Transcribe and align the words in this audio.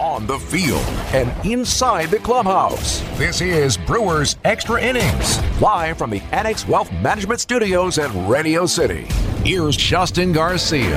on 0.00 0.26
the 0.26 0.38
field, 0.38 0.82
and 1.12 1.30
inside 1.44 2.10
the 2.10 2.18
clubhouse. 2.18 3.00
This 3.18 3.42
is 3.42 3.76
Brewers 3.76 4.36
Extra 4.44 4.80
Innings, 4.80 5.38
live 5.60 5.98
from 5.98 6.08
the 6.08 6.22
Annex 6.32 6.66
Wealth 6.66 6.90
Management 6.90 7.38
Studios 7.38 7.98
at 7.98 8.10
Radio 8.26 8.64
City. 8.64 9.06
Here's 9.44 9.76
Justin 9.76 10.32
Garcia. 10.32 10.96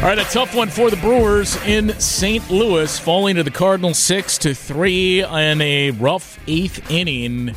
All 0.00 0.06
right, 0.08 0.18
a 0.18 0.24
tough 0.24 0.56
one 0.56 0.70
for 0.70 0.90
the 0.90 0.96
Brewers 0.96 1.56
in 1.66 1.90
St. 2.00 2.50
Louis, 2.50 2.98
falling 2.98 3.36
to 3.36 3.44
the 3.44 3.50
Cardinals 3.52 3.98
six 3.98 4.38
to 4.38 4.54
three 4.54 5.22
in 5.22 5.60
a 5.60 5.92
rough 5.92 6.40
eighth 6.48 6.90
inning. 6.90 7.54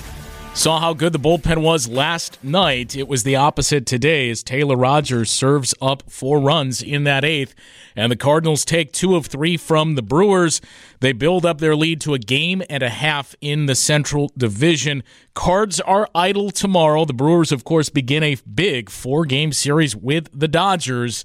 Saw 0.56 0.80
how 0.80 0.94
good 0.94 1.14
the 1.14 1.20
bullpen 1.20 1.64
was 1.64 1.90
last 1.90 2.42
night. 2.44 2.96
It 2.96 3.08
was 3.08 3.24
the 3.24 3.36
opposite 3.36 3.88
today 3.88 4.30
as 4.30 4.44
Taylor 4.44 4.78
Rogers 4.78 5.32
serves 5.32 5.74
up 5.82 6.04
four 6.10 6.40
runs 6.40 6.82
in 6.82 7.06
that 7.06 7.26
eighth, 7.26 7.56
and 7.96 8.12
the 8.12 8.16
Cardinals 8.16 8.64
take 8.64 8.94
two 8.94 9.16
of 9.16 9.26
three 9.26 9.58
from 9.58 9.96
the 9.96 10.04
Brewers. 10.04 10.62
They 11.00 11.12
build 11.12 11.44
up 11.44 11.58
their 11.58 11.76
lead 11.76 12.00
to 12.02 12.14
a 12.14 12.20
game 12.20 12.62
and 12.70 12.84
a 12.84 12.90
half 12.90 13.36
in 13.42 13.66
the 13.66 13.74
Central 13.74 14.32
Division. 14.38 15.04
Cards 15.34 15.82
are 15.82 16.08
idle 16.14 16.52
tomorrow. 16.52 17.04
The 17.04 17.14
Brewers, 17.14 17.52
of 17.52 17.64
course, 17.64 17.90
begin 17.90 18.22
a 18.22 18.38
big 18.54 18.92
four 18.92 19.26
game 19.26 19.54
series 19.54 19.96
with 19.96 20.30
the 20.32 20.48
Dodgers. 20.48 21.24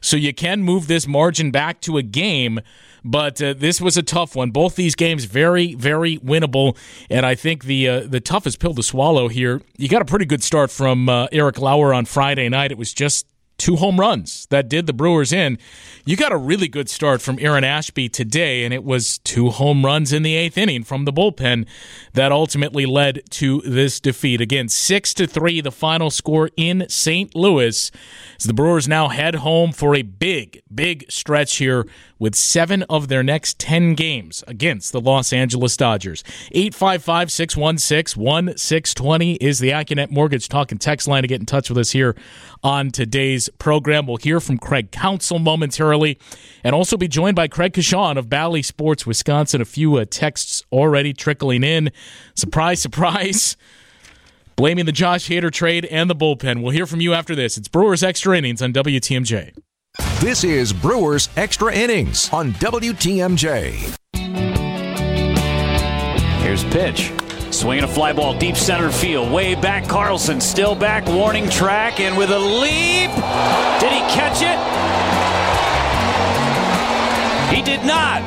So 0.00 0.16
you 0.16 0.32
can 0.32 0.62
move 0.62 0.86
this 0.86 1.06
margin 1.08 1.50
back 1.50 1.80
to 1.82 1.98
a 1.98 2.02
game, 2.02 2.60
but 3.04 3.40
uh, 3.42 3.54
this 3.54 3.80
was 3.80 3.96
a 3.96 4.02
tough 4.02 4.36
one. 4.36 4.50
Both 4.50 4.76
these 4.76 4.94
games 4.94 5.24
very, 5.24 5.74
very 5.74 6.18
winnable, 6.18 6.76
and 7.08 7.24
I 7.24 7.34
think 7.34 7.64
the 7.64 7.88
uh, 7.88 8.00
the 8.00 8.20
toughest 8.20 8.58
pill 8.58 8.74
to 8.74 8.82
swallow 8.82 9.28
here. 9.28 9.62
You 9.76 9.88
got 9.88 10.02
a 10.02 10.06
pretty 10.06 10.26
good 10.26 10.42
start 10.42 10.70
from 10.70 11.08
uh, 11.08 11.28
Eric 11.32 11.58
Lauer 11.58 11.94
on 11.94 12.04
Friday 12.04 12.48
night. 12.48 12.72
It 12.72 12.78
was 12.78 12.92
just 12.92 13.26
two 13.60 13.76
home 13.76 14.00
runs 14.00 14.46
that 14.46 14.68
did 14.68 14.86
the 14.86 14.92
Brewers 14.92 15.32
in. 15.32 15.58
You 16.06 16.16
got 16.16 16.32
a 16.32 16.36
really 16.36 16.66
good 16.66 16.88
start 16.88 17.20
from 17.20 17.38
Aaron 17.40 17.62
Ashby 17.62 18.08
today, 18.08 18.64
and 18.64 18.72
it 18.72 18.82
was 18.82 19.18
two 19.18 19.50
home 19.50 19.84
runs 19.84 20.14
in 20.14 20.22
the 20.22 20.34
eighth 20.34 20.56
inning 20.56 20.82
from 20.82 21.04
the 21.04 21.12
bullpen 21.12 21.66
that 22.14 22.32
ultimately 22.32 22.86
led 22.86 23.20
to 23.32 23.60
this 23.60 24.00
defeat. 24.00 24.40
Again, 24.40 24.68
six 24.70 25.12
to 25.14 25.26
three, 25.26 25.60
the 25.60 25.70
final 25.70 26.10
score 26.10 26.50
in 26.56 26.86
St. 26.88 27.34
Louis. 27.36 27.90
As 28.38 28.44
the 28.44 28.54
Brewers 28.54 28.88
now 28.88 29.08
head 29.08 29.36
home 29.36 29.72
for 29.72 29.94
a 29.94 30.02
big, 30.02 30.62
big 30.74 31.04
stretch 31.10 31.56
here 31.56 31.86
with 32.20 32.36
seven 32.36 32.84
of 32.84 33.08
their 33.08 33.24
next 33.24 33.58
10 33.58 33.94
games 33.94 34.44
against 34.46 34.92
the 34.92 35.00
Los 35.00 35.32
Angeles 35.32 35.76
Dodgers. 35.76 36.22
855 36.52 37.32
616 37.32 38.20
1620 38.20 39.34
is 39.36 39.58
the 39.58 39.70
Accunet 39.70 40.10
Mortgage 40.12 40.48
Talk 40.48 40.70
and 40.70 40.80
Text 40.80 41.08
line 41.08 41.22
to 41.22 41.28
get 41.28 41.40
in 41.40 41.46
touch 41.46 41.68
with 41.68 41.78
us 41.78 41.90
here 41.90 42.14
on 42.62 42.90
today's 42.90 43.48
program. 43.58 44.06
We'll 44.06 44.18
hear 44.18 44.38
from 44.38 44.58
Craig 44.58 44.92
Counsell 44.92 45.38
momentarily 45.38 46.18
and 46.62 46.74
also 46.74 46.96
be 46.96 47.08
joined 47.08 47.34
by 47.34 47.48
Craig 47.48 47.72
Coshun 47.72 48.16
of 48.18 48.28
Bally 48.28 48.62
Sports 48.62 49.06
Wisconsin. 49.06 49.60
A 49.60 49.64
few 49.64 49.96
uh, 49.96 50.04
texts 50.08 50.62
already 50.70 51.12
trickling 51.12 51.64
in. 51.64 51.90
Surprise, 52.34 52.80
surprise. 52.80 53.56
Blaming 54.56 54.84
the 54.84 54.92
Josh 54.92 55.26
Hader 55.30 55.50
trade 55.50 55.86
and 55.86 56.10
the 56.10 56.14
bullpen. 56.14 56.60
We'll 56.60 56.72
hear 56.72 56.84
from 56.84 57.00
you 57.00 57.14
after 57.14 57.34
this. 57.34 57.56
It's 57.56 57.68
Brewers 57.68 58.02
Extra 58.02 58.36
Innings 58.36 58.60
on 58.60 58.74
WTMJ. 58.74 59.54
This 60.20 60.44
is 60.44 60.70
Brewers 60.74 61.30
Extra 61.38 61.72
Innings 61.72 62.28
on 62.30 62.52
WTMJ. 62.52 63.96
Here's 66.42 66.62
pitch. 66.64 67.10
Swinging 67.50 67.84
a 67.84 67.88
fly 67.88 68.12
ball 68.12 68.38
deep 68.38 68.54
center 68.54 68.90
field. 68.90 69.32
Way 69.32 69.54
back. 69.54 69.88
Carlson 69.88 70.38
still 70.38 70.74
back. 70.74 71.06
Warning 71.06 71.48
track. 71.48 72.00
And 72.00 72.18
with 72.18 72.30
a 72.32 72.38
leap. 72.38 73.10
Did 73.80 73.92
he 73.94 74.00
catch 74.12 74.42
it? 74.42 74.58
He 77.56 77.62
did 77.62 77.82
not. 77.86 78.20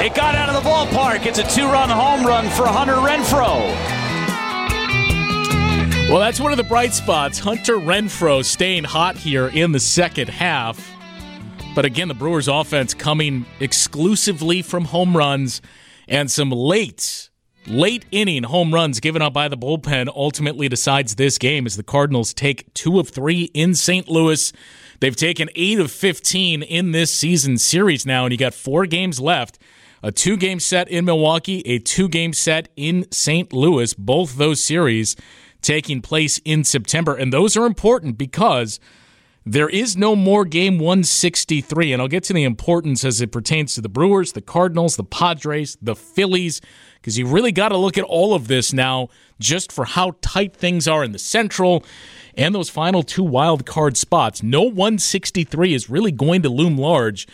It 0.00 0.14
got 0.14 0.36
out 0.36 0.48
of 0.48 0.54
the 0.54 0.70
ballpark. 0.70 1.26
It's 1.26 1.40
a 1.40 1.48
two 1.52 1.66
run 1.66 1.90
home 1.90 2.24
run 2.24 2.48
for 2.50 2.68
Hunter 2.68 2.94
Renfroe. 2.94 3.74
Well, 6.08 6.20
that's 6.20 6.38
one 6.38 6.52
of 6.52 6.56
the 6.56 6.62
bright 6.62 6.94
spots. 6.94 7.40
Hunter 7.40 7.78
Renfroe 7.78 8.44
staying 8.44 8.84
hot 8.84 9.16
here 9.16 9.48
in 9.48 9.72
the 9.72 9.80
second 9.80 10.28
half. 10.28 10.95
But 11.76 11.84
again, 11.84 12.08
the 12.08 12.14
Brewers' 12.14 12.48
offense 12.48 12.94
coming 12.94 13.44
exclusively 13.60 14.62
from 14.62 14.86
home 14.86 15.14
runs 15.14 15.60
and 16.08 16.30
some 16.30 16.48
late, 16.48 17.28
late 17.66 18.06
inning 18.10 18.44
home 18.44 18.72
runs 18.72 18.98
given 18.98 19.20
up 19.20 19.34
by 19.34 19.48
the 19.48 19.58
bullpen 19.58 20.08
ultimately 20.16 20.70
decides 20.70 21.16
this 21.16 21.36
game 21.36 21.66
as 21.66 21.76
the 21.76 21.82
Cardinals 21.82 22.32
take 22.32 22.72
two 22.72 22.98
of 22.98 23.10
three 23.10 23.50
in 23.52 23.74
St. 23.74 24.08
Louis. 24.08 24.54
They've 25.00 25.14
taken 25.14 25.50
eight 25.54 25.78
of 25.78 25.90
15 25.90 26.62
in 26.62 26.92
this 26.92 27.12
season 27.12 27.58
series 27.58 28.06
now, 28.06 28.24
and 28.24 28.32
you 28.32 28.38
got 28.38 28.54
four 28.54 28.86
games 28.86 29.20
left. 29.20 29.58
A 30.02 30.10
two 30.10 30.38
game 30.38 30.60
set 30.60 30.88
in 30.88 31.04
Milwaukee, 31.04 31.60
a 31.66 31.78
two 31.78 32.08
game 32.08 32.32
set 32.32 32.70
in 32.76 33.06
St. 33.12 33.52
Louis, 33.52 33.92
both 33.92 34.38
those 34.38 34.64
series 34.64 35.14
taking 35.60 36.00
place 36.00 36.40
in 36.42 36.64
September. 36.64 37.14
And 37.14 37.34
those 37.34 37.54
are 37.54 37.66
important 37.66 38.16
because 38.16 38.80
there 39.48 39.68
is 39.68 39.96
no 39.96 40.16
more 40.16 40.44
game 40.44 40.80
163, 40.80 41.92
and 41.92 42.02
I'll 42.02 42.08
get 42.08 42.24
to 42.24 42.32
the 42.32 42.42
importance 42.42 43.04
as 43.04 43.20
it 43.20 43.30
pertains 43.30 43.76
to 43.76 43.80
the 43.80 43.88
Brewers, 43.88 44.32
the 44.32 44.40
Cardinals, 44.40 44.96
the 44.96 45.04
Padres, 45.04 45.78
the 45.80 45.94
Phillies, 45.94 46.60
because 46.96 47.16
you 47.16 47.28
really 47.28 47.52
got 47.52 47.68
to 47.68 47.76
look 47.76 47.96
at 47.96 48.02
all 48.02 48.34
of 48.34 48.48
this 48.48 48.72
now 48.72 49.08
just 49.38 49.70
for 49.70 49.84
how 49.84 50.16
tight 50.20 50.56
things 50.56 50.88
are 50.88 51.04
in 51.04 51.12
the 51.12 51.18
Central 51.20 51.84
and 52.36 52.56
those 52.56 52.68
final 52.68 53.04
two 53.04 53.22
wild 53.22 53.64
card 53.64 53.96
spots. 53.96 54.42
No 54.42 54.62
163 54.62 55.74
is 55.74 55.88
really 55.88 56.10
going 56.10 56.42
to 56.42 56.48
loom 56.48 56.76
large, 56.76 57.28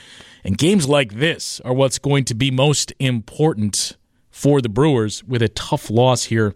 and 0.45 0.59
games 0.59 0.87
like 0.87 1.15
this 1.15 1.63
are 1.65 1.73
what's 1.73 1.99
going 1.99 2.27
to 2.27 2.35
be 2.35 2.51
most 2.51 2.93
important 2.99 3.97
for 4.33 4.61
the 4.61 4.69
Brewers 4.69 5.23
with 5.23 5.43
a 5.43 5.49
tough 5.49 5.91
loss 5.91 6.25
here 6.25 6.55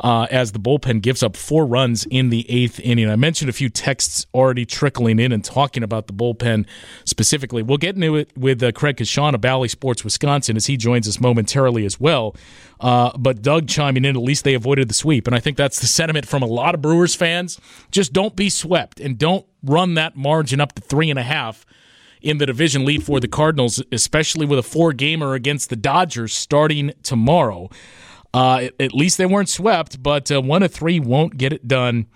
uh, 0.00 0.26
as 0.30 0.52
the 0.52 0.58
bullpen 0.58 1.02
gives 1.02 1.22
up 1.22 1.36
four 1.36 1.66
runs 1.66 2.06
in 2.06 2.30
the 2.30 2.50
eighth 2.50 2.80
inning. 2.80 3.08
I 3.08 3.16
mentioned 3.16 3.50
a 3.50 3.52
few 3.52 3.68
texts 3.68 4.26
already 4.34 4.64
trickling 4.64 5.20
in 5.20 5.30
and 5.30 5.44
talking 5.44 5.82
about 5.82 6.06
the 6.06 6.14
bullpen 6.14 6.66
specifically. 7.04 7.62
We'll 7.62 7.78
get 7.78 7.94
into 7.94 8.16
it 8.16 8.30
with 8.36 8.62
uh, 8.62 8.72
Craig 8.72 8.96
Coshun 8.96 9.34
of 9.34 9.42
Bally 9.42 9.68
Sports 9.68 10.02
Wisconsin 10.02 10.56
as 10.56 10.66
he 10.66 10.76
joins 10.76 11.06
us 11.06 11.20
momentarily 11.20 11.84
as 11.84 12.00
well. 12.00 12.34
Uh, 12.80 13.16
but 13.18 13.42
Doug 13.42 13.68
chiming 13.68 14.04
in, 14.04 14.16
at 14.16 14.22
least 14.22 14.44
they 14.44 14.54
avoided 14.54 14.88
the 14.88 14.94
sweep. 14.94 15.26
And 15.26 15.36
I 15.36 15.40
think 15.40 15.56
that's 15.56 15.80
the 15.80 15.86
sentiment 15.86 16.26
from 16.26 16.42
a 16.42 16.46
lot 16.46 16.74
of 16.74 16.80
Brewers 16.80 17.14
fans. 17.14 17.60
Just 17.90 18.12
don't 18.12 18.34
be 18.34 18.48
swept 18.48 19.00
and 19.00 19.18
don't 19.18 19.44
run 19.62 19.94
that 19.94 20.16
margin 20.16 20.60
up 20.60 20.74
to 20.74 20.82
three 20.82 21.10
and 21.10 21.18
a 21.18 21.24
half 21.24 21.66
in 22.22 22.38
the 22.38 22.46
division 22.46 22.84
lead 22.84 23.02
for 23.02 23.20
the 23.20 23.28
Cardinals, 23.28 23.82
especially 23.92 24.46
with 24.46 24.58
a 24.58 24.62
four 24.62 24.92
gamer 24.92 25.34
against 25.34 25.70
the 25.70 25.76
Dodgers 25.76 26.34
starting 26.34 26.92
tomorrow. 27.02 27.70
Uh, 28.34 28.68
at 28.78 28.92
least 28.92 29.18
they 29.18 29.26
weren't 29.26 29.48
swept, 29.48 30.02
but 30.02 30.30
uh, 30.30 30.40
one 30.40 30.62
of 30.62 30.72
three 30.72 31.00
won't 31.00 31.36
get 31.38 31.52
it 31.52 31.66
done. 31.66 32.06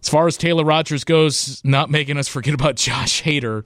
As 0.00 0.08
far 0.08 0.26
as 0.26 0.36
Taylor 0.36 0.64
Rogers 0.64 1.04
goes, 1.04 1.60
not 1.64 1.90
making 1.90 2.16
us 2.16 2.28
forget 2.28 2.54
about 2.54 2.76
Josh 2.76 3.22
Hader. 3.22 3.64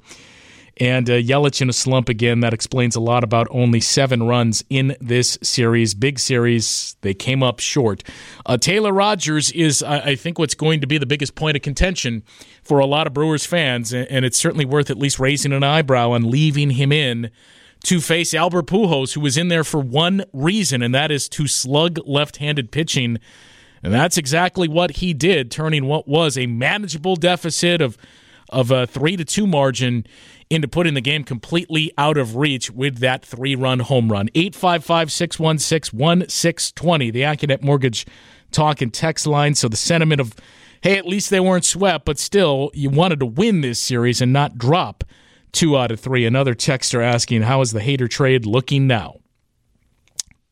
And 0.78 1.08
uh, 1.10 1.14
Yelich 1.14 1.60
in 1.60 1.68
a 1.68 1.72
slump 1.72 2.08
again. 2.08 2.40
That 2.40 2.54
explains 2.54 2.96
a 2.96 3.00
lot 3.00 3.24
about 3.24 3.46
only 3.50 3.80
seven 3.80 4.22
runs 4.22 4.64
in 4.70 4.96
this 5.00 5.38
series. 5.42 5.94
Big 5.94 6.18
series. 6.18 6.96
They 7.02 7.14
came 7.14 7.42
up 7.42 7.60
short. 7.60 8.02
Uh, 8.46 8.56
Taylor 8.56 8.92
Rogers 8.92 9.52
is, 9.52 9.82
I, 9.82 9.98
I 9.98 10.14
think, 10.16 10.38
what's 10.38 10.54
going 10.54 10.80
to 10.80 10.86
be 10.86 10.98
the 10.98 11.06
biggest 11.06 11.34
point 11.34 11.56
of 11.56 11.62
contention 11.62 12.22
for 12.62 12.78
a 12.78 12.86
lot 12.86 13.06
of 13.06 13.12
Brewers 13.12 13.44
fans. 13.44 13.92
And, 13.92 14.08
and 14.08 14.24
it's 14.24 14.38
certainly 14.38 14.64
worth 14.64 14.90
at 14.90 14.96
least 14.96 15.18
raising 15.18 15.52
an 15.52 15.62
eyebrow 15.62 16.12
on 16.12 16.30
leaving 16.30 16.70
him 16.70 16.90
in 16.90 17.30
to 17.84 18.00
face 18.00 18.32
Albert 18.32 18.66
Pujols, 18.66 19.14
who 19.14 19.20
was 19.20 19.36
in 19.36 19.48
there 19.48 19.64
for 19.64 19.80
one 19.80 20.24
reason, 20.32 20.82
and 20.82 20.94
that 20.94 21.10
is 21.10 21.28
to 21.30 21.48
slug 21.48 21.98
left 22.06 22.36
handed 22.36 22.70
pitching. 22.70 23.18
And 23.82 23.92
that's 23.92 24.16
exactly 24.16 24.68
what 24.68 24.92
he 24.92 25.12
did, 25.12 25.50
turning 25.50 25.86
what 25.86 26.06
was 26.06 26.38
a 26.38 26.46
manageable 26.46 27.16
deficit 27.16 27.82
of 27.82 27.98
of 28.48 28.70
a 28.70 28.86
three 28.86 29.16
to 29.16 29.24
two 29.24 29.46
margin 29.46 30.06
into 30.52 30.68
putting 30.68 30.92
the 30.92 31.00
game 31.00 31.24
completely 31.24 31.92
out 31.96 32.18
of 32.18 32.36
reach 32.36 32.70
with 32.70 32.98
that 32.98 33.24
three 33.24 33.54
run 33.54 33.78
home 33.78 34.12
run. 34.12 34.28
855 34.34 35.10
616 35.10 35.98
1620, 35.98 37.10
the 37.10 37.22
Accunet 37.22 37.62
Mortgage 37.62 38.06
talk 38.50 38.82
and 38.82 38.92
text 38.92 39.26
line. 39.26 39.54
So 39.54 39.66
the 39.68 39.76
sentiment 39.76 40.20
of, 40.20 40.34
hey, 40.82 40.98
at 40.98 41.06
least 41.06 41.30
they 41.30 41.40
weren't 41.40 41.64
swept, 41.64 42.04
but 42.04 42.18
still, 42.18 42.70
you 42.74 42.90
wanted 42.90 43.18
to 43.20 43.26
win 43.26 43.62
this 43.62 43.80
series 43.80 44.20
and 44.20 44.30
not 44.30 44.58
drop 44.58 45.04
two 45.52 45.78
out 45.78 45.90
of 45.90 45.98
three. 45.98 46.26
Another 46.26 46.54
texter 46.54 47.02
asking, 47.02 47.42
how 47.42 47.62
is 47.62 47.72
the 47.72 47.80
Hader 47.80 48.08
trade 48.08 48.44
looking 48.44 48.86
now? 48.86 49.20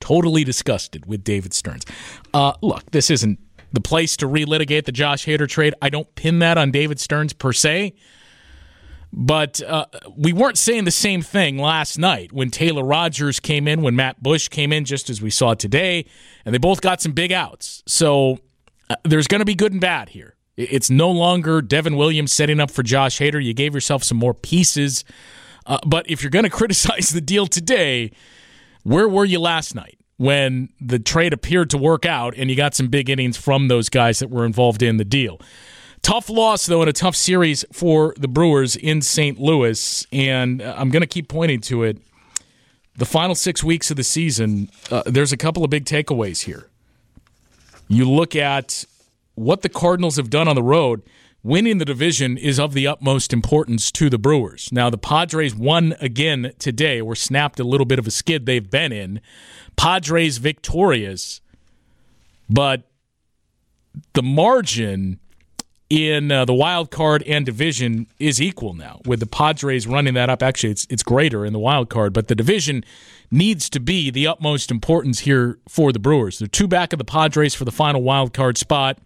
Totally 0.01 0.45
disgusted 0.45 1.05
with 1.05 1.23
David 1.23 1.53
Stearns. 1.53 1.85
Uh, 2.33 2.55
look, 2.63 2.91
this 2.91 3.11
isn't 3.11 3.39
the 3.71 3.83
place 3.83 4.17
to 4.17 4.27
relitigate 4.27 4.87
the 4.87 4.93
Josh 4.93 5.27
Hader 5.27 5.47
trade. 5.47 5.75
I 5.83 5.91
don't 5.91 6.13
pin 6.15 6.39
that 6.39 6.57
on 6.57 6.71
David 6.71 6.99
Stearns 6.99 7.35
per 7.35 7.53
se. 7.53 7.93
But 9.13 9.61
uh, 9.63 9.87
we 10.17 10.33
weren't 10.33 10.59
saying 10.59 10.85
the 10.85 10.91
same 10.93 11.23
thing 11.23 11.59
last 11.59 11.99
night 11.99 12.33
when 12.33 12.51
Taylor 12.51 12.85
Rogers 12.85 13.41
came 13.41 13.67
in, 13.67 13.83
when 13.83 13.97
Matt 13.97 14.23
Bush 14.23 14.49
came 14.49 14.73
in, 14.73 14.85
just 14.85 15.11
as 15.11 15.21
we 15.21 15.31
saw 15.31 15.55
today, 15.55 16.07
and 16.45 16.55
they 16.55 16.59
both 16.59 16.81
got 16.81 17.01
some 17.03 17.13
big 17.13 17.33
outs. 17.33 17.83
So 17.87 18.39
uh, 18.89 18.97
there's 19.05 19.27
going 19.27 19.41
to 19.41 19.45
be 19.45 19.55
good 19.57 19.73
and 19.73 19.81
bad 19.81 20.11
here. 20.11 20.37
It's 20.57 20.91
no 20.91 21.11
longer 21.11 21.63
Devin 21.63 21.97
Williams 21.97 22.33
setting 22.33 22.61
up 22.61 22.71
for 22.71 22.83
Josh 22.83 23.19
Hader. 23.19 23.43
You 23.43 23.55
gave 23.55 23.75
yourself 23.75 24.05
some 24.05 24.19
more 24.19 24.35
pieces 24.35 25.05
Uh, 25.67 25.79
but 25.87 26.09
if 26.11 26.23
you're 26.23 26.31
going 26.31 26.45
to 26.51 26.51
criticize 26.51 27.11
the 27.11 27.21
deal 27.21 27.47
today, 27.47 28.13
where 28.83 29.09
were 29.09 29.25
you 29.25 29.41
last 29.41 29.75
night 29.75 29.99
when 30.19 30.69
the 30.81 30.99
trade 30.99 31.33
appeared 31.33 31.71
to 31.71 31.79
work 31.79 32.07
out 32.07 32.35
and 32.37 32.51
you 32.51 32.57
got 32.57 32.75
some 32.75 32.89
big 32.89 33.09
innings 33.11 33.37
from 33.37 33.69
those 33.69 33.89
guys 33.89 34.19
that 34.21 34.31
were 34.31 34.45
involved 34.45 34.83
in 34.83 34.97
the 34.99 35.05
deal? 35.05 35.41
Tough 36.03 36.31
loss, 36.31 36.67
though, 36.67 36.81
and 36.81 36.89
a 36.89 36.95
tough 36.95 37.15
series 37.15 37.65
for 37.73 38.15
the 38.19 38.29
Brewers 38.29 38.75
in 38.75 39.03
St. 39.03 39.39
Louis. 39.39 40.07
And 40.13 40.63
uh, 40.63 40.75
I'm 40.77 40.91
going 40.91 41.03
to 41.03 41.07
keep 41.07 41.29
pointing 41.29 41.61
to 41.63 41.83
it. 41.83 41.99
The 42.97 43.07
final 43.07 43.35
six 43.35 43.63
weeks 43.63 43.91
of 43.91 43.97
the 43.97 44.05
season, 44.05 44.71
uh, 44.91 45.03
there's 45.07 45.33
a 45.33 45.37
couple 45.37 45.65
of 45.65 45.71
big 45.71 45.85
takeaways 45.85 46.45
here. 46.45 46.69
You 47.89 48.09
look 48.11 48.35
at 48.35 48.85
what 49.35 49.63
the 49.63 49.69
Cardinals 49.69 50.17
have 50.17 50.31
done 50.31 50.49
on 50.49 50.55
the 50.55 50.63
road. 50.63 51.03
Winning 51.43 51.79
the 51.79 51.87
division 51.87 52.37
is 52.37 52.61
of 52.61 52.75
the 52.75 52.87
utmost 52.87 53.33
importance 53.33 53.91
to 53.93 54.11
the 54.11 54.19
Brewers. 54.19 54.69
Now, 54.73 54.91
the 54.91 54.99
Padres 54.99 55.55
won 55.55 55.95
again 55.99 56.53
today, 56.59 57.01
or 57.01 57.15
snapped 57.15 57.59
a 57.59 57.65
little 57.65 57.87
bit 57.87 57.99
of 57.99 58.07
a 58.07 58.11
skid 58.11 58.45
they've 58.45 58.71
been 58.71 58.93
in. 58.93 59.23
Padres 59.77 60.37
victorious, 60.37 61.41
but 62.51 62.91
the 64.13 64.23
margin 64.23 65.19
in 65.91 66.31
uh, 66.31 66.45
the 66.45 66.55
wild 66.55 66.93
card 66.93 67.25
and 67.25 67.45
division 67.45 68.07
is 68.21 68.41
equal 68.41 68.75
now 68.75 69.01
with 69.05 69.19
the 69.19 69.27
Padres 69.27 69.89
running 69.89 70.15
that 70.15 70.31
up. 70.31 70.43
Actually, 70.43 70.71
it's 70.71 70.87
it's 70.89 71.03
greater 71.03 71.45
in 71.45 71.53
the 71.53 71.59
wild 71.59 71.91
card, 71.91 72.13
but 72.13 72.29
the 72.29 72.35
division 72.35 72.85
needs 73.31 73.69
to 73.71 73.81
be 73.81 74.11
the 74.11 74.27
utmost 74.27 74.71
importance 74.71 75.21
here 75.21 75.59
for 75.69 75.93
the 75.93 75.99
Brewers. 75.99 76.39
They're 76.39 76.49
two 76.49 76.69
back 76.69 76.93
of 76.93 76.99
the 76.99 77.05
Padres 77.05 77.55
for 77.55 77.65
the 77.65 77.73
final 77.73 78.03
wild 78.03 78.33
card 78.33 78.57
spot, 78.57 78.99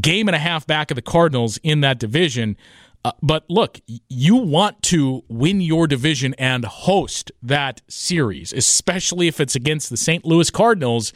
game 0.00 0.28
and 0.28 0.36
a 0.36 0.38
half 0.38 0.66
back 0.66 0.90
of 0.90 0.94
the 0.94 1.02
Cardinals 1.02 1.58
in 1.64 1.80
that 1.80 1.98
division. 1.98 2.56
Uh, 3.04 3.12
but 3.22 3.44
look, 3.48 3.80
you 4.08 4.36
want 4.36 4.82
to 4.82 5.24
win 5.28 5.60
your 5.60 5.86
division 5.86 6.34
and 6.34 6.64
host 6.64 7.30
that 7.42 7.80
series, 7.88 8.52
especially 8.52 9.28
if 9.28 9.40
it's 9.40 9.54
against 9.54 9.88
the 9.88 9.96
St. 9.96 10.24
Louis 10.24 10.50
Cardinals, 10.50 11.12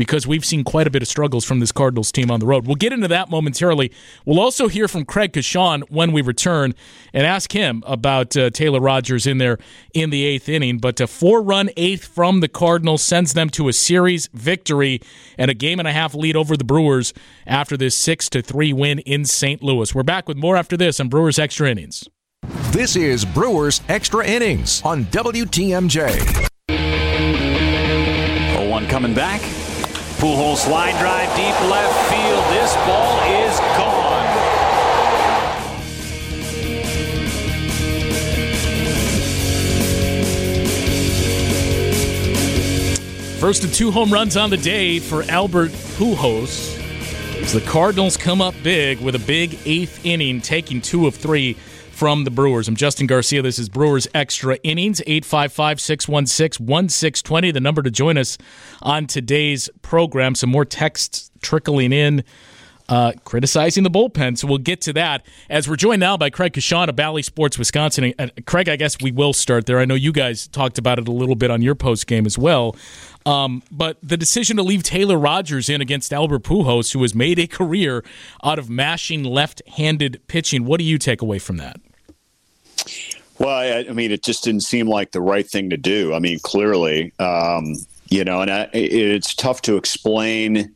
because 0.00 0.26
we've 0.26 0.46
seen 0.46 0.64
quite 0.64 0.86
a 0.86 0.90
bit 0.90 1.02
of 1.02 1.08
struggles 1.08 1.44
from 1.44 1.60
this 1.60 1.72
Cardinals 1.72 2.10
team 2.10 2.30
on 2.30 2.40
the 2.40 2.46
road. 2.46 2.66
We'll 2.66 2.74
get 2.74 2.90
into 2.90 3.06
that 3.08 3.28
momentarily. 3.28 3.92
We'll 4.24 4.40
also 4.40 4.66
hear 4.66 4.88
from 4.88 5.04
Craig 5.04 5.34
Coshun 5.34 5.82
when 5.90 6.12
we 6.12 6.22
return 6.22 6.74
and 7.12 7.26
ask 7.26 7.52
him 7.52 7.82
about 7.86 8.34
uh, 8.34 8.48
Taylor 8.48 8.80
Rogers 8.80 9.26
in 9.26 9.36
there 9.36 9.58
in 9.92 10.08
the 10.08 10.24
eighth 10.24 10.48
inning. 10.48 10.78
But 10.78 11.00
a 11.00 11.06
four 11.06 11.42
run 11.42 11.68
eighth 11.76 12.06
from 12.06 12.40
the 12.40 12.48
Cardinals 12.48 13.02
sends 13.02 13.34
them 13.34 13.50
to 13.50 13.68
a 13.68 13.74
series 13.74 14.30
victory 14.32 15.02
and 15.36 15.50
a 15.50 15.54
game 15.54 15.78
and 15.78 15.86
a 15.86 15.92
half 15.92 16.14
lead 16.14 16.34
over 16.34 16.56
the 16.56 16.64
Brewers 16.64 17.12
after 17.46 17.76
this 17.76 17.94
6 17.94 18.30
to 18.30 18.40
3 18.40 18.72
win 18.72 19.00
in 19.00 19.26
St. 19.26 19.62
Louis. 19.62 19.94
We're 19.94 20.02
back 20.02 20.26
with 20.26 20.38
more 20.38 20.56
after 20.56 20.78
this 20.78 20.98
on 20.98 21.10
Brewers 21.10 21.38
Extra 21.38 21.70
Innings. 21.70 22.08
This 22.72 22.96
is 22.96 23.26
Brewers 23.26 23.82
Extra 23.90 24.26
Innings 24.26 24.80
on 24.82 25.04
WTMJ. 25.04 26.48
0 26.70 28.70
1 28.70 28.88
coming 28.88 29.12
back. 29.12 29.59
Pujols 30.20 30.68
line 30.70 30.94
drive 31.00 31.34
deep 31.34 31.58
left 31.70 32.10
field. 32.10 32.44
This 32.52 32.74
ball 32.84 33.18
is 33.40 33.58
gone. 33.78 34.10
First 43.40 43.64
of 43.64 43.72
two 43.72 43.90
home 43.90 44.12
runs 44.12 44.36
on 44.36 44.50
the 44.50 44.58
day 44.58 44.98
for 44.98 45.22
Albert 45.30 45.70
Pujols. 45.70 46.78
As 47.40 47.54
the 47.54 47.62
Cardinals 47.62 48.18
come 48.18 48.42
up 48.42 48.54
big 48.62 49.00
with 49.00 49.14
a 49.14 49.18
big 49.20 49.58
eighth 49.64 50.04
inning, 50.04 50.42
taking 50.42 50.82
two 50.82 51.06
of 51.06 51.14
three 51.14 51.56
from 52.00 52.24
the 52.24 52.30
Brewers. 52.30 52.66
I'm 52.66 52.76
Justin 52.76 53.06
Garcia. 53.06 53.42
This 53.42 53.58
is 53.58 53.68
Brewers 53.68 54.08
Extra 54.14 54.56
Innings, 54.62 55.02
855 55.02 55.78
616 55.82 56.66
1620, 56.66 57.50
the 57.50 57.60
number 57.60 57.82
to 57.82 57.90
join 57.90 58.16
us 58.16 58.38
on 58.80 59.06
today's 59.06 59.68
program. 59.82 60.34
Some 60.34 60.48
more 60.48 60.64
texts 60.64 61.30
trickling 61.42 61.92
in. 61.92 62.24
Uh, 62.88 63.12
criticizing 63.24 63.84
the 63.84 63.90
bullpen. 63.90 64.36
So 64.36 64.48
we'll 64.48 64.58
get 64.58 64.80
to 64.80 64.92
that 64.94 65.24
as 65.48 65.68
we're 65.68 65.76
joined 65.76 66.00
now 66.00 66.16
by 66.16 66.28
Craig 66.28 66.54
Coshun 66.54 66.88
of 66.88 66.96
Bally 66.96 67.22
Sports 67.22 67.56
Wisconsin. 67.56 68.14
And 68.18 68.32
Craig, 68.46 68.68
I 68.68 68.74
guess 68.74 69.00
we 69.00 69.12
will 69.12 69.32
start 69.32 69.66
there. 69.66 69.78
I 69.78 69.84
know 69.84 69.94
you 69.94 70.10
guys 70.10 70.48
talked 70.48 70.76
about 70.76 70.98
it 70.98 71.06
a 71.06 71.12
little 71.12 71.36
bit 71.36 71.52
on 71.52 71.62
your 71.62 71.76
post 71.76 72.08
game 72.08 72.26
as 72.26 72.36
well. 72.36 72.74
Um, 73.26 73.62
but 73.70 73.98
the 74.02 74.16
decision 74.16 74.56
to 74.56 74.64
leave 74.64 74.82
Taylor 74.82 75.18
Rogers 75.18 75.68
in 75.68 75.80
against 75.80 76.12
Albert 76.12 76.42
Pujols, 76.42 76.92
who 76.92 77.02
has 77.02 77.14
made 77.14 77.38
a 77.38 77.46
career 77.46 78.02
out 78.42 78.58
of 78.58 78.68
mashing 78.68 79.22
left-handed 79.22 80.26
pitching, 80.26 80.64
what 80.64 80.78
do 80.78 80.84
you 80.84 80.98
take 80.98 81.22
away 81.22 81.38
from 81.38 81.58
that? 81.58 81.76
Well, 83.38 83.48
I, 83.48 83.86
I, 83.88 83.92
mean, 83.92 84.10
it 84.10 84.22
just 84.22 84.44
didn't 84.44 84.62
seem 84.62 84.86
like 84.86 85.12
the 85.12 85.20
right 85.20 85.48
thing 85.48 85.70
to 85.70 85.76
do. 85.76 86.12
I 86.12 86.18
mean, 86.18 86.40
clearly, 86.40 87.12
um, 87.18 87.74
you 88.08 88.22
know, 88.24 88.42
and 88.42 88.50
I, 88.50 88.62
it, 88.72 88.92
it's 88.92 89.34
tough 89.34 89.62
to 89.62 89.76
explain 89.76 90.74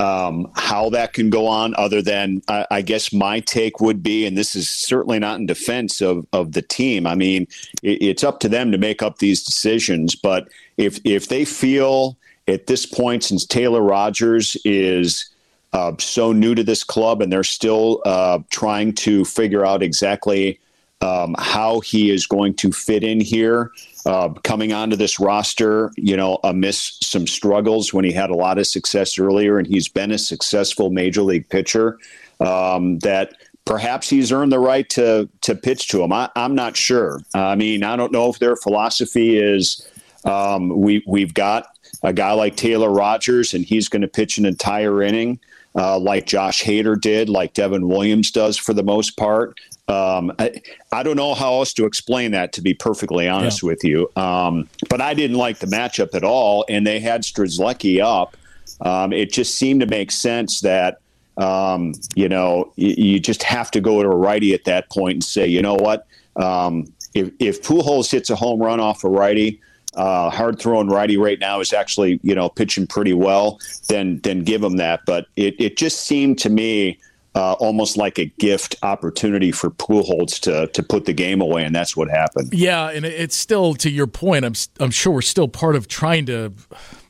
um, 0.00 0.50
how 0.54 0.90
that 0.90 1.12
can 1.12 1.28
go 1.28 1.46
on, 1.46 1.74
other 1.76 2.00
than 2.00 2.40
I, 2.48 2.66
I, 2.70 2.82
guess 2.82 3.12
my 3.12 3.40
take 3.40 3.80
would 3.80 4.00
be, 4.02 4.26
and 4.26 4.38
this 4.38 4.54
is 4.54 4.70
certainly 4.70 5.18
not 5.18 5.40
in 5.40 5.46
defense 5.46 6.00
of, 6.00 6.24
of 6.32 6.52
the 6.52 6.62
team. 6.62 7.04
I 7.06 7.16
mean, 7.16 7.48
it, 7.82 8.00
it's 8.00 8.22
up 8.22 8.38
to 8.40 8.48
them 8.48 8.70
to 8.70 8.78
make 8.78 9.02
up 9.02 9.18
these 9.18 9.42
decisions. 9.42 10.14
But 10.14 10.48
if 10.76 11.00
if 11.04 11.28
they 11.28 11.44
feel 11.44 12.16
at 12.46 12.68
this 12.68 12.86
point, 12.86 13.24
since 13.24 13.44
Taylor 13.44 13.82
Rogers 13.82 14.56
is 14.64 15.28
uh, 15.72 15.92
so 15.98 16.32
new 16.32 16.54
to 16.54 16.64
this 16.64 16.82
club 16.82 17.20
and 17.20 17.32
they're 17.32 17.44
still 17.44 18.00
uh, 18.06 18.38
trying 18.50 18.94
to 18.94 19.24
figure 19.24 19.66
out 19.66 19.82
exactly 19.82 20.58
um, 21.00 21.34
how 21.38 21.80
he 21.80 22.10
is 22.10 22.26
going 22.26 22.54
to 22.54 22.72
fit 22.72 23.04
in 23.04 23.20
here. 23.20 23.70
Uh, 24.06 24.30
coming 24.42 24.72
onto 24.72 24.96
this 24.96 25.20
roster, 25.20 25.90
you 25.96 26.16
know, 26.16 26.38
amidst 26.44 27.04
some 27.04 27.26
struggles 27.26 27.92
when 27.92 28.04
he 28.04 28.12
had 28.12 28.30
a 28.30 28.34
lot 28.34 28.58
of 28.58 28.66
success 28.66 29.18
earlier, 29.18 29.58
and 29.58 29.66
he's 29.66 29.88
been 29.88 30.10
a 30.10 30.18
successful 30.18 30.90
major 30.90 31.22
league 31.22 31.48
pitcher. 31.48 31.98
Um, 32.40 33.00
that 33.00 33.34
perhaps 33.64 34.08
he's 34.08 34.32
earned 34.32 34.50
the 34.50 34.58
right 34.58 34.88
to 34.90 35.28
to 35.42 35.54
pitch 35.54 35.88
to 35.88 36.02
him. 36.02 36.12
I, 36.12 36.30
am 36.36 36.54
not 36.54 36.76
sure. 36.76 37.20
I 37.34 37.54
mean, 37.54 37.84
I 37.84 37.96
don't 37.96 38.12
know 38.12 38.30
if 38.30 38.38
their 38.38 38.56
philosophy 38.56 39.38
is 39.38 39.86
um, 40.24 40.80
we 40.80 41.04
we've 41.06 41.34
got 41.34 41.66
a 42.02 42.12
guy 42.12 42.32
like 42.32 42.56
Taylor 42.56 42.90
Rogers, 42.90 43.54
and 43.54 43.64
he's 43.64 43.88
going 43.88 44.02
to 44.02 44.08
pitch 44.08 44.38
an 44.38 44.46
entire 44.46 45.02
inning. 45.02 45.38
Uh, 45.76 45.98
like 45.98 46.26
Josh 46.26 46.64
Hader 46.64 46.98
did, 47.00 47.28
like 47.28 47.54
Devin 47.54 47.86
Williams 47.86 48.30
does 48.30 48.56
for 48.56 48.72
the 48.72 48.82
most 48.82 49.16
part. 49.16 49.60
Um, 49.88 50.32
I, 50.38 50.60
I, 50.92 51.02
don't 51.02 51.16
know 51.16 51.34
how 51.34 51.54
else 51.54 51.72
to 51.74 51.86
explain 51.86 52.32
that, 52.32 52.52
to 52.52 52.60
be 52.60 52.74
perfectly 52.74 53.26
honest 53.26 53.62
yeah. 53.62 53.68
with 53.68 53.82
you. 53.82 54.10
Um, 54.16 54.68
but 54.90 55.00
I 55.00 55.14
didn't 55.14 55.38
like 55.38 55.60
the 55.60 55.66
matchup 55.66 56.14
at 56.14 56.24
all, 56.24 56.66
and 56.68 56.86
they 56.86 57.00
had 57.00 57.22
Strzelecki 57.22 58.02
up. 58.02 58.36
Um, 58.82 59.14
it 59.14 59.32
just 59.32 59.54
seemed 59.54 59.80
to 59.80 59.86
make 59.86 60.10
sense 60.10 60.60
that 60.60 61.00
um, 61.38 61.94
you 62.14 62.28
know 62.28 62.70
you, 62.76 62.94
you, 63.12 63.20
just 63.20 63.42
have 63.42 63.70
to 63.70 63.80
go 63.80 64.02
to 64.02 64.08
a 64.08 64.16
righty 64.16 64.52
at 64.52 64.64
that 64.64 64.90
point 64.90 65.14
and 65.14 65.24
say, 65.24 65.46
you 65.46 65.62
know 65.62 65.74
what, 65.74 66.06
um, 66.36 66.92
if, 67.14 67.30
if 67.38 67.62
Pujols 67.62 68.10
hits 68.10 68.28
a 68.28 68.36
home 68.36 68.60
run 68.60 68.80
off 68.80 69.04
a 69.04 69.08
righty. 69.08 69.60
Uh, 69.94 70.28
hard 70.30 70.60
throwing 70.60 70.86
righty 70.86 71.16
right 71.16 71.40
now 71.40 71.60
is 71.60 71.72
actually 71.72 72.20
you 72.22 72.34
know 72.34 72.48
pitching 72.50 72.86
pretty 72.86 73.14
well. 73.14 73.58
Then 73.88 74.20
then 74.22 74.44
give 74.44 74.62
him 74.62 74.76
that. 74.76 75.00
But 75.06 75.26
it, 75.34 75.58
it 75.58 75.76
just 75.78 76.02
seemed 76.02 76.38
to 76.40 76.50
me 76.50 76.98
uh, 77.38 77.52
almost 77.60 77.96
like 77.96 78.18
a 78.18 78.24
gift 78.24 78.74
opportunity 78.82 79.52
for 79.52 79.70
Pujols 79.70 80.40
to 80.40 80.66
to 80.66 80.82
put 80.82 81.04
the 81.04 81.12
game 81.12 81.40
away, 81.40 81.64
and 81.64 81.72
that's 81.74 81.96
what 81.96 82.10
happened. 82.10 82.52
Yeah, 82.52 82.90
and 82.90 83.04
it's 83.06 83.36
still 83.36 83.74
to 83.74 83.88
your 83.88 84.08
point. 84.08 84.44
I'm 84.44 84.54
I'm 84.80 84.90
sure 84.90 85.12
we're 85.12 85.22
still 85.22 85.46
part 85.46 85.76
of 85.76 85.86
trying 85.86 86.26
to 86.26 86.52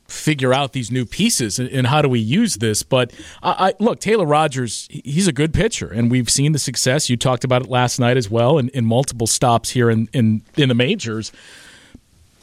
figure 0.05 0.53
out 0.53 0.73
these 0.73 0.91
new 0.91 1.05
pieces 1.05 1.59
and, 1.59 1.85
how 1.85 2.01
do 2.01 2.09
we 2.09 2.19
use 2.19 2.55
this. 2.55 2.81
But 2.81 3.13
I, 3.43 3.69
I, 3.69 3.73
look, 3.79 3.99
Taylor 3.99 4.25
Rogers, 4.25 4.87
he's 4.89 5.27
a 5.27 5.31
good 5.31 5.53
pitcher, 5.53 5.87
and 5.87 6.09
we've 6.09 6.31
seen 6.31 6.51
the 6.51 6.57
success. 6.57 7.11
You 7.11 7.15
talked 7.17 7.43
about 7.43 7.61
it 7.61 7.69
last 7.69 7.99
night 7.99 8.17
as 8.17 8.27
well, 8.27 8.57
in, 8.57 8.69
in 8.69 8.85
multiple 8.85 9.27
stops 9.27 9.71
here 9.71 9.89
in, 9.89 10.09
in 10.13 10.41
in 10.55 10.69
the 10.69 10.75
majors 10.75 11.31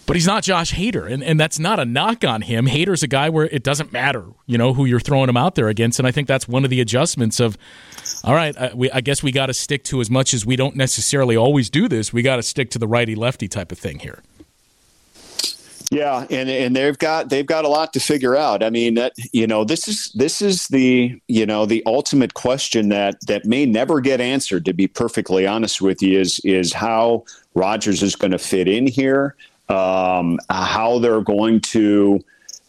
but 0.07 0.15
he's 0.15 0.27
not 0.27 0.45
Josh 0.45 0.73
Hader, 0.73 1.11
and, 1.11 1.23
and 1.23 1.39
that's 1.39 1.59
not 1.59 1.81
a 1.81 1.85
knock 1.85 2.25
on 2.25 2.43
him. 2.43 2.67
Hader's 2.67 3.03
a 3.03 3.09
guy 3.09 3.29
where 3.29 3.47
it 3.47 3.65
doesn't 3.65 3.93
matter, 3.93 4.25
you 4.47 4.57
know, 4.57 4.73
who 4.73 4.85
you're 4.85 5.01
throwing 5.01 5.29
him 5.29 5.37
out 5.37 5.57
there 5.57 5.69
against, 5.69 5.99
and 5.99 6.07
I 6.07 6.13
think 6.13 6.29
that's 6.29 6.47
one 6.47 6.65
of 6.65 6.71
the 6.71 6.81
adjustments 6.81 7.41
of, 7.41 7.59
all 8.23 8.35
right, 8.35 8.57
I, 8.57 8.73
we, 8.73 8.91
I 8.93 9.01
guess 9.01 9.23
we 9.23 9.33
got 9.33 9.47
to 9.47 9.55
stick 9.55 9.83
to 9.85 10.01
as 10.01 10.09
much 10.09 10.33
as 10.33 10.47
we 10.47 10.55
don't 10.55 10.77
necessarily 10.77 11.37
always 11.37 11.69
do 11.69 11.89
this. 11.89 12.13
We 12.13 12.23
got 12.23 12.37
to 12.37 12.43
stick 12.43 12.71
to 12.71 12.79
the 12.79 12.87
righty 12.87 13.17
lefty 13.17 13.49
type 13.49 13.73
of 13.73 13.79
thing 13.79 13.99
here. 13.99 14.23
Yeah, 15.91 16.27
and 16.31 16.49
and 16.51 16.75
they've 16.75 16.99
got 16.99 17.29
they've 17.29 17.47
got 17.47 17.65
a 17.65 17.69
lot 17.69 17.93
to 17.93 18.01
figure 18.01 18.35
out. 18.35 18.65
I 18.65 18.71
mean, 18.71 18.95
that 18.95 19.13
you 19.33 19.47
know, 19.47 19.63
this 19.63 19.87
is 19.87 20.11
this 20.15 20.43
is 20.43 20.67
the 20.67 21.17
you 21.29 21.47
know 21.47 21.65
the 21.65 21.81
ultimate 21.87 22.35
question 22.35 22.89
that 22.89 23.25
that 23.29 23.45
may 23.45 23.67
never 23.67 24.01
get 24.01 24.21
answered. 24.21 24.65
To 24.65 24.73
be 24.73 24.89
perfectly 24.89 25.47
honest 25.47 25.81
with 25.81 26.03
you, 26.03 26.19
is 26.19 26.41
is 26.41 26.73
how 26.73 27.25
Rogers 27.55 28.03
is 28.03 28.17
going 28.17 28.33
to 28.33 28.39
fit 28.39 28.67
in 28.67 28.89
here 28.89 29.37
um, 29.69 30.39
how 30.51 30.99
they're 30.99 31.23
going 31.23 31.61
to 31.61 32.21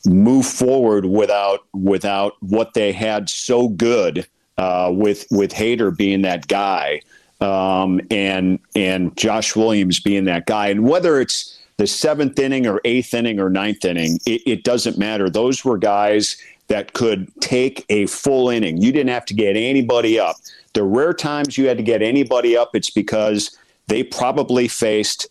move 0.06 0.46
forward 0.46 1.06
without 1.06 1.66
without 1.74 2.34
what 2.42 2.74
they 2.74 2.94
had 2.94 3.30
so 3.30 3.68
good 3.70 4.28
uh, 4.58 4.92
with 4.94 5.26
with 5.32 5.52
Hader 5.54 5.96
being 5.96 6.22
that 6.24 6.48
guy. 6.48 7.02
um, 7.42 8.02
and 8.10 8.60
and 8.76 9.16
Josh 9.18 9.56
Williams 9.56 10.00
being 10.00 10.26
that 10.26 10.46
guy. 10.46 10.68
And 10.68 10.88
whether 10.88 11.20
it's 11.20 11.58
the 11.78 11.88
seventh 11.88 12.40
inning 12.40 12.66
or 12.66 12.82
eighth 12.86 13.14
inning 13.14 13.40
or 13.40 13.50
ninth 13.50 13.86
inning, 13.86 14.20
it, 14.26 14.42
it 14.46 14.64
doesn't 14.64 14.98
matter. 14.98 15.30
Those 15.30 15.64
were 15.64 15.78
guys 15.78 16.38
that 16.68 16.94
could 16.94 17.32
take 17.40 17.86
a 17.90 18.08
full 18.08 18.50
inning. 18.50 18.82
You 18.82 18.92
didn't 18.92 19.10
have 19.10 19.26
to 19.26 19.34
get 19.34 19.56
anybody 19.56 20.20
up. 20.20 20.36
The 20.74 20.84
rare 20.84 21.14
times 21.14 21.58
you 21.58 21.68
had 21.68 21.78
to 21.78 21.84
get 21.84 22.02
anybody 22.02 22.58
up, 22.58 22.72
it's 22.76 22.90
because 22.90 23.56
they 23.88 24.04
probably 24.04 24.68
faced 24.68 25.28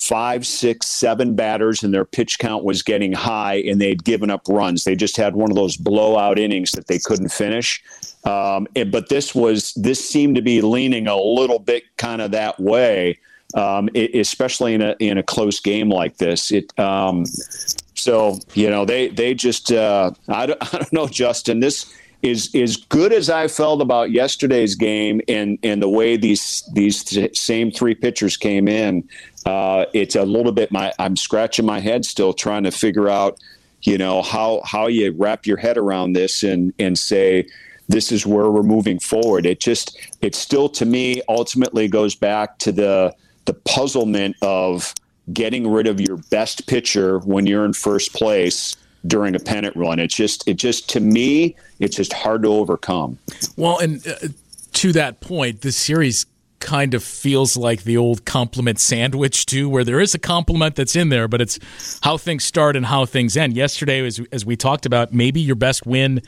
five, 0.00 0.46
six, 0.46 0.86
seven 0.86 1.34
batters, 1.34 1.82
and 1.82 1.92
their 1.92 2.04
pitch 2.04 2.38
count 2.38 2.64
was 2.64 2.82
getting 2.82 3.12
high, 3.12 3.56
and 3.56 3.80
they'd 3.80 4.04
given 4.04 4.30
up 4.30 4.42
runs. 4.48 4.84
They 4.84 4.96
just 4.96 5.16
had 5.16 5.34
one 5.34 5.50
of 5.50 5.56
those 5.56 5.76
blowout 5.76 6.38
innings 6.38 6.72
that 6.72 6.86
they 6.86 6.98
couldn't 6.98 7.30
finish. 7.30 7.82
Um, 8.24 8.66
and, 8.76 8.90
but 8.90 9.08
this 9.08 9.34
was 9.34 9.72
this 9.74 10.06
seemed 10.06 10.36
to 10.36 10.42
be 10.42 10.60
leaning 10.60 11.06
a 11.06 11.16
little 11.16 11.58
bit 11.58 11.84
kind 11.96 12.20
of 12.20 12.30
that 12.32 12.58
way, 12.58 13.18
um, 13.54 13.88
it, 13.94 14.14
especially 14.14 14.74
in 14.74 14.82
a 14.82 14.96
in 14.98 15.18
a 15.18 15.22
close 15.22 15.60
game 15.60 15.90
like 15.90 16.16
this. 16.16 16.50
It 16.50 16.78
um, 16.78 17.24
so 17.94 18.38
you 18.54 18.70
know 18.70 18.84
they 18.84 19.08
they 19.08 19.34
just 19.34 19.72
uh, 19.72 20.12
I, 20.28 20.46
don't, 20.46 20.74
I 20.74 20.78
don't 20.78 20.92
know 20.92 21.06
Justin 21.06 21.60
this 21.60 21.94
is 22.22 22.54
as 22.54 22.76
good 22.76 23.12
as 23.12 23.30
I 23.30 23.48
felt 23.48 23.80
about 23.80 24.10
yesterday's 24.10 24.74
game 24.74 25.20
and 25.28 25.58
and 25.62 25.82
the 25.82 25.88
way 25.88 26.16
these 26.16 26.68
these 26.74 27.38
same 27.38 27.70
three 27.70 27.94
pitchers 27.94 28.36
came 28.36 28.68
in. 28.68 29.08
Uh, 29.46 29.86
it's 29.94 30.16
a 30.16 30.24
little 30.24 30.52
bit 30.52 30.70
my 30.70 30.92
I'm 30.98 31.16
scratching 31.16 31.64
my 31.64 31.80
head 31.80 32.04
still 32.04 32.32
trying 32.32 32.64
to 32.64 32.70
figure 32.70 33.08
out 33.08 33.38
you 33.82 33.96
know 33.96 34.22
how 34.22 34.60
how 34.64 34.86
you 34.86 35.12
wrap 35.12 35.46
your 35.46 35.56
head 35.56 35.78
around 35.78 36.12
this 36.12 36.42
and 36.42 36.74
and 36.78 36.98
say 36.98 37.46
this 37.88 38.12
is 38.12 38.24
where 38.24 38.50
we're 38.50 38.62
moving 38.62 39.00
forward. 39.00 39.46
It 39.46 39.60
just 39.60 39.98
it 40.20 40.34
still 40.34 40.68
to 40.70 40.86
me 40.86 41.22
ultimately 41.28 41.88
goes 41.88 42.14
back 42.14 42.58
to 42.58 42.72
the 42.72 43.14
the 43.46 43.54
puzzlement 43.54 44.36
of 44.42 44.94
getting 45.32 45.68
rid 45.68 45.86
of 45.86 46.00
your 46.00 46.18
best 46.30 46.66
pitcher 46.66 47.18
when 47.20 47.46
you're 47.46 47.64
in 47.64 47.72
first 47.72 48.12
place 48.12 48.76
during 49.06 49.34
a 49.34 49.40
pennant 49.40 49.74
run. 49.76 49.98
It's 49.98 50.14
just 50.14 50.46
it 50.46 50.54
just 50.54 50.88
to 50.90 51.00
me 51.00 51.56
it's 51.80 51.96
just 51.96 52.12
hard 52.12 52.42
to 52.42 52.48
overcome. 52.48 53.18
Well, 53.56 53.78
and 53.78 54.06
uh, 54.06 54.28
to 54.74 54.92
that 54.92 55.20
point, 55.20 55.62
this 55.62 55.76
series 55.76 56.26
kind 56.60 56.94
of 56.94 57.02
feels 57.02 57.56
like 57.56 57.82
the 57.84 57.96
old 57.96 58.24
compliment 58.24 58.78
sandwich 58.78 59.46
too 59.46 59.68
where 59.68 59.84
there 59.84 60.00
is 60.00 60.14
a 60.14 60.18
compliment 60.18 60.76
that's 60.76 60.94
in 60.94 61.08
there 61.08 61.26
but 61.26 61.40
it's 61.40 61.58
how 62.02 62.16
things 62.16 62.44
start 62.44 62.76
and 62.76 62.86
how 62.86 63.04
things 63.04 63.36
end 63.36 63.54
yesterday 63.54 64.04
as, 64.06 64.20
as 64.30 64.44
we 64.44 64.56
talked 64.56 64.86
about 64.86 65.12
maybe 65.12 65.40
your 65.40 65.56
best 65.56 65.86
win 65.86 66.22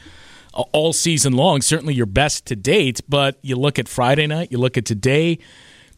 all 0.72 0.92
season 0.92 1.32
long 1.32 1.62
certainly 1.62 1.94
your 1.94 2.06
best 2.06 2.46
to 2.46 2.56
date 2.56 3.00
but 3.08 3.38
you 3.42 3.56
look 3.56 3.78
at 3.78 3.88
friday 3.88 4.26
night 4.26 4.50
you 4.50 4.58
look 4.58 4.76
at 4.76 4.84
today 4.84 5.38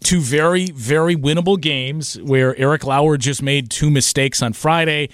two 0.02 0.20
very 0.20 0.66
very 0.66 1.16
winnable 1.16 1.60
games 1.60 2.20
where 2.22 2.56
eric 2.56 2.84
lauer 2.84 3.16
just 3.16 3.42
made 3.42 3.70
two 3.70 3.90
mistakes 3.90 4.42
on 4.42 4.52
friday 4.52 5.08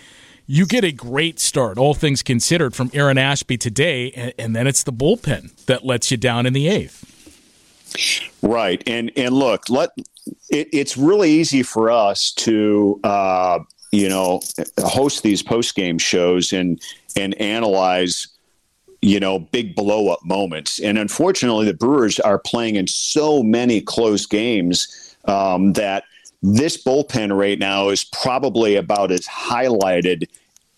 you 0.52 0.66
get 0.66 0.82
a 0.82 0.90
great 0.90 1.38
start, 1.38 1.78
all 1.78 1.94
things 1.94 2.24
considered, 2.24 2.74
from 2.74 2.90
Aaron 2.92 3.16
Ashby 3.16 3.56
today, 3.56 4.10
and, 4.16 4.34
and 4.36 4.56
then 4.56 4.66
it's 4.66 4.82
the 4.82 4.92
bullpen 4.92 5.54
that 5.66 5.84
lets 5.84 6.10
you 6.10 6.16
down 6.16 6.44
in 6.44 6.54
the 6.54 6.66
eighth. 6.66 7.09
Right, 8.42 8.82
and 8.86 9.10
and 9.16 9.34
look, 9.34 9.68
let 9.68 9.90
it, 10.48 10.68
it's 10.72 10.96
really 10.96 11.30
easy 11.30 11.62
for 11.62 11.90
us 11.90 12.32
to 12.32 13.00
uh, 13.04 13.60
you 13.92 14.08
know 14.08 14.40
host 14.78 15.22
these 15.22 15.42
post 15.42 15.74
game 15.74 15.98
shows 15.98 16.52
and 16.52 16.80
and 17.16 17.34
analyze 17.40 18.28
you 19.02 19.20
know 19.20 19.38
big 19.38 19.74
blow 19.74 20.08
up 20.08 20.24
moments, 20.24 20.78
and 20.78 20.98
unfortunately, 20.98 21.66
the 21.66 21.74
Brewers 21.74 22.18
are 22.20 22.38
playing 22.38 22.76
in 22.76 22.86
so 22.86 23.42
many 23.42 23.80
close 23.80 24.26
games 24.26 25.16
um, 25.26 25.72
that 25.74 26.04
this 26.42 26.82
bullpen 26.82 27.36
right 27.36 27.58
now 27.58 27.88
is 27.88 28.04
probably 28.04 28.76
about 28.76 29.10
as 29.10 29.26
highlighted 29.26 30.28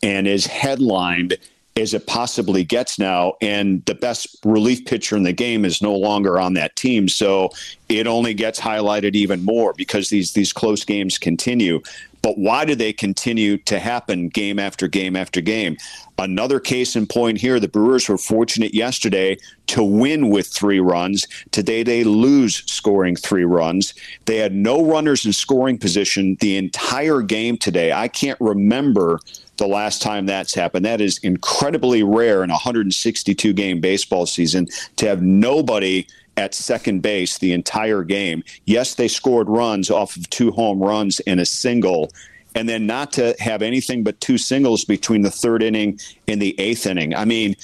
and 0.02 0.26
as 0.26 0.46
headlined 0.46 1.36
as 1.76 1.94
it 1.94 2.06
possibly 2.06 2.64
gets 2.64 2.98
now. 2.98 3.34
And 3.40 3.84
the 3.86 3.94
best 3.94 4.38
relief 4.44 4.84
pitcher 4.84 5.16
in 5.16 5.22
the 5.22 5.32
game 5.32 5.64
is 5.64 5.80
no 5.80 5.94
longer 5.94 6.38
on 6.38 6.54
that 6.54 6.76
team. 6.76 7.08
So 7.08 7.50
it 7.88 8.06
only 8.06 8.34
gets 8.34 8.60
highlighted 8.60 9.14
even 9.14 9.44
more 9.44 9.72
because 9.74 10.10
these 10.10 10.32
these 10.32 10.52
close 10.52 10.84
games 10.84 11.18
continue. 11.18 11.80
But 12.22 12.38
why 12.38 12.64
do 12.64 12.76
they 12.76 12.92
continue 12.92 13.56
to 13.58 13.80
happen 13.80 14.28
game 14.28 14.60
after 14.60 14.86
game 14.86 15.16
after 15.16 15.40
game? 15.40 15.76
Another 16.18 16.60
case 16.60 16.94
in 16.94 17.06
point 17.06 17.38
here 17.38 17.58
the 17.58 17.66
Brewers 17.66 18.08
were 18.08 18.16
fortunate 18.16 18.74
yesterday 18.74 19.36
to 19.66 19.82
win 19.82 20.30
with 20.30 20.46
three 20.46 20.78
runs. 20.78 21.26
Today 21.50 21.82
they 21.82 22.04
lose 22.04 22.62
scoring 22.70 23.16
three 23.16 23.44
runs. 23.44 23.92
They 24.26 24.36
had 24.36 24.54
no 24.54 24.84
runners 24.84 25.26
in 25.26 25.32
scoring 25.32 25.78
position 25.78 26.36
the 26.40 26.56
entire 26.56 27.22
game 27.22 27.56
today. 27.56 27.92
I 27.92 28.06
can't 28.06 28.40
remember 28.40 29.18
the 29.62 29.68
last 29.68 30.02
time 30.02 30.26
that's 30.26 30.56
happened. 30.56 30.84
That 30.84 31.00
is 31.00 31.18
incredibly 31.18 32.02
rare 32.02 32.42
in 32.42 32.50
a 32.50 32.54
162 32.54 33.52
game 33.52 33.80
baseball 33.80 34.26
season 34.26 34.66
to 34.96 35.06
have 35.06 35.22
nobody 35.22 36.04
at 36.36 36.52
second 36.52 37.00
base 37.00 37.38
the 37.38 37.52
entire 37.52 38.02
game. 38.02 38.42
Yes, 38.64 38.96
they 38.96 39.06
scored 39.06 39.48
runs 39.48 39.88
off 39.88 40.16
of 40.16 40.28
two 40.30 40.50
home 40.50 40.82
runs 40.82 41.20
and 41.28 41.38
a 41.38 41.46
single, 41.46 42.10
and 42.56 42.68
then 42.68 42.86
not 42.86 43.12
to 43.12 43.36
have 43.38 43.62
anything 43.62 44.02
but 44.02 44.20
two 44.20 44.36
singles 44.36 44.84
between 44.84 45.22
the 45.22 45.30
third 45.30 45.62
inning 45.62 46.00
and 46.26 46.42
the 46.42 46.58
eighth 46.58 46.84
inning. 46.84 47.14
I 47.14 47.24
mean, 47.24 47.54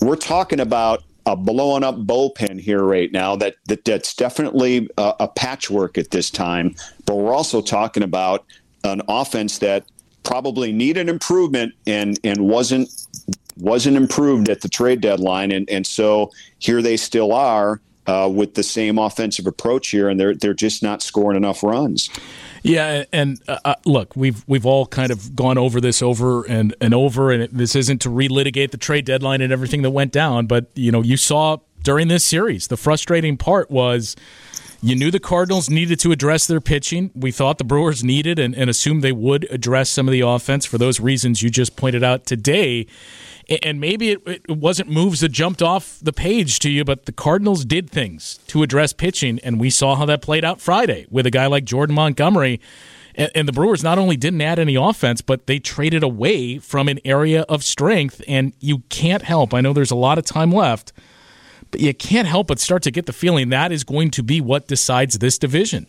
we're 0.00 0.14
talking 0.14 0.60
about 0.60 1.02
a 1.26 1.34
blowing 1.34 1.82
up 1.82 1.96
bullpen 1.96 2.60
here 2.60 2.84
right 2.84 3.10
now 3.10 3.34
that, 3.34 3.56
that 3.66 3.84
that's 3.84 4.14
definitely 4.14 4.88
a, 4.96 5.14
a 5.18 5.26
patchwork 5.28 5.98
at 5.98 6.12
this 6.12 6.30
time, 6.30 6.76
but 7.04 7.16
we're 7.16 7.34
also 7.34 7.60
talking 7.60 8.04
about 8.04 8.44
an 8.84 9.02
offense 9.08 9.58
that 9.58 9.84
probably 10.22 10.72
needed 10.72 11.08
improvement 11.08 11.74
and 11.86 12.18
and 12.24 12.38
wasn't 12.48 12.88
wasn't 13.58 13.96
improved 13.96 14.48
at 14.48 14.60
the 14.60 14.68
trade 14.68 15.00
deadline 15.00 15.52
and 15.52 15.68
and 15.68 15.86
so 15.86 16.30
here 16.58 16.80
they 16.80 16.96
still 16.96 17.32
are 17.32 17.80
uh, 18.06 18.30
with 18.32 18.54
the 18.54 18.62
same 18.62 18.98
offensive 18.98 19.46
approach 19.46 19.88
here, 19.88 20.08
and 20.08 20.18
they're 20.18 20.34
they're 20.34 20.54
just 20.54 20.82
not 20.82 21.02
scoring 21.02 21.36
enough 21.36 21.62
runs. 21.62 22.10
Yeah, 22.62 23.04
and 23.12 23.40
uh, 23.48 23.58
uh, 23.64 23.74
look, 23.84 24.16
we've 24.16 24.44
we've 24.46 24.66
all 24.66 24.86
kind 24.86 25.12
of 25.12 25.36
gone 25.36 25.58
over 25.58 25.80
this 25.80 26.02
over 26.02 26.44
and, 26.44 26.74
and 26.80 26.94
over, 26.94 27.30
and 27.30 27.48
this 27.52 27.76
isn't 27.76 28.00
to 28.02 28.08
relitigate 28.08 28.70
the 28.70 28.76
trade 28.76 29.04
deadline 29.04 29.40
and 29.40 29.52
everything 29.52 29.82
that 29.82 29.90
went 29.90 30.12
down, 30.12 30.46
but 30.46 30.66
you 30.74 30.90
know, 30.90 31.02
you 31.02 31.16
saw 31.16 31.58
during 31.82 32.08
this 32.08 32.24
series, 32.24 32.68
the 32.68 32.76
frustrating 32.76 33.36
part 33.36 33.70
was 33.70 34.16
you 34.82 34.96
knew 34.96 35.10
the 35.10 35.20
Cardinals 35.20 35.70
needed 35.70 35.98
to 36.00 36.12
address 36.12 36.46
their 36.46 36.60
pitching. 36.60 37.10
We 37.14 37.30
thought 37.30 37.58
the 37.58 37.64
Brewers 37.64 38.02
needed 38.02 38.38
and, 38.38 38.54
and 38.54 38.68
assumed 38.68 39.02
they 39.02 39.12
would 39.12 39.46
address 39.50 39.88
some 39.88 40.08
of 40.08 40.12
the 40.12 40.20
offense 40.20 40.66
for 40.66 40.76
those 40.76 41.00
reasons 41.00 41.42
you 41.42 41.50
just 41.50 41.76
pointed 41.76 42.02
out 42.02 42.26
today 42.26 42.86
and 43.62 43.80
maybe 43.80 44.10
it, 44.10 44.22
it, 44.26 44.50
wasn't 44.50 44.88
moves 44.88 45.20
that 45.20 45.30
jumped 45.30 45.62
off 45.62 45.98
the 46.00 46.12
page 46.12 46.58
to 46.60 46.70
you, 46.70 46.84
but 46.84 47.06
the 47.06 47.12
Cardinals 47.12 47.64
did 47.64 47.90
things 47.90 48.38
to 48.46 48.62
address 48.62 48.92
pitching, 48.92 49.40
and 49.42 49.58
we 49.58 49.70
saw 49.70 49.96
how 49.96 50.06
that 50.06 50.22
played 50.22 50.44
out 50.44 50.60
Friday 50.60 51.06
with 51.10 51.26
a 51.26 51.30
guy 51.30 51.46
like 51.46 51.64
Jordan 51.64 51.94
Montgomery. 51.94 52.60
And, 53.14 53.30
and 53.34 53.48
the 53.48 53.52
Brewers 53.52 53.82
not 53.82 53.98
only 53.98 54.16
didn't 54.16 54.40
add 54.40 54.58
any 54.58 54.74
offense, 54.74 55.20
but 55.20 55.46
they 55.46 55.58
traded 55.58 56.02
away 56.02 56.58
from 56.58 56.88
an 56.88 57.00
area 57.04 57.42
of 57.42 57.64
strength, 57.64 58.22
and 58.28 58.52
you 58.60 58.80
can't 58.88 59.22
help. 59.22 59.52
I 59.52 59.60
know 59.60 59.72
there's 59.72 59.90
a 59.90 59.96
lot 59.96 60.18
of 60.18 60.24
time 60.24 60.52
left, 60.52 60.92
but 61.72 61.80
you 61.80 61.92
can't 61.92 62.28
help 62.28 62.46
but 62.46 62.60
start 62.60 62.82
to 62.84 62.92
get 62.92 63.06
the 63.06 63.12
feeling 63.12 63.48
that 63.48 63.72
is 63.72 63.82
going 63.82 64.12
to 64.12 64.22
be 64.22 64.40
what 64.40 64.68
decides 64.68 65.18
this 65.18 65.38
division. 65.38 65.88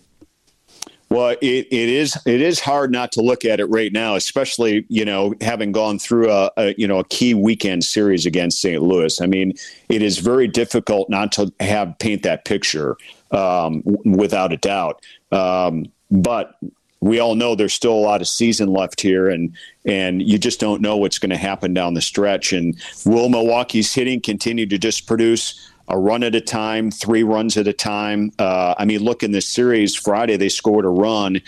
Well, 1.09 1.35
it, 1.41 1.67
it 1.69 1.89
is 1.89 2.17
it 2.25 2.41
is 2.41 2.59
hard 2.59 2.91
not 2.91 3.11
to 3.11 3.21
look 3.21 3.45
at 3.45 3.59
it 3.59 3.65
right 3.65 3.93
now, 3.93 4.15
especially 4.15 4.83
you 4.89 5.05
know 5.05 5.35
having 5.41 5.71
gone 5.71 5.99
through 5.99 6.31
a, 6.31 6.49
a, 6.57 6.73
you 6.75 6.87
know 6.87 6.97
a 6.97 7.03
key 7.03 7.35
weekend 7.35 7.83
series 7.83 8.25
against 8.25 8.59
St. 8.59 8.81
Louis. 8.81 9.21
I 9.21 9.27
mean, 9.27 9.53
it 9.89 10.01
is 10.01 10.17
very 10.17 10.47
difficult 10.47 11.11
not 11.11 11.31
to 11.33 11.53
have 11.59 11.99
paint 11.99 12.23
that 12.23 12.45
picture 12.45 12.97
um, 13.29 13.83
without 14.03 14.53
a 14.53 14.57
doubt. 14.57 15.03
Um, 15.31 15.85
but 16.09 16.57
we 16.99 17.19
all 17.19 17.35
know 17.35 17.53
there's 17.53 17.73
still 17.73 17.93
a 17.93 17.99
lot 17.99 18.21
of 18.21 18.27
season 18.27 18.69
left 18.69 19.01
here, 19.01 19.29
and 19.29 19.53
and 19.85 20.21
you 20.21 20.39
just 20.39 20.59
don't 20.59 20.81
know 20.81 20.97
what's 20.97 21.19
going 21.19 21.29
to 21.31 21.37
happen 21.37 21.73
down 21.73 21.93
the 21.93 22.01
stretch. 22.01 22.53
And 22.53 22.75
will 23.05 23.29
Milwaukee's 23.29 23.93
hitting 23.93 24.21
continue 24.21 24.65
to 24.65 24.77
just 24.79 25.05
produce? 25.05 25.69
A 25.87 25.97
run 25.97 26.23
at 26.23 26.35
a 26.35 26.41
time, 26.41 26.91
three 26.91 27.23
runs 27.23 27.57
at 27.57 27.67
a 27.67 27.73
time. 27.73 28.31
Uh, 28.39 28.75
I 28.77 28.85
mean, 28.85 29.01
look 29.01 29.23
in 29.23 29.31
this 29.31 29.47
series, 29.47 29.95
Friday 29.95 30.37
they 30.37 30.49
scored 30.49 30.85
a 30.85 30.89
run. 30.89 31.41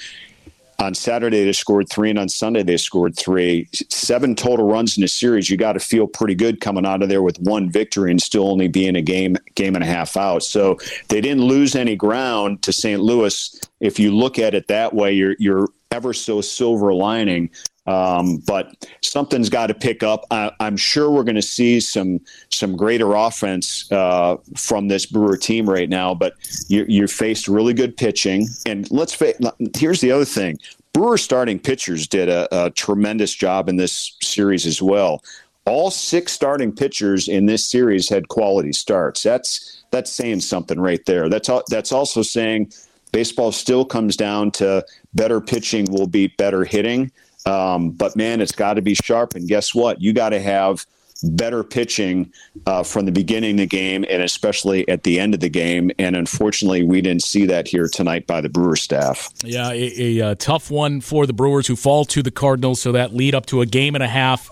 On 0.77 0.93
Saturday 0.93 1.45
they 1.45 1.53
scored 1.53 1.87
three, 1.89 2.09
and 2.09 2.19
on 2.19 2.27
Sunday 2.27 2.61
they 2.61 2.75
scored 2.75 3.17
three. 3.17 3.69
Seven 3.89 4.35
total 4.35 4.67
runs 4.67 4.97
in 4.97 5.03
a 5.05 5.07
series. 5.07 5.49
You 5.49 5.55
got 5.55 5.73
to 5.73 5.79
feel 5.79 6.05
pretty 6.05 6.35
good 6.35 6.59
coming 6.59 6.85
out 6.85 7.01
of 7.01 7.07
there 7.07 7.21
with 7.21 7.39
one 7.39 7.69
victory 7.69 8.11
and 8.11 8.21
still 8.21 8.49
only 8.49 8.67
being 8.67 8.97
a 8.97 9.01
game 9.01 9.37
game 9.55 9.75
and 9.75 9.83
a 9.83 9.87
half 9.87 10.17
out. 10.17 10.43
So 10.43 10.77
they 11.07 11.21
didn't 11.21 11.45
lose 11.45 11.75
any 11.75 11.95
ground 11.95 12.61
to 12.63 12.73
St. 12.73 13.01
Louis. 13.01 13.57
If 13.79 13.99
you 13.99 14.13
look 14.13 14.37
at 14.37 14.53
it 14.53 14.67
that 14.67 14.93
way, 14.93 15.13
you're 15.13 15.35
you're 15.39 15.69
ever 15.91 16.11
so 16.13 16.41
silver 16.41 16.93
lining 16.93 17.49
Um, 17.87 18.37
but 18.47 18.87
something's 19.01 19.49
got 19.49 19.67
to 19.67 19.73
pick 19.73 20.01
up. 20.01 20.25
I, 20.31 20.51
am 20.59 20.75
sure 20.75 21.11
we're 21.11 21.23
going 21.23 21.35
to 21.35 21.41
see 21.41 21.79
some 21.79 22.19
some 22.49 22.75
greater 22.75 23.13
offense 23.13 23.91
uh, 23.91 24.37
from 24.55 24.87
this 24.87 25.05
Brewer 25.05 25.37
team 25.37 25.69
right 25.69 25.89
now. 25.89 26.15
But 26.15 26.33
you, 26.67 26.85
you 26.87 27.07
faced 27.07 27.47
really 27.47 27.73
good 27.73 27.95
pitching, 27.95 28.47
and 28.65 28.89
let's 28.91 29.13
face. 29.13 29.37
Here's 29.75 30.01
the 30.01 30.11
other 30.11 30.25
thing: 30.25 30.57
Brewer 30.93 31.17
starting 31.17 31.59
pitchers 31.59 32.07
did 32.07 32.29
a, 32.29 32.47
a 32.65 32.71
tremendous 32.71 33.33
job 33.33 33.69
in 33.69 33.75
this 33.75 34.15
series 34.21 34.65
as 34.65 34.81
well. 34.81 35.23
All 35.65 35.91
six 35.91 36.31
starting 36.31 36.71
pitchers 36.71 37.27
in 37.27 37.47
this 37.47 37.65
series 37.65 38.07
had 38.07 38.29
quality 38.29 38.71
starts. 38.71 39.21
That's 39.21 39.83
that's 39.91 40.11
saying 40.11 40.39
something 40.39 40.79
right 40.79 41.05
there. 41.05 41.29
That's 41.29 41.49
that's 41.69 41.91
also 41.91 42.21
saying 42.21 42.71
baseball 43.11 43.51
still 43.51 43.85
comes 43.85 44.17
down 44.17 44.51
to 44.51 44.85
better 45.13 45.39
pitching 45.39 45.85
will 45.91 46.07
beat 46.07 46.35
better 46.37 46.65
hitting. 46.65 47.11
Um, 47.45 47.91
but 47.91 48.15
man, 48.15 48.41
it's 48.41 48.51
got 48.51 48.75
to 48.75 48.81
be 48.81 48.95
sharp. 48.95 49.35
And 49.35 49.47
guess 49.47 49.75
what? 49.75 50.01
You 50.01 50.13
got 50.13 50.29
to 50.29 50.39
have 50.39 50.85
better 51.23 51.63
pitching 51.63 52.31
uh, 52.65 52.83
from 52.83 53.05
the 53.05 53.11
beginning 53.11 53.51
of 53.51 53.57
the 53.57 53.65
game 53.65 54.05
and 54.09 54.21
especially 54.21 54.87
at 54.89 55.03
the 55.03 55.19
end 55.19 55.33
of 55.33 55.39
the 55.39 55.49
game. 55.49 55.91
And 55.97 56.15
unfortunately, 56.15 56.83
we 56.83 57.01
didn't 57.01 57.23
see 57.23 57.45
that 57.45 57.67
here 57.67 57.87
tonight 57.87 58.27
by 58.27 58.41
the 58.41 58.49
Brewer 58.49 58.75
staff. 58.75 59.29
Yeah, 59.43 59.69
a, 59.71 60.19
a, 60.19 60.31
a, 60.31 60.35
tough 60.35 60.69
one 60.69 61.01
for 61.01 61.25
the 61.25 61.33
Brewers 61.33 61.67
who 61.67 61.75
fall 61.75 62.05
to 62.05 62.21
the 62.21 62.31
Cardinals. 62.31 62.81
So 62.81 62.91
that 62.91 63.13
lead 63.13 63.33
up 63.33 63.45
to 63.47 63.61
a 63.61 63.65
game 63.65 63.95
and 63.95 64.03
a 64.03 64.07
half 64.07 64.49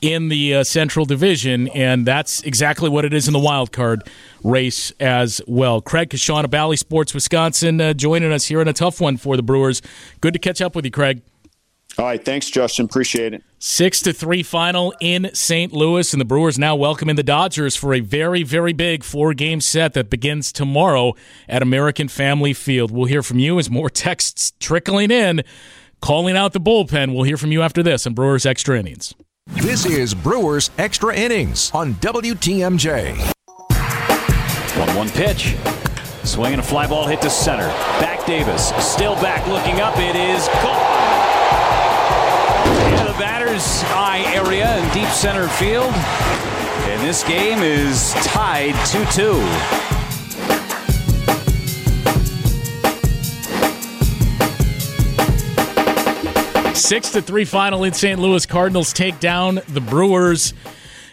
in 0.00 0.28
the 0.28 0.56
uh, 0.56 0.64
Central 0.64 1.06
Division, 1.06 1.68
and 1.68 2.04
that's 2.04 2.42
exactly 2.42 2.90
what 2.90 3.04
it 3.04 3.14
is 3.14 3.28
in 3.28 3.32
the 3.32 3.38
wild 3.38 3.70
card 3.70 4.02
race 4.42 4.92
as 4.98 5.40
well. 5.46 5.80
Craig 5.80 6.10
Coshun 6.10 6.42
of 6.42 6.50
Bally 6.50 6.76
Sports 6.76 7.14
Wisconsin 7.14 7.80
uh, 7.80 7.92
joining 7.94 8.32
us 8.32 8.46
here 8.46 8.60
in 8.60 8.66
a 8.66 8.72
tough 8.72 9.00
one 9.00 9.16
for 9.16 9.36
the 9.36 9.44
Brewers. 9.44 9.80
Good 10.20 10.32
to 10.32 10.40
catch 10.40 10.60
up 10.60 10.74
with 10.74 10.84
you, 10.84 10.90
Craig. 10.90 11.22
All 11.98 12.06
right, 12.06 12.24
thanks, 12.24 12.48
Justin. 12.48 12.86
Appreciate 12.86 13.34
it. 13.34 13.42
Six 13.58 14.00
to 14.02 14.12
three 14.12 14.42
final 14.42 14.94
in 15.00 15.30
St. 15.34 15.72
Louis, 15.72 16.12
and 16.14 16.20
the 16.20 16.24
Brewers 16.24 16.58
now 16.58 16.74
welcoming 16.74 17.16
the 17.16 17.22
Dodgers 17.22 17.76
for 17.76 17.92
a 17.92 18.00
very, 18.00 18.42
very 18.42 18.72
big 18.72 19.04
four-game 19.04 19.60
set 19.60 19.92
that 19.92 20.08
begins 20.08 20.52
tomorrow 20.52 21.14
at 21.48 21.62
American 21.62 22.08
Family 22.08 22.54
Field. 22.54 22.90
We'll 22.90 23.04
hear 23.06 23.22
from 23.22 23.38
you 23.38 23.58
as 23.58 23.68
more 23.70 23.90
texts 23.90 24.52
trickling 24.58 25.10
in, 25.10 25.42
calling 26.00 26.36
out 26.36 26.54
the 26.54 26.60
bullpen. 26.60 27.14
We'll 27.14 27.24
hear 27.24 27.36
from 27.36 27.52
you 27.52 27.60
after 27.60 27.82
this 27.82 28.06
on 28.06 28.14
Brewers 28.14 28.46
Extra 28.46 28.78
Innings. 28.78 29.14
This 29.46 29.84
is 29.84 30.14
Brewers 30.14 30.70
Extra 30.78 31.14
Innings 31.14 31.70
on 31.74 31.94
WTMJ. 31.96 33.18
One-one 34.78 35.10
pitch. 35.10 35.54
Swinging 36.24 36.60
a 36.60 36.62
fly 36.62 36.86
ball 36.86 37.06
hit 37.06 37.20
to 37.20 37.28
center. 37.28 37.66
Back 38.00 38.24
Davis, 38.26 38.68
still 38.78 39.14
back, 39.16 39.46
looking 39.48 39.80
up. 39.80 39.94
It 39.98 40.16
is 40.16 40.46
gone 40.62 40.78
into 40.80 40.92
the 40.94 41.01
batter's 43.22 43.84
eye 43.94 44.24
area 44.34 44.78
in 44.78 44.92
deep 44.92 45.08
center 45.10 45.46
field. 45.46 45.92
And 46.90 47.00
this 47.06 47.22
game 47.22 47.60
is 47.62 48.12
tied 48.24 48.74
2 48.88 49.04
2. 56.72 56.74
Six 56.74 57.12
to 57.12 57.22
three 57.22 57.44
final 57.44 57.84
in 57.84 57.92
St. 57.92 58.18
Louis. 58.18 58.44
Cardinals 58.44 58.92
take 58.92 59.20
down 59.20 59.60
the 59.68 59.80
Brewers. 59.80 60.52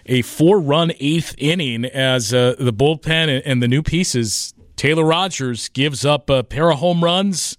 A 0.07 0.23
four-run 0.23 0.91
eighth 0.99 1.35
inning 1.37 1.85
as 1.85 2.33
uh, 2.33 2.55
the 2.57 2.73
bullpen 2.73 3.43
and 3.45 3.61
the 3.61 3.67
new 3.67 3.83
pieces. 3.83 4.55
Taylor 4.75 5.05
Rogers 5.05 5.69
gives 5.69 6.03
up 6.03 6.27
a 6.31 6.43
pair 6.43 6.71
of 6.71 6.79
home 6.79 7.03
runs, 7.03 7.55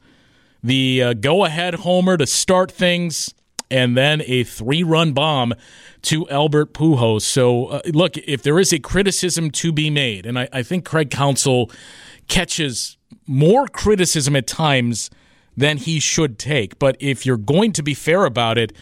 the 0.61 1.02
uh, 1.04 1.12
go-ahead 1.12 1.75
homer 1.75 2.16
to 2.16 2.26
start 2.26 2.73
things 2.73 3.33
and 3.70 3.96
then 3.96 4.22
a 4.26 4.44
three 4.44 4.82
run 4.82 5.12
bomb 5.12 5.54
to 6.02 6.28
Albert 6.28 6.74
Pujols. 6.74 7.22
So, 7.22 7.66
uh, 7.66 7.80
look, 7.92 8.16
if 8.18 8.42
there 8.42 8.58
is 8.58 8.72
a 8.72 8.78
criticism 8.78 9.50
to 9.52 9.72
be 9.72 9.90
made, 9.90 10.26
and 10.26 10.38
I, 10.38 10.48
I 10.52 10.62
think 10.62 10.84
Craig 10.84 11.10
Counsell 11.10 11.70
catches 12.28 12.96
more 13.26 13.66
criticism 13.66 14.36
at 14.36 14.46
times 14.46 15.10
than 15.56 15.76
he 15.76 16.00
should 16.00 16.38
take, 16.38 16.78
but 16.78 16.96
if 17.00 17.26
you're 17.26 17.36
going 17.36 17.72
to 17.72 17.82
be 17.82 17.94
fair 17.94 18.24
about 18.24 18.56
it, 18.56 18.72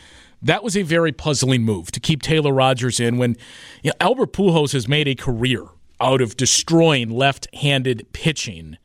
that 0.40 0.62
was 0.62 0.76
a 0.76 0.82
very 0.82 1.12
puzzling 1.12 1.62
move 1.62 1.90
to 1.90 2.00
keep 2.00 2.22
Taylor 2.22 2.52
Rogers 2.52 3.00
in 3.00 3.18
when 3.18 3.36
you 3.82 3.90
know, 3.90 3.94
Albert 4.00 4.32
Pujols 4.32 4.72
has 4.72 4.86
made 4.86 5.08
a 5.08 5.14
career 5.14 5.64
out 6.00 6.20
of 6.20 6.36
destroying 6.36 7.10
left 7.10 7.52
handed 7.56 8.06
pitching 8.12 8.78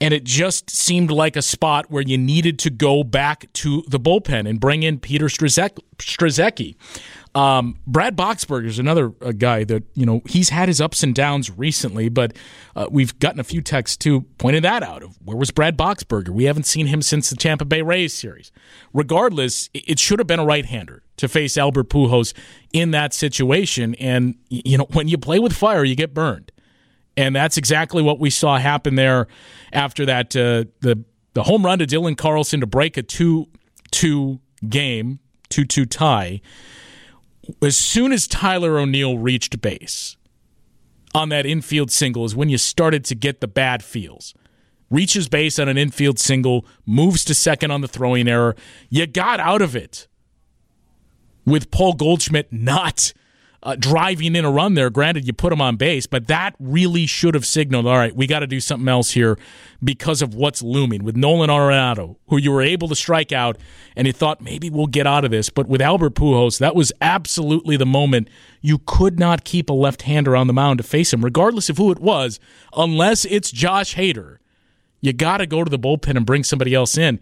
and 0.00 0.14
it 0.14 0.24
just 0.24 0.70
seemed 0.70 1.10
like 1.10 1.36
a 1.36 1.42
spot 1.42 1.90
where 1.90 2.02
you 2.02 2.16
needed 2.16 2.58
to 2.60 2.70
go 2.70 3.02
back 3.02 3.52
to 3.54 3.82
the 3.88 3.98
bullpen 3.98 4.48
and 4.48 4.60
bring 4.60 4.82
in 4.82 4.98
Peter 4.98 5.26
Strzelecki. 5.26 6.76
Um, 7.34 7.78
Brad 7.86 8.16
Boxberger 8.16 8.66
is 8.66 8.78
another 8.78 9.12
uh, 9.20 9.32
guy 9.32 9.64
that 9.64 9.84
you 9.94 10.06
know 10.06 10.22
he's 10.26 10.48
had 10.48 10.68
his 10.68 10.80
ups 10.80 11.02
and 11.02 11.14
downs 11.14 11.50
recently, 11.50 12.08
but 12.08 12.34
uh, 12.74 12.86
we've 12.90 13.18
gotten 13.18 13.38
a 13.38 13.44
few 13.44 13.60
texts 13.60 13.96
too 13.96 14.22
pointing 14.38 14.62
that 14.62 14.82
out. 14.82 15.02
Of 15.02 15.18
where 15.24 15.36
was 15.36 15.50
Brad 15.50 15.76
Boxberger? 15.76 16.30
We 16.30 16.44
haven't 16.44 16.64
seen 16.64 16.86
him 16.86 17.02
since 17.02 17.30
the 17.30 17.36
Tampa 17.36 17.64
Bay 17.64 17.82
Rays 17.82 18.14
series. 18.14 18.50
Regardless, 18.92 19.68
it 19.74 19.98
should 19.98 20.18
have 20.18 20.26
been 20.26 20.40
a 20.40 20.44
right-hander 20.44 21.02
to 21.18 21.28
face 21.28 21.56
Albert 21.58 21.90
Pujols 21.90 22.32
in 22.72 22.92
that 22.92 23.12
situation, 23.12 23.94
and 23.96 24.36
you 24.48 24.78
know 24.78 24.86
when 24.92 25.06
you 25.06 25.18
play 25.18 25.38
with 25.38 25.52
fire, 25.52 25.84
you 25.84 25.94
get 25.94 26.14
burned. 26.14 26.50
And 27.18 27.34
that's 27.34 27.56
exactly 27.56 28.00
what 28.00 28.20
we 28.20 28.30
saw 28.30 28.58
happen 28.58 28.94
there 28.94 29.26
after 29.72 30.06
that 30.06 30.36
uh, 30.36 30.70
the 30.80 31.04
the 31.34 31.42
home 31.42 31.66
run 31.66 31.80
to 31.80 31.86
Dylan 31.86 32.16
Carlson 32.16 32.60
to 32.60 32.66
break 32.66 32.96
a 32.96 33.02
2-2 33.02 34.38
game, 34.68 35.18
2-2 35.50 35.90
tie. 35.90 36.40
As 37.60 37.76
soon 37.76 38.12
as 38.12 38.28
Tyler 38.28 38.78
O'Neill 38.78 39.18
reached 39.18 39.60
base 39.60 40.16
on 41.12 41.28
that 41.30 41.44
infield 41.44 41.90
single 41.90 42.24
is 42.24 42.36
when 42.36 42.48
you 42.48 42.56
started 42.56 43.04
to 43.06 43.16
get 43.16 43.40
the 43.40 43.48
bad 43.48 43.82
feels. 43.82 44.32
Reaches 44.88 45.28
base 45.28 45.58
on 45.58 45.68
an 45.68 45.76
infield 45.76 46.20
single, 46.20 46.64
moves 46.86 47.24
to 47.24 47.34
second 47.34 47.72
on 47.72 47.80
the 47.80 47.88
throwing 47.88 48.28
error. 48.28 48.54
You 48.90 49.06
got 49.08 49.40
out 49.40 49.60
of 49.60 49.74
it 49.74 50.06
with 51.44 51.72
Paul 51.72 51.94
Goldschmidt 51.94 52.52
not 52.52 53.12
uh, 53.68 53.76
driving 53.78 54.34
in 54.34 54.46
a 54.46 54.50
run 54.50 54.72
there. 54.72 54.88
Granted, 54.88 55.26
you 55.26 55.34
put 55.34 55.52
him 55.52 55.60
on 55.60 55.76
base, 55.76 56.06
but 56.06 56.26
that 56.28 56.54
really 56.58 57.04
should 57.04 57.34
have 57.34 57.44
signaled, 57.44 57.86
all 57.86 57.98
right, 57.98 58.16
we 58.16 58.26
got 58.26 58.38
to 58.38 58.46
do 58.46 58.60
something 58.60 58.88
else 58.88 59.10
here 59.10 59.38
because 59.84 60.22
of 60.22 60.34
what's 60.34 60.62
looming 60.62 61.04
with 61.04 61.16
Nolan 61.16 61.50
Arenado, 61.50 62.16
who 62.28 62.38
you 62.38 62.50
were 62.50 62.62
able 62.62 62.88
to 62.88 62.96
strike 62.96 63.30
out, 63.30 63.58
and 63.94 64.06
you 64.06 64.14
thought 64.14 64.40
maybe 64.40 64.70
we'll 64.70 64.86
get 64.86 65.06
out 65.06 65.22
of 65.26 65.30
this. 65.30 65.50
But 65.50 65.68
with 65.68 65.82
Albert 65.82 66.14
Pujols, 66.14 66.60
that 66.60 66.74
was 66.74 66.94
absolutely 67.02 67.76
the 67.76 67.84
moment 67.84 68.30
you 68.62 68.78
could 68.86 69.18
not 69.18 69.44
keep 69.44 69.68
a 69.68 69.74
left-hander 69.74 70.34
on 70.34 70.46
the 70.46 70.54
mound 70.54 70.78
to 70.78 70.82
face 70.82 71.12
him, 71.12 71.22
regardless 71.22 71.68
of 71.68 71.76
who 71.76 71.92
it 71.92 71.98
was, 71.98 72.40
unless 72.74 73.26
it's 73.26 73.50
Josh 73.50 73.96
Hader. 73.96 74.38
You 75.02 75.12
got 75.12 75.36
to 75.38 75.46
go 75.46 75.62
to 75.62 75.70
the 75.70 75.78
bullpen 75.78 76.16
and 76.16 76.24
bring 76.24 76.42
somebody 76.42 76.72
else 76.72 76.96
in. 76.96 77.20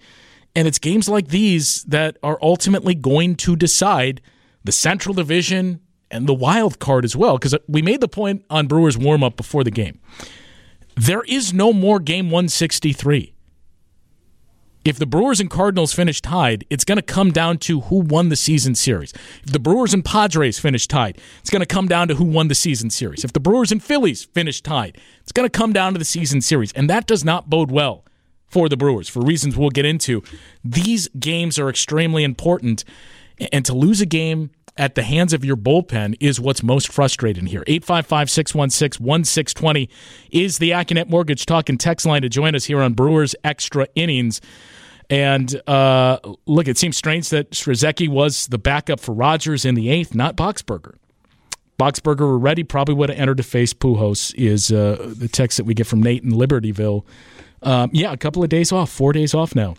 And 0.54 0.68
it's 0.68 0.78
games 0.78 1.08
like 1.08 1.26
these 1.26 1.82
that 1.84 2.18
are 2.22 2.38
ultimately 2.40 2.94
going 2.94 3.34
to 3.34 3.56
decide 3.56 4.20
the 4.62 4.70
Central 4.70 5.12
Division 5.12 5.80
and 6.10 6.26
the 6.26 6.34
wild 6.34 6.78
card 6.78 7.04
as 7.04 7.16
well, 7.16 7.38
because 7.38 7.54
we 7.68 7.82
made 7.82 8.00
the 8.00 8.08
point 8.08 8.44
on 8.50 8.66
Brewers 8.66 8.96
warm 8.96 9.22
up 9.24 9.36
before 9.36 9.64
the 9.64 9.70
game. 9.70 10.00
There 10.96 11.22
is 11.22 11.52
no 11.52 11.72
more 11.72 12.00
game 12.00 12.30
163. 12.30 13.34
If 14.86 15.00
the 15.00 15.06
Brewers 15.06 15.40
and 15.40 15.50
Cardinals 15.50 15.92
finish 15.92 16.20
tied, 16.20 16.64
it's 16.70 16.84
going 16.84 16.96
to 16.96 17.02
come 17.02 17.32
down 17.32 17.58
to 17.58 17.80
who 17.80 17.96
won 17.96 18.28
the 18.28 18.36
season 18.36 18.76
series. 18.76 19.12
If 19.42 19.50
the 19.50 19.58
Brewers 19.58 19.92
and 19.92 20.04
Padres 20.04 20.60
finish 20.60 20.86
tied, 20.86 21.18
it's 21.40 21.50
going 21.50 21.60
to 21.60 21.66
come 21.66 21.88
down 21.88 22.06
to 22.06 22.14
who 22.14 22.24
won 22.24 22.46
the 22.46 22.54
season 22.54 22.90
series. 22.90 23.24
If 23.24 23.32
the 23.32 23.40
Brewers 23.40 23.72
and 23.72 23.82
Phillies 23.82 24.24
finish 24.26 24.60
tied, 24.60 24.96
it's 25.22 25.32
going 25.32 25.44
to 25.44 25.50
come 25.50 25.72
down 25.72 25.94
to 25.94 25.98
the 25.98 26.04
season 26.04 26.40
series. 26.40 26.72
And 26.74 26.88
that 26.88 27.08
does 27.08 27.24
not 27.24 27.50
bode 27.50 27.72
well 27.72 28.04
for 28.46 28.68
the 28.68 28.76
Brewers 28.76 29.08
for 29.08 29.20
reasons 29.22 29.56
we'll 29.56 29.70
get 29.70 29.84
into. 29.84 30.22
These 30.64 31.08
games 31.18 31.58
are 31.58 31.68
extremely 31.68 32.22
important. 32.22 32.84
And 33.52 33.64
to 33.64 33.74
lose 33.74 34.00
a 34.00 34.06
game 34.06 34.50
at 34.78 34.94
the 34.94 35.02
hands 35.02 35.32
of 35.32 35.44
your 35.44 35.56
bullpen 35.56 36.16
is 36.20 36.40
what's 36.40 36.62
most 36.62 36.88
frustrating 36.88 37.46
here. 37.46 37.62
855 37.66 38.30
616 38.30 39.04
1620 39.04 39.88
is 40.30 40.58
the 40.58 40.70
Accunet 40.70 41.08
Mortgage 41.08 41.46
Talk 41.46 41.68
and 41.68 41.80
text 41.80 42.06
line 42.06 42.22
to 42.22 42.28
join 42.28 42.54
us 42.54 42.64
here 42.64 42.80
on 42.80 42.92
Brewers 42.92 43.34
Extra 43.44 43.86
Innings. 43.94 44.40
And 45.08 45.60
uh, 45.68 46.18
look, 46.46 46.68
it 46.68 46.76
seems 46.76 46.96
strange 46.96 47.28
that 47.30 47.50
Strzelecki 47.50 48.08
was 48.08 48.48
the 48.48 48.58
backup 48.58 49.00
for 49.00 49.12
Rogers 49.12 49.64
in 49.64 49.74
the 49.74 49.88
eighth, 49.88 50.14
not 50.14 50.36
Boxberger. 50.36 50.96
Boxberger 51.78 52.20
were 52.20 52.38
ready, 52.38 52.64
probably 52.64 52.94
would 52.94 53.10
have 53.10 53.18
entered 53.18 53.36
to 53.36 53.42
face 53.42 53.72
Pujols, 53.72 54.34
is 54.34 54.72
uh, 54.72 55.12
the 55.16 55.28
text 55.28 55.58
that 55.58 55.64
we 55.64 55.74
get 55.74 55.86
from 55.86 56.02
Nate 56.02 56.24
in 56.24 56.32
Libertyville. 56.32 57.04
Um, 57.62 57.90
yeah, 57.92 58.12
a 58.12 58.16
couple 58.16 58.42
of 58.42 58.48
days 58.48 58.72
off, 58.72 58.90
four 58.90 59.12
days 59.12 59.34
off 59.34 59.54
now 59.54 59.76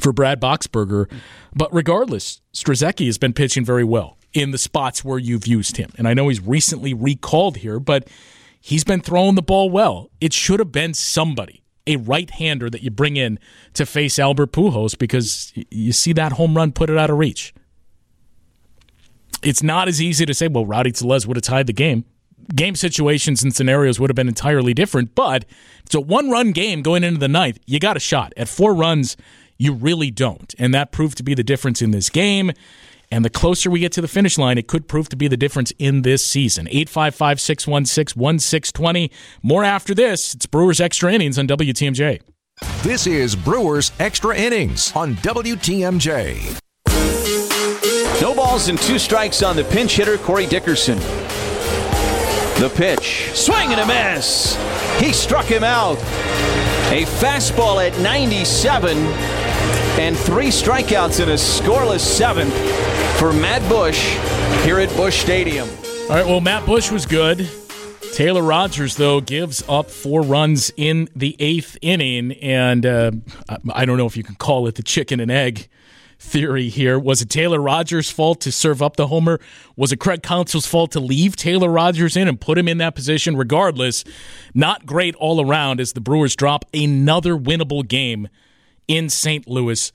for 0.00 0.12
Brad 0.12 0.40
Boxberger. 0.40 1.10
But 1.54 1.72
regardless, 1.72 2.40
Strzelecki 2.52 3.06
has 3.06 3.18
been 3.18 3.32
pitching 3.32 3.64
very 3.64 3.84
well 3.84 4.18
in 4.32 4.50
the 4.50 4.58
spots 4.58 5.04
where 5.04 5.18
you've 5.18 5.46
used 5.46 5.76
him. 5.76 5.92
And 5.96 6.08
I 6.08 6.14
know 6.14 6.28
he's 6.28 6.40
recently 6.40 6.92
recalled 6.92 7.58
here, 7.58 7.78
but 7.78 8.08
he's 8.60 8.84
been 8.84 9.00
throwing 9.00 9.36
the 9.36 9.42
ball 9.42 9.70
well. 9.70 10.10
It 10.20 10.32
should 10.32 10.58
have 10.58 10.72
been 10.72 10.94
somebody 10.94 11.62
a 11.86 11.96
right-hander 11.96 12.70
that 12.70 12.82
you 12.82 12.90
bring 12.90 13.16
in 13.16 13.38
to 13.74 13.84
face 13.84 14.18
Albert 14.18 14.52
Pujols 14.52 14.96
because 14.96 15.52
you 15.70 15.92
see 15.92 16.12
that 16.14 16.32
home 16.32 16.56
run 16.56 16.72
put 16.72 16.90
it 16.90 16.96
out 16.96 17.10
of 17.10 17.18
reach. 17.18 17.54
It's 19.42 19.62
not 19.62 19.88
as 19.88 20.00
easy 20.00 20.24
to 20.24 20.32
say, 20.32 20.48
well, 20.48 20.64
Rowdy 20.64 20.92
Tellez 20.92 21.26
would 21.26 21.36
have 21.36 21.44
tied 21.44 21.66
the 21.66 21.74
game. 21.74 22.06
Game 22.54 22.74
situations 22.74 23.42
and 23.42 23.54
scenarios 23.54 24.00
would 24.00 24.10
have 24.10 24.16
been 24.16 24.28
entirely 24.28 24.72
different, 24.72 25.14
but 25.14 25.44
it's 25.84 25.94
a 25.94 26.00
one-run 26.00 26.52
game 26.52 26.82
going 26.82 27.04
into 27.04 27.20
the 27.20 27.28
ninth. 27.28 27.58
You 27.66 27.78
got 27.78 27.96
a 27.96 28.00
shot. 28.00 28.32
At 28.36 28.48
four 28.48 28.74
runs, 28.74 29.16
you 29.58 29.72
really 29.72 30.10
don't. 30.10 30.54
And 30.58 30.74
that 30.74 30.92
proved 30.92 31.16
to 31.18 31.22
be 31.22 31.34
the 31.34 31.44
difference 31.44 31.82
in 31.82 31.90
this 31.90 32.10
game. 32.10 32.52
And 33.10 33.24
the 33.24 33.30
closer 33.30 33.70
we 33.70 33.80
get 33.80 33.92
to 33.92 34.00
the 34.00 34.08
finish 34.08 34.38
line, 34.38 34.58
it 34.58 34.66
could 34.66 34.88
prove 34.88 35.08
to 35.10 35.16
be 35.16 35.28
the 35.28 35.36
difference 35.36 35.72
in 35.78 36.02
this 36.02 36.24
season. 36.24 36.66
855 36.68 37.40
616 37.40 38.20
1620. 38.20 39.10
More 39.42 39.62
after 39.62 39.94
this. 39.94 40.34
It's 40.34 40.46
Brewers 40.46 40.80
Extra 40.80 41.12
Innings 41.12 41.38
on 41.38 41.46
WTMJ. 41.46 42.22
This 42.82 43.06
is 43.06 43.36
Brewers 43.36 43.92
Extra 43.98 44.36
Innings 44.36 44.92
on 44.96 45.14
WTMJ. 45.16 46.60
No 48.20 48.34
balls 48.34 48.68
and 48.68 48.78
two 48.78 48.98
strikes 48.98 49.42
on 49.42 49.56
the 49.56 49.64
pinch 49.64 49.96
hitter, 49.96 50.16
Corey 50.18 50.46
Dickerson. 50.46 50.98
The 52.58 52.72
pitch. 52.74 53.30
Swing 53.34 53.72
and 53.72 53.80
a 53.80 53.86
miss. 53.86 54.56
He 55.00 55.12
struck 55.12 55.44
him 55.46 55.64
out. 55.64 55.98
A 56.90 57.04
fastball 57.04 57.86
at 57.86 57.98
97 58.00 58.96
and 59.98 60.16
three 60.16 60.48
strikeouts 60.48 61.22
in 61.22 61.28
a 61.28 61.34
scoreless 61.34 62.00
seventh 62.00 62.54
for 63.18 63.32
Matt 63.32 63.66
Bush 63.68 64.16
here 64.64 64.80
at 64.80 64.94
Busch 64.96 65.20
Stadium. 65.20 65.68
All 65.68 66.08
right, 66.16 66.26
well, 66.26 66.40
Matt 66.40 66.66
Bush 66.66 66.90
was 66.90 67.06
good. 67.06 67.48
Taylor 68.12 68.42
Rogers, 68.42 68.96
though, 68.96 69.20
gives 69.20 69.62
up 69.68 69.90
four 69.90 70.22
runs 70.22 70.72
in 70.76 71.08
the 71.16 71.36
eighth 71.38 71.76
inning. 71.80 72.32
And 72.34 72.84
uh, 72.84 73.12
I 73.72 73.84
don't 73.84 73.96
know 73.96 74.06
if 74.06 74.16
you 74.16 74.22
can 74.22 74.34
call 74.34 74.66
it 74.66 74.74
the 74.74 74.82
chicken 74.82 75.20
and 75.20 75.30
egg 75.30 75.68
theory 76.18 76.68
here. 76.68 76.98
Was 76.98 77.22
it 77.22 77.30
Taylor 77.30 77.60
Rogers' 77.60 78.10
fault 78.10 78.40
to 78.42 78.52
serve 78.52 78.82
up 78.82 78.96
the 78.96 79.08
homer? 79.08 79.40
Was 79.76 79.92
it 79.92 79.98
Craig 79.98 80.22
Counsell's 80.22 80.66
fault 80.66 80.92
to 80.92 81.00
leave 81.00 81.36
Taylor 81.36 81.68
Rogers 81.68 82.16
in 82.16 82.28
and 82.28 82.40
put 82.40 82.58
him 82.58 82.68
in 82.68 82.78
that 82.78 82.94
position? 82.94 83.36
Regardless, 83.36 84.04
not 84.54 84.86
great 84.86 85.14
all 85.16 85.40
around 85.40 85.80
as 85.80 85.92
the 85.92 86.00
Brewers 86.00 86.36
drop 86.36 86.64
another 86.74 87.36
winnable 87.36 87.86
game 87.86 88.28
in 88.88 89.08
St. 89.08 89.48
Louis. 89.48 89.92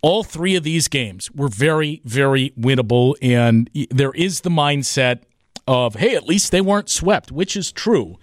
All 0.00 0.24
three 0.24 0.56
of 0.56 0.64
these 0.64 0.88
games 0.88 1.30
were 1.30 1.48
very, 1.48 2.02
very 2.04 2.50
winnable, 2.58 3.14
and 3.22 3.70
there 3.90 4.12
is 4.12 4.40
the 4.40 4.50
mindset 4.50 5.20
of, 5.68 5.94
hey, 5.94 6.16
at 6.16 6.26
least 6.26 6.50
they 6.50 6.60
weren't 6.60 6.88
swept, 6.88 7.30
which 7.30 7.56
is 7.56 7.70
true. 7.70 8.18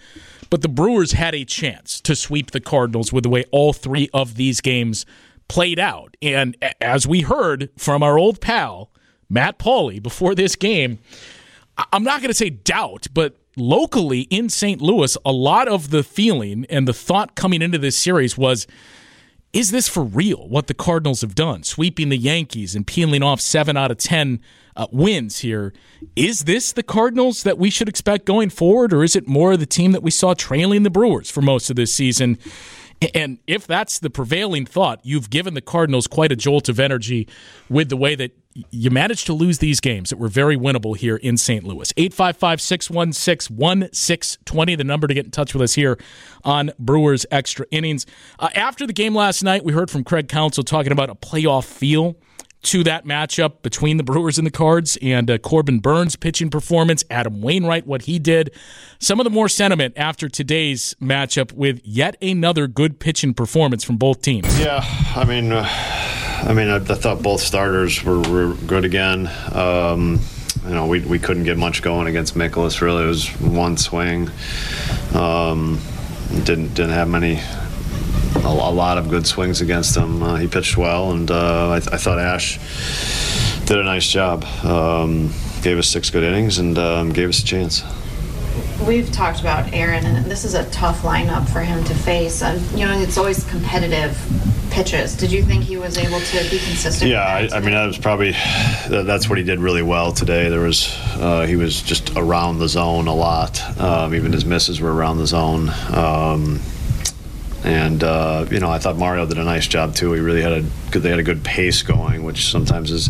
But 0.50 0.62
the 0.62 0.68
Brewers 0.68 1.14
had 1.14 1.36
a 1.36 1.46
chance 1.46 2.02
to 2.02 2.16
sweep 2.16 2.52
the 2.52 2.60
Cardinals 2.60 3.14
with 3.14 3.24
the 3.24 3.30
way 3.30 3.46
all 3.52 3.72
three 3.72 4.10
of 4.14 4.36
these 4.36 4.62
games 4.62 5.06
played 5.48 5.80
out. 5.80 6.18
And 6.22 6.58
as 6.82 7.08
we 7.08 7.22
heard 7.22 7.70
from 7.78 8.04
our 8.04 8.18
old 8.18 8.42
pal, 8.42 8.92
Matt 9.30 9.60
Pauley, 9.60 10.02
before 10.02 10.36
this 10.36 10.56
game, 10.56 11.00
I'm 11.94 12.04
not 12.04 12.20
going 12.22 12.30
to 12.30 12.38
say 12.38 12.50
doubt, 12.50 13.08
but 13.14 13.36
locally 13.56 14.22
in 14.22 14.50
St. 14.50 14.82
Louis, 14.82 15.18
a 15.24 15.32
lot 15.32 15.68
of 15.68 15.92
the 15.92 16.04
feeling 16.04 16.66
and 16.70 16.88
the 16.88 16.94
thought 16.94 17.36
coming 17.36 17.62
into 17.62 17.78
this 17.78 17.98
series 17.98 18.38
was 18.38 18.68
is 19.52 19.72
this 19.72 19.88
for 19.88 20.04
real 20.04 20.48
what 20.48 20.68
the 20.68 20.74
Cardinals 20.74 21.22
have 21.22 21.36
done, 21.36 21.64
sweeping 21.64 22.10
the 22.10 22.18
Yankees 22.18 22.76
and 22.76 22.86
peeling 22.86 23.24
off 23.24 23.42
seven 23.42 23.76
out 23.76 23.92
of 23.92 23.98
10 23.98 24.40
uh, 24.76 24.88
wins 24.92 25.40
here? 25.40 25.74
Is 26.16 26.44
this 26.44 26.72
the 26.72 26.84
Cardinals 26.84 27.44
that 27.44 27.58
we 27.58 27.70
should 27.70 27.90
expect 27.90 28.26
going 28.26 28.50
forward, 28.50 28.94
or 28.94 29.04
is 29.04 29.16
it 29.16 29.28
more 29.28 29.54
of 29.54 29.60
the 29.60 29.66
team 29.66 29.92
that 29.92 30.04
we 30.04 30.12
saw 30.12 30.34
trailing 30.34 30.84
the 30.84 30.90
Brewers 30.90 31.32
for 31.32 31.42
most 31.42 31.70
of 31.70 31.76
this 31.76 31.94
season? 31.94 32.38
And 33.14 33.40
if 33.48 33.66
that's 33.66 34.00
the 34.00 34.10
prevailing 34.10 34.66
thought, 34.66 35.00
you've 35.04 35.30
given 35.30 35.54
the 35.54 35.62
Cardinals 35.62 36.08
quite 36.08 36.32
a 36.32 36.36
jolt 36.36 36.68
of 36.68 36.80
energy 36.80 37.28
with 37.70 37.90
the 37.90 37.98
way 37.98 38.16
that 38.16 38.32
you 38.72 38.90
managed 38.90 39.26
to 39.28 39.34
lose 39.34 39.60
these 39.60 39.80
games 39.80 40.10
that 40.10 40.18
were 40.18 40.28
very 40.28 40.58
winnable 40.58 40.98
here 40.98 41.16
in 41.16 41.38
St. 41.38 41.64
Louis. 41.64 41.94
855 41.96 42.60
616 42.60 43.56
1620, 43.56 44.76
the 44.76 44.84
number 44.84 45.08
to 45.08 45.14
get 45.14 45.26
in 45.26 45.32
touch 45.32 45.54
with 45.54 45.62
us 45.62 45.76
here 45.76 45.98
on 46.44 46.72
Brewers 46.78 47.26
Extra 47.32 47.66
Innings. 47.72 48.06
Uh, 48.38 48.50
after 48.56 48.86
the 48.86 48.94
game 48.94 49.16
last 49.16 49.44
night, 49.44 49.64
we 49.64 49.72
heard 49.72 49.90
from 49.90 50.04
Craig 50.04 50.28
Counsell 50.28 50.64
talking 50.64 50.92
about 50.92 51.10
a 51.10 51.16
playoff 51.16 51.66
feel 51.66 52.18
to 52.62 52.84
that 52.84 53.06
matchup 53.06 53.62
between 53.62 53.98
the 53.98 54.04
Brewers 54.04 54.38
and 54.38 54.46
the 54.46 54.52
Cards 54.52 54.98
and 55.02 55.30
uh, 55.32 55.38
Corbin 55.38 55.80
Burnes' 55.80 56.16
pitching 56.16 56.50
performance, 56.50 57.04
Adam 57.10 57.42
Wainwright, 57.42 57.88
what 57.88 58.04
he 58.04 58.20
did. 58.20 58.52
Some 59.00 59.20
of 59.20 59.24
the 59.24 59.30
more 59.30 59.48
sentiment 59.48 59.94
after 59.98 60.28
today's 60.28 60.96
matchup 61.02 61.54
with 61.54 61.80
yet 61.84 62.18
another 62.22 62.68
good 62.68 63.00
pitching 63.00 63.34
performance 63.34 63.84
from 63.84 63.98
both 63.98 64.22
teams. 64.22 64.60
Yeah, 64.60 64.84
I 65.16 65.24
mean, 65.24 65.52
uh, 65.54 65.66
I 65.68 66.54
mean, 66.54 66.70
I, 66.70 66.78
I, 66.78 66.80
thought 66.80 67.22
both 67.22 67.42
starters 67.42 68.04
were, 68.04 68.20
were 68.22 68.54
good 68.68 68.84
again. 68.84 69.30
Um, 69.54 70.20
you 70.66 70.74
know, 70.74 70.86
we, 70.86 71.00
we 71.02 71.20
couldn't 71.20 71.46
get 71.46 71.58
much 71.58 71.82
going 71.82 72.08
against 72.08 72.36
Mikolas. 72.36 72.82
Really, 72.82 73.04
it 73.04 73.08
was 73.08 73.30
one 73.40 73.78
swing. 73.78 74.30
Um, 75.14 75.80
didn't 76.44 76.74
didn't 76.76 76.92
have 76.92 77.08
many 77.08 77.40
a, 78.44 78.48
a 78.48 78.72
lot 78.72 78.98
of 78.98 79.10
good 79.10 79.26
swings 79.26 79.62
against 79.62 79.96
him. 79.96 80.24
Uh, 80.24 80.36
he 80.36 80.48
pitched 80.48 80.78
well, 80.78 81.12
and 81.12 81.30
uh, 81.30 81.72
I, 81.72 81.80
th- 81.80 81.94
I, 81.94 81.98
thought 81.98 82.20
Ash 82.20 82.58
did 83.66 83.78
a 83.78 83.84
nice 83.84 84.08
job. 84.08 84.44
Um, 84.64 85.32
gave 85.62 85.78
us 85.78 85.88
six 85.88 86.10
good 86.10 86.24
innings 86.24 86.58
and 86.58 86.78
um, 86.78 87.12
gave 87.12 87.30
us 87.30 87.42
a 87.42 87.46
chance. 87.46 87.84
We've 88.86 89.12
talked 89.12 89.42
about 89.42 89.74
Aaron, 89.74 90.06
and 90.06 90.26
this 90.26 90.46
is 90.46 90.54
a 90.54 90.70
tough 90.70 91.02
lineup 91.02 91.50
for 91.50 91.60
him 91.60 91.84
to 91.84 91.94
face. 91.94 92.42
You 92.74 92.86
know, 92.86 92.98
it's 93.00 93.18
always 93.18 93.44
competitive 93.46 94.18
pitches. 94.72 95.16
Did 95.16 95.32
you 95.32 95.44
think 95.44 95.64
he 95.64 95.78
was 95.78 95.98
able 95.98 96.20
to 96.20 96.38
be 96.50 96.60
consistent? 96.60 97.12
Yeah, 97.12 97.24
I, 97.24 97.50
I, 97.54 97.60
mean 97.60 97.72
that 97.72 97.86
was 97.86 97.98
probably 97.98 98.32
that's 98.90 99.28
what 99.28 99.38
he 99.38 99.44
did 99.44 99.60
really 99.60 99.82
well 99.82 100.12
today. 100.14 100.50
There 100.50 100.62
was 100.62 100.96
uh, 101.16 101.46
he 101.46 101.56
was 101.56 101.82
just 101.82 102.16
around 102.16 102.60
the 102.60 102.70
zone 102.70 103.08
a 103.08 103.14
lot. 103.14 103.62
Um, 103.80 104.16
even 104.16 104.32
his 104.32 104.46
misses 104.46 104.80
were 104.80 104.94
around 104.94 105.18
the 105.18 105.28
zone. 105.28 105.70
Um, 105.94 106.62
and 107.70 108.04
uh, 108.04 108.46
you 108.50 108.60
know, 108.60 108.72
I 108.72 108.80
thought 108.80 108.98
Mario 108.98 109.28
did 109.28 109.38
a 109.38 109.44
nice 109.44 109.68
job 109.68 109.94
too. 109.94 110.12
He 110.14 110.20
really 110.20 110.42
had 110.42 110.52
a 110.52 110.66
good. 110.90 111.04
They 111.04 111.12
had 111.12 111.20
a 111.20 111.24
good 111.24 111.44
pace 111.44 111.84
going, 111.84 112.24
which 112.24 112.50
sometimes 112.50 112.90
is, 112.90 113.10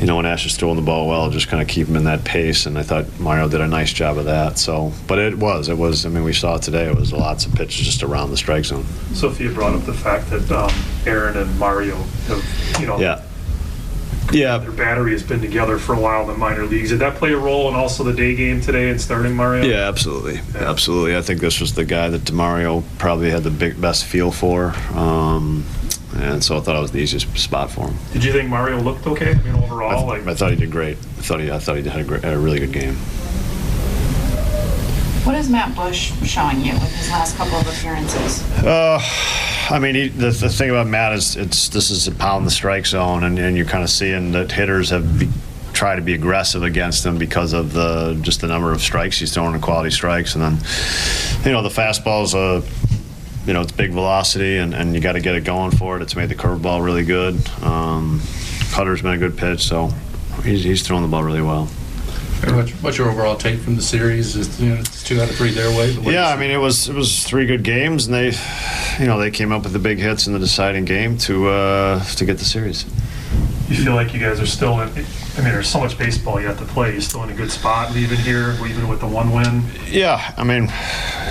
you 0.00 0.06
know, 0.06 0.16
when 0.16 0.26
Ash 0.26 0.46
is 0.46 0.56
throwing 0.56 0.76
the 0.76 0.82
ball 0.82 1.08
well, 1.08 1.28
just 1.28 1.48
kind 1.48 1.60
of 1.60 1.66
keep 1.66 1.88
him 1.88 1.96
in 1.96 2.04
that 2.04 2.24
pace. 2.24 2.66
And 2.66 2.78
I 2.78 2.84
thought 2.84 3.06
Mario 3.18 3.48
did 3.48 3.60
a 3.60 3.66
nice 3.66 3.92
job 3.92 4.16
of 4.16 4.26
that. 4.26 4.58
So, 4.58 4.92
but 5.08 5.18
it 5.18 5.36
was, 5.36 5.68
it 5.68 5.76
was. 5.76 6.06
I 6.06 6.08
mean, 6.08 6.22
we 6.22 6.32
saw 6.32 6.56
today. 6.56 6.86
It 6.86 6.94
was 6.96 7.12
lots 7.12 7.46
of 7.46 7.54
pitches 7.54 7.84
just 7.84 8.04
around 8.04 8.30
the 8.30 8.36
strike 8.36 8.64
zone. 8.64 8.84
Sophia 9.12 9.50
brought 9.50 9.74
up 9.74 9.84
the 9.86 9.94
fact 9.94 10.30
that 10.30 10.48
um, 10.52 10.70
Aaron 11.04 11.36
and 11.36 11.58
Mario 11.58 11.96
have, 11.96 12.80
you 12.80 12.86
know, 12.86 12.98
yeah 12.98 13.23
yeah. 14.34 14.58
Their 14.58 14.72
battery 14.72 15.12
has 15.12 15.22
been 15.22 15.40
together 15.40 15.78
for 15.78 15.94
a 15.94 15.98
while 16.00 16.22
in 16.22 16.28
the 16.28 16.34
minor 16.36 16.64
leagues. 16.64 16.90
Did 16.90 16.98
that 16.98 17.16
play 17.16 17.32
a 17.32 17.38
role 17.38 17.68
in 17.68 17.74
also 17.74 18.02
the 18.04 18.12
day 18.12 18.34
game 18.34 18.60
today 18.60 18.90
and 18.90 19.00
starting 19.00 19.34
Mario? 19.34 19.64
Yeah, 19.64 19.88
absolutely. 19.88 20.34
Yeah. 20.54 20.70
Absolutely. 20.70 21.16
I 21.16 21.22
think 21.22 21.40
this 21.40 21.60
was 21.60 21.74
the 21.74 21.84
guy 21.84 22.08
that 22.10 22.22
Demario 22.22 22.82
probably 22.98 23.30
had 23.30 23.44
the 23.44 23.50
big 23.50 23.80
best 23.80 24.04
feel 24.04 24.30
for. 24.30 24.74
Um, 24.94 25.64
and 26.16 26.42
so 26.44 26.56
I 26.56 26.60
thought 26.60 26.76
it 26.76 26.80
was 26.80 26.92
the 26.92 26.98
easiest 26.98 27.36
spot 27.38 27.70
for 27.70 27.88
him. 27.88 27.96
Did 28.12 28.24
you 28.24 28.32
think 28.32 28.48
Mario 28.48 28.80
looked 28.80 29.06
okay? 29.06 29.32
I 29.32 29.42
mean, 29.42 29.54
overall, 29.62 29.90
I, 29.90 29.94
th- 29.96 30.26
like 30.26 30.34
I 30.34 30.34
thought 30.38 30.50
he 30.50 30.56
did 30.56 30.70
great. 30.70 30.96
I 30.96 31.22
thought 31.22 31.40
he, 31.40 31.50
I 31.50 31.58
thought 31.58 31.76
he 31.76 31.82
had 31.82 32.00
a, 32.00 32.04
great, 32.04 32.22
had 32.22 32.34
a 32.34 32.38
really 32.38 32.60
good 32.60 32.72
game. 32.72 32.94
What 35.24 35.34
is 35.36 35.48
Matt 35.48 35.74
Bush 35.74 36.12
showing 36.22 36.60
you 36.60 36.74
with 36.74 36.94
his 36.94 37.08
last 37.08 37.36
couple 37.36 37.56
of 37.56 37.66
appearances? 37.66 38.42
Uh, 38.62 39.00
I 39.70 39.78
mean, 39.78 39.94
he, 39.94 40.08
the, 40.08 40.30
the 40.30 40.48
thing 40.48 40.70
about 40.70 40.86
Matt 40.86 41.12
is 41.14 41.36
it's 41.36 41.68
this 41.68 41.90
is 41.90 42.06
a 42.06 42.12
pound 42.12 42.46
the 42.46 42.50
strike 42.50 42.86
zone, 42.86 43.24
and, 43.24 43.38
and 43.38 43.56
you're 43.56 43.66
kind 43.66 43.82
of 43.82 43.90
seeing 43.90 44.32
that 44.32 44.52
hitters 44.52 44.90
have 44.90 45.18
be, 45.18 45.28
to 45.72 46.02
be 46.02 46.14
aggressive 46.14 46.62
against 46.62 47.04
him 47.04 47.18
because 47.18 47.52
of 47.52 47.72
the 47.72 48.18
just 48.22 48.40
the 48.40 48.46
number 48.46 48.72
of 48.72 48.80
strikes 48.80 49.18
he's 49.18 49.32
throwing 49.32 49.54
and 49.54 49.62
quality 49.62 49.90
strikes, 49.90 50.34
and 50.34 50.44
then 50.44 50.58
you 51.44 51.52
know 51.52 51.62
the 51.62 51.68
fastball's 51.68 52.34
a 52.34 52.62
you 53.46 53.52
know 53.52 53.62
it's 53.62 53.72
big 53.72 53.92
velocity, 53.92 54.58
and, 54.58 54.74
and 54.74 54.94
you 54.94 55.00
got 55.00 55.12
to 55.12 55.20
get 55.20 55.34
it 55.34 55.44
going 55.44 55.70
for 55.70 55.96
it. 55.96 56.02
It's 56.02 56.16
made 56.16 56.28
the 56.28 56.34
curveball 56.34 56.84
really 56.84 57.04
good. 57.04 57.36
Um, 57.62 58.20
Cutter's 58.70 59.02
been 59.02 59.14
a 59.14 59.18
good 59.18 59.36
pitch, 59.38 59.62
so 59.62 59.88
he's, 60.42 60.64
he's 60.64 60.82
throwing 60.82 61.02
the 61.02 61.08
ball 61.08 61.22
really 61.22 61.42
well. 61.42 61.68
What's, 62.52 62.70
what's 62.82 62.98
your 62.98 63.10
overall 63.10 63.36
take 63.36 63.60
from 63.60 63.76
the 63.76 63.82
series? 63.82 64.36
Is 64.36 64.60
you 64.60 64.70
know, 64.70 64.80
it's 64.80 65.02
two 65.02 65.20
out 65.20 65.30
of 65.30 65.36
three 65.36 65.50
their 65.50 65.70
way. 65.70 65.90
Yeah, 65.92 66.28
I 66.28 66.36
mean 66.36 66.50
it 66.50 66.58
was 66.58 66.88
it 66.88 66.94
was 66.94 67.24
three 67.24 67.46
good 67.46 67.62
games, 67.62 68.06
and 68.06 68.14
they, 68.14 68.32
you 68.98 69.06
know, 69.06 69.18
they 69.18 69.30
came 69.30 69.52
up 69.52 69.62
with 69.62 69.72
the 69.72 69.78
big 69.78 69.98
hits 69.98 70.26
in 70.26 70.32
the 70.32 70.38
deciding 70.38 70.84
game 70.84 71.16
to 71.18 71.48
uh, 71.48 72.04
to 72.04 72.24
get 72.24 72.38
the 72.38 72.44
series. 72.44 72.84
You 73.68 73.76
feel 73.82 73.94
like 73.94 74.12
you 74.12 74.20
guys 74.20 74.40
are 74.40 74.46
still 74.46 74.80
in. 74.80 74.88
I 74.90 75.40
mean, 75.40 75.52
there's 75.52 75.68
so 75.68 75.80
much 75.80 75.96
baseball 75.96 76.40
you 76.40 76.46
have 76.46 76.58
to 76.58 76.66
play. 76.66 76.92
You're 76.92 77.00
still 77.00 77.22
in 77.24 77.30
a 77.30 77.34
good 77.34 77.50
spot, 77.50 77.92
leaving 77.92 78.18
here, 78.18 78.54
even 78.66 78.88
with 78.88 79.00
the 79.00 79.06
one 79.06 79.32
win. 79.32 79.64
Yeah, 79.88 80.34
I 80.36 80.44
mean, 80.44 80.70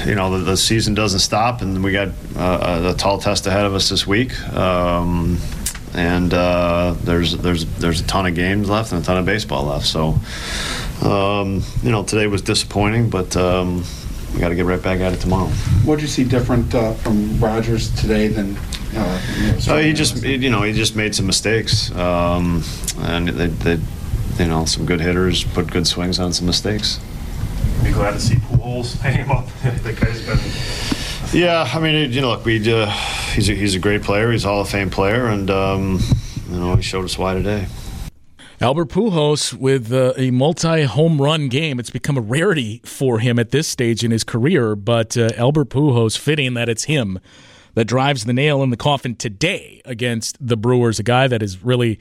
you 0.05 0.15
know, 0.15 0.37
the, 0.37 0.43
the 0.43 0.57
season 0.57 0.93
doesn't 0.93 1.19
stop, 1.19 1.61
and 1.61 1.83
we 1.83 1.91
got 1.91 2.09
uh, 2.35 2.93
a 2.93 2.97
tall 2.97 3.19
test 3.19 3.45
ahead 3.45 3.65
of 3.65 3.75
us 3.75 3.89
this 3.89 4.07
week. 4.07 4.37
Um, 4.51 5.39
and 5.93 6.33
uh, 6.33 6.95
there's 7.03 7.37
there's 7.37 7.65
there's 7.77 8.01
a 8.01 8.07
ton 8.07 8.25
of 8.25 8.35
games 8.35 8.69
left 8.69 8.91
and 8.91 9.01
a 9.01 9.05
ton 9.05 9.17
of 9.17 9.25
baseball 9.25 9.65
left. 9.65 9.85
So, 9.85 10.19
um, 11.01 11.61
you 11.81 11.91
know, 11.91 12.03
today 12.03 12.27
was 12.27 12.41
disappointing, 12.41 13.09
but 13.09 13.35
um, 13.35 13.83
we 14.33 14.39
got 14.39 14.49
to 14.49 14.55
get 14.55 14.65
right 14.65 14.81
back 14.81 14.99
at 14.99 15.13
it 15.13 15.19
tomorrow. 15.19 15.47
What 15.85 15.95
did 15.95 16.03
you 16.03 16.07
see 16.07 16.23
different 16.23 16.73
uh, 16.73 16.93
from 16.93 17.39
Rogers 17.39 17.93
today 17.99 18.27
than? 18.27 18.57
Uh, 18.95 19.21
you 19.39 19.51
know, 19.51 19.75
Uh, 19.75 19.77
he 19.79 19.93
just, 19.93 20.23
you 20.23 20.49
know, 20.49 20.61
he 20.61 20.71
just 20.73 20.95
made 20.95 21.15
some 21.15 21.25
mistakes, 21.25 21.91
um, 21.95 22.63
and 22.99 23.27
they, 23.29 23.47
they, 23.47 23.79
you 24.39 24.47
know, 24.47 24.65
some 24.65 24.85
good 24.85 25.01
hitters 25.01 25.43
put 25.43 25.71
good 25.71 25.87
swings 25.87 26.19
on 26.19 26.31
some 26.31 26.45
mistakes. 26.45 26.99
Be 27.83 27.91
glad 27.91 28.11
to 28.11 28.19
see 28.19 28.35
Pujols 28.35 28.97
hang 29.01 29.17
him 29.17 29.31
up. 29.31 29.47
the 29.83 29.93
guy's 29.93 30.21
been 30.21 31.39
Yeah, 31.39 31.67
I 31.73 31.79
mean, 31.79 32.11
you 32.11 32.21
know, 32.21 32.29
look, 32.29 32.45
we 32.45 32.71
uh, 32.71 32.89
he's 33.33 33.49
a, 33.49 33.53
he's 33.53 33.75
a 33.75 33.79
great 33.79 34.03
player. 34.03 34.31
He's 34.31 34.45
a 34.45 34.47
Hall 34.47 34.61
of 34.61 34.69
Fame 34.69 34.89
player, 34.89 35.25
and 35.25 35.49
um, 35.49 35.99
you 36.49 36.57
know, 36.57 36.75
he 36.75 36.81
showed 36.83 37.05
us 37.05 37.17
why 37.17 37.33
today. 37.33 37.67
Albert 38.63 38.87
Pujols 38.87 39.53
with 39.53 39.91
uh, 39.91 40.13
a 40.15 40.31
multi-home 40.31 41.21
run 41.21 41.49
game. 41.49 41.81
It's 41.81 41.89
become 41.89 42.17
a 42.17 42.21
rarity 42.21 42.79
for 42.85 43.19
him 43.19 43.37
at 43.37 43.51
this 43.51 43.67
stage 43.67 44.05
in 44.05 44.11
his 44.11 44.23
career, 44.23 44.73
but 44.77 45.17
uh, 45.17 45.31
Albert 45.35 45.67
Pujols 45.69 46.17
fitting 46.17 46.53
that 46.53 46.69
it's 46.69 46.85
him 46.85 47.19
that 47.73 47.83
drives 47.83 48.23
the 48.23 48.31
nail 48.31 48.63
in 48.63 48.69
the 48.69 48.77
coffin 48.77 49.17
today 49.17 49.81
against 49.83 50.37
the 50.39 50.55
Brewers, 50.55 50.97
a 50.97 51.03
guy 51.03 51.27
that 51.27 51.43
is 51.43 51.61
really 51.61 51.99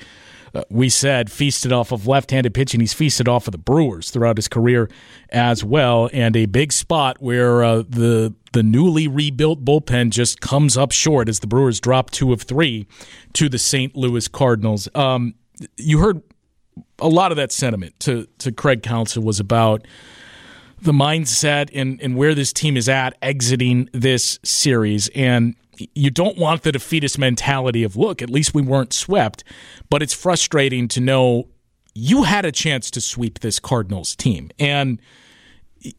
uh, 0.54 0.62
we 0.70 0.88
said 0.88 1.32
feasted 1.32 1.72
off 1.72 1.90
of 1.90 2.06
left-handed 2.06 2.54
pitching. 2.54 2.78
He's 2.78 2.92
feasted 2.92 3.26
off 3.26 3.48
of 3.48 3.52
the 3.52 3.58
Brewers 3.58 4.12
throughout 4.12 4.36
his 4.36 4.46
career 4.46 4.88
as 5.30 5.64
well, 5.64 6.10
and 6.12 6.36
a 6.36 6.46
big 6.46 6.72
spot 6.72 7.16
where 7.20 7.64
uh, 7.64 7.82
the 7.88 8.34
the 8.52 8.62
newly 8.62 9.08
rebuilt 9.08 9.64
bullpen 9.64 10.10
just 10.10 10.40
comes 10.40 10.76
up 10.76 10.92
short 10.92 11.28
as 11.28 11.40
the 11.40 11.48
Brewers 11.48 11.80
drop 11.80 12.12
two 12.12 12.32
of 12.32 12.42
three 12.42 12.86
to 13.32 13.48
the 13.48 13.58
St. 13.58 13.96
Louis 13.96 14.28
Cardinals. 14.28 14.88
Um, 14.94 15.34
you 15.76 15.98
heard 15.98 16.22
a 16.98 17.08
lot 17.08 17.32
of 17.32 17.36
that 17.36 17.52
sentiment 17.52 17.98
to 18.00 18.26
to 18.38 18.52
Craig 18.52 18.82
Counsell 18.82 19.22
was 19.22 19.40
about 19.40 19.86
the 20.82 20.92
mindset 20.92 21.70
and, 21.72 22.00
and 22.02 22.16
where 22.16 22.34
this 22.34 22.52
team 22.52 22.76
is 22.76 22.88
at 22.88 23.16
exiting 23.22 23.88
this 23.92 24.38
series. 24.42 25.08
And 25.14 25.54
you 25.94 26.10
don't 26.10 26.36
want 26.36 26.62
the 26.62 26.72
defeatist 26.72 27.18
mentality 27.18 27.84
of, 27.84 27.96
look, 27.96 28.20
at 28.20 28.28
least 28.28 28.52
we 28.52 28.62
weren't 28.62 28.92
swept, 28.92 29.44
but 29.88 30.02
it's 30.02 30.12
frustrating 30.12 30.88
to 30.88 31.00
know 31.00 31.48
you 31.94 32.24
had 32.24 32.44
a 32.44 32.52
chance 32.52 32.90
to 32.90 33.00
sweep 33.00 33.40
this 33.40 33.60
Cardinals 33.60 34.16
team. 34.16 34.50
And 34.58 35.00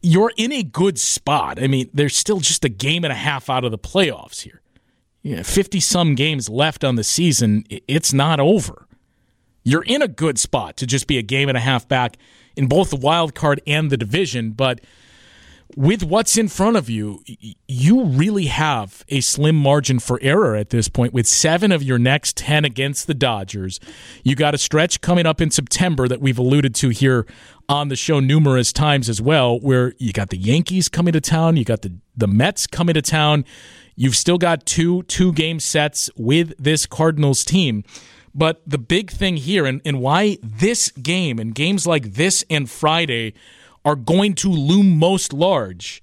you're 0.02 0.32
in 0.36 0.52
a 0.52 0.62
good 0.62 0.98
spot. 0.98 1.62
I 1.62 1.66
mean, 1.66 1.88
there's 1.94 2.16
still 2.16 2.40
just 2.40 2.64
a 2.64 2.68
game 2.68 3.04
and 3.04 3.12
a 3.12 3.16
half 3.16 3.48
out 3.48 3.64
of 3.64 3.70
the 3.70 3.78
playoffs 3.78 4.42
here. 4.42 4.60
50 5.42 5.80
some 5.80 6.14
games 6.14 6.50
left 6.50 6.84
on 6.84 6.96
the 6.96 7.04
season. 7.04 7.64
It's 7.70 8.12
not 8.12 8.40
over. 8.40 8.86
You're 9.64 9.82
in 9.82 10.02
a 10.02 10.08
good 10.08 10.38
spot 10.38 10.76
to 10.76 10.86
just 10.86 11.06
be 11.06 11.18
a 11.18 11.22
game 11.22 11.48
and 11.48 11.56
a 11.56 11.60
half 11.60 11.88
back 11.88 12.16
in 12.56 12.66
both 12.68 12.90
the 12.90 12.96
wild 12.96 13.34
card 13.34 13.60
and 13.66 13.90
the 13.90 13.96
division, 13.96 14.52
but 14.52 14.80
with 15.76 16.02
what's 16.02 16.36
in 16.36 16.48
front 16.48 16.76
of 16.76 16.88
you, 16.88 17.22
you 17.66 18.04
really 18.04 18.46
have 18.46 19.04
a 19.08 19.20
slim 19.20 19.56
margin 19.56 19.98
for 19.98 20.18
error 20.22 20.54
at 20.54 20.70
this 20.70 20.88
point. 20.88 21.12
With 21.12 21.26
seven 21.26 21.72
of 21.72 21.82
your 21.82 21.98
next 21.98 22.36
10 22.36 22.64
against 22.64 23.06
the 23.06 23.14
Dodgers, 23.14 23.80
you 24.22 24.36
got 24.36 24.54
a 24.54 24.58
stretch 24.58 25.00
coming 25.00 25.26
up 25.26 25.40
in 25.40 25.50
September 25.50 26.06
that 26.06 26.20
we've 26.20 26.38
alluded 26.38 26.74
to 26.76 26.90
here 26.90 27.26
on 27.68 27.88
the 27.88 27.96
show 27.96 28.20
numerous 28.20 28.72
times 28.72 29.08
as 29.08 29.20
well, 29.20 29.58
where 29.58 29.94
you 29.98 30.12
got 30.12 30.30
the 30.30 30.36
Yankees 30.36 30.88
coming 30.88 31.12
to 31.12 31.20
town, 31.20 31.56
you 31.56 31.64
got 31.64 31.82
the, 31.82 31.94
the 32.16 32.28
Mets 32.28 32.66
coming 32.66 32.94
to 32.94 33.02
town. 33.02 33.44
You've 33.96 34.16
still 34.16 34.38
got 34.38 34.66
two 34.66 35.04
two 35.04 35.32
game 35.32 35.60
sets 35.60 36.10
with 36.16 36.52
this 36.58 36.84
Cardinals 36.84 37.44
team. 37.44 37.84
But 38.34 38.62
the 38.66 38.78
big 38.78 39.10
thing 39.10 39.36
here, 39.36 39.64
and, 39.64 39.80
and 39.84 40.00
why 40.00 40.38
this 40.42 40.90
game 40.90 41.38
and 41.38 41.54
games 41.54 41.86
like 41.86 42.14
this 42.14 42.44
and 42.50 42.68
Friday 42.68 43.34
are 43.84 43.96
going 43.96 44.34
to 44.34 44.48
loom 44.50 44.98
most 44.98 45.32
large, 45.32 46.02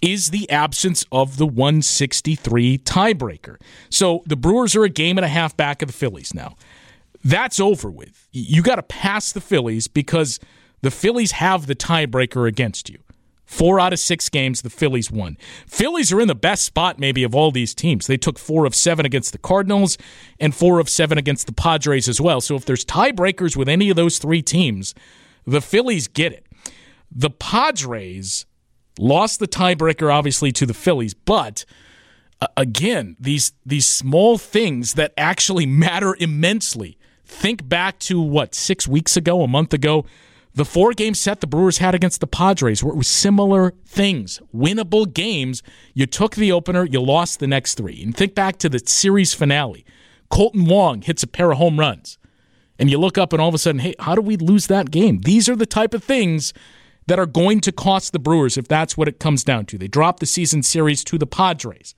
is 0.00 0.30
the 0.30 0.48
absence 0.50 1.04
of 1.10 1.38
the 1.38 1.46
163 1.46 2.78
tiebreaker. 2.78 3.56
So 3.88 4.22
the 4.26 4.36
Brewers 4.36 4.76
are 4.76 4.84
a 4.84 4.88
game 4.90 5.18
and 5.18 5.24
a 5.24 5.28
half 5.28 5.56
back 5.56 5.82
of 5.82 5.88
the 5.88 5.94
Phillies 5.94 6.34
now. 6.34 6.56
That's 7.24 7.58
over 7.58 7.90
with. 7.90 8.28
You 8.30 8.62
got 8.62 8.76
to 8.76 8.82
pass 8.82 9.32
the 9.32 9.40
Phillies 9.40 9.88
because 9.88 10.38
the 10.82 10.90
Phillies 10.90 11.32
have 11.32 11.66
the 11.66 11.74
tiebreaker 11.74 12.46
against 12.46 12.90
you. 12.90 12.98
Four 13.44 13.78
out 13.78 13.92
of 13.92 13.98
six 13.98 14.28
games, 14.28 14.62
the 14.62 14.70
Phillies 14.70 15.10
won. 15.10 15.36
Phillies 15.66 16.12
are 16.12 16.20
in 16.20 16.28
the 16.28 16.34
best 16.34 16.64
spot, 16.64 16.98
maybe, 16.98 17.22
of 17.24 17.34
all 17.34 17.50
these 17.50 17.74
teams. 17.74 18.06
They 18.06 18.16
took 18.16 18.38
four 18.38 18.64
of 18.64 18.74
seven 18.74 19.04
against 19.04 19.32
the 19.32 19.38
Cardinals 19.38 19.98
and 20.40 20.54
four 20.54 20.80
of 20.80 20.88
seven 20.88 21.18
against 21.18 21.46
the 21.46 21.52
Padres 21.52 22.08
as 22.08 22.20
well. 22.20 22.40
So 22.40 22.56
if 22.56 22.64
there's 22.64 22.84
tiebreakers 22.84 23.54
with 23.56 23.68
any 23.68 23.90
of 23.90 23.96
those 23.96 24.18
three 24.18 24.40
teams, 24.40 24.94
the 25.46 25.60
Phillies 25.60 26.08
get 26.08 26.32
it. 26.32 26.46
The 27.10 27.30
Padres 27.30 28.46
lost 28.98 29.40
the 29.40 29.48
tiebreaker, 29.48 30.12
obviously, 30.12 30.50
to 30.52 30.66
the 30.66 30.74
Phillies, 30.74 31.14
but 31.14 31.64
uh, 32.40 32.46
again, 32.56 33.16
these 33.20 33.52
these 33.64 33.86
small 33.86 34.38
things 34.38 34.94
that 34.94 35.12
actually 35.16 35.66
matter 35.84 36.16
immensely. 36.18 36.98
Think 37.26 37.68
back 37.68 37.98
to 38.00 38.20
what 38.20 38.54
six 38.54 38.86
weeks 38.86 39.16
ago, 39.16 39.42
a 39.42 39.48
month 39.48 39.72
ago 39.72 40.04
the 40.54 40.64
four 40.64 40.92
game 40.92 41.14
set 41.14 41.40
the 41.40 41.48
Brewers 41.48 41.78
had 41.78 41.94
against 41.94 42.20
the 42.20 42.28
Padres 42.28 42.82
were 42.82 43.02
similar 43.02 43.74
things, 43.86 44.40
winnable 44.54 45.12
games. 45.12 45.62
You 45.94 46.06
took 46.06 46.36
the 46.36 46.52
opener, 46.52 46.84
you 46.84 47.00
lost 47.00 47.40
the 47.40 47.48
next 47.48 47.74
three. 47.74 48.02
And 48.02 48.16
think 48.16 48.34
back 48.34 48.58
to 48.58 48.68
the 48.68 48.78
series 48.78 49.34
finale. 49.34 49.84
Kolten 50.30 50.68
Wong 50.68 51.02
hits 51.02 51.24
a 51.24 51.26
pair 51.26 51.50
of 51.50 51.58
home 51.58 51.78
runs. 51.78 52.18
And 52.78 52.88
you 52.88 52.98
look 52.98 53.18
up 53.18 53.32
and 53.32 53.42
all 53.42 53.48
of 53.48 53.54
a 53.54 53.58
sudden, 53.58 53.80
hey, 53.80 53.94
how 53.98 54.14
do 54.14 54.20
we 54.20 54.36
lose 54.36 54.68
that 54.68 54.90
game? 54.90 55.20
These 55.20 55.48
are 55.48 55.56
the 55.56 55.66
type 55.66 55.92
of 55.92 56.04
things 56.04 56.52
that 57.06 57.18
are 57.18 57.26
going 57.26 57.60
to 57.60 57.72
cost 57.72 58.12
the 58.12 58.18
Brewers 58.18 58.56
if 58.56 58.68
that's 58.68 58.96
what 58.96 59.08
it 59.08 59.18
comes 59.18 59.44
down 59.44 59.66
to. 59.66 59.78
They 59.78 59.88
dropped 59.88 60.20
the 60.20 60.26
season 60.26 60.62
series 60.62 61.02
to 61.04 61.18
the 61.18 61.26
Padres. 61.26 61.94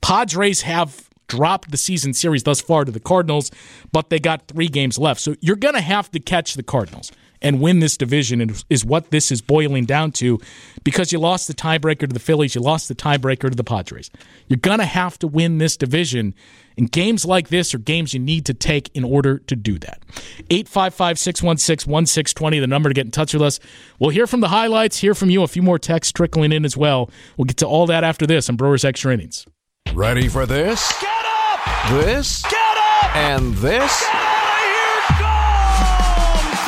Padres 0.00 0.62
have 0.62 1.08
dropped 1.28 1.70
the 1.70 1.76
season 1.76 2.14
series 2.14 2.42
thus 2.42 2.60
far 2.60 2.84
to 2.84 2.92
the 2.92 3.00
Cardinals, 3.00 3.50
but 3.90 4.10
they 4.10 4.18
got 4.18 4.48
three 4.48 4.68
games 4.68 4.98
left. 4.98 5.20
So 5.20 5.34
you're 5.40 5.56
going 5.56 5.74
to 5.74 5.80
have 5.80 6.10
to 6.12 6.20
catch 6.20 6.54
the 6.54 6.62
Cardinals 6.62 7.12
and 7.42 7.60
win 7.60 7.80
this 7.80 7.96
division 7.96 8.54
is 8.70 8.84
what 8.84 9.10
this 9.10 9.30
is 9.30 9.42
boiling 9.42 9.84
down 9.84 10.12
to 10.12 10.40
because 10.84 11.12
you 11.12 11.18
lost 11.18 11.48
the 11.48 11.54
tiebreaker 11.54 12.00
to 12.00 12.06
the 12.06 12.20
Phillies, 12.20 12.54
you 12.54 12.60
lost 12.60 12.88
the 12.88 12.94
tiebreaker 12.94 13.50
to 13.50 13.56
the 13.56 13.64
Padres. 13.64 14.10
You're 14.48 14.58
going 14.58 14.78
to 14.78 14.84
have 14.84 15.18
to 15.18 15.28
win 15.28 15.58
this 15.58 15.76
division. 15.76 16.34
And 16.78 16.90
games 16.90 17.26
like 17.26 17.48
this 17.48 17.74
are 17.74 17.78
games 17.78 18.14
you 18.14 18.20
need 18.20 18.46
to 18.46 18.54
take 18.54 18.90
in 18.94 19.04
order 19.04 19.38
to 19.38 19.56
do 19.56 19.78
that. 19.80 20.02
855 20.48 21.18
616 21.18 21.90
1620, 21.90 22.60
the 22.60 22.66
number 22.66 22.88
to 22.88 22.94
get 22.94 23.04
in 23.04 23.10
touch 23.10 23.34
with 23.34 23.42
us. 23.42 23.60
We'll 23.98 24.10
hear 24.10 24.26
from 24.26 24.40
the 24.40 24.48
highlights, 24.48 24.98
hear 24.98 25.14
from 25.14 25.28
you, 25.28 25.42
a 25.42 25.48
few 25.48 25.62
more 25.62 25.78
texts 25.78 26.12
trickling 26.12 26.52
in 26.52 26.64
as 26.64 26.76
well. 26.76 27.10
We'll 27.36 27.44
get 27.44 27.58
to 27.58 27.66
all 27.66 27.86
that 27.86 28.04
after 28.04 28.26
this 28.26 28.48
on 28.48 28.56
Brewers 28.56 28.84
Extra 28.84 29.12
Innings. 29.12 29.46
Ready 29.92 30.28
for 30.28 30.46
this? 30.46 30.90
Get 31.00 31.10
up! 31.26 31.90
This? 31.90 32.42
Get 32.42 32.76
up! 33.02 33.16
And 33.16 33.54
this? 33.56 34.41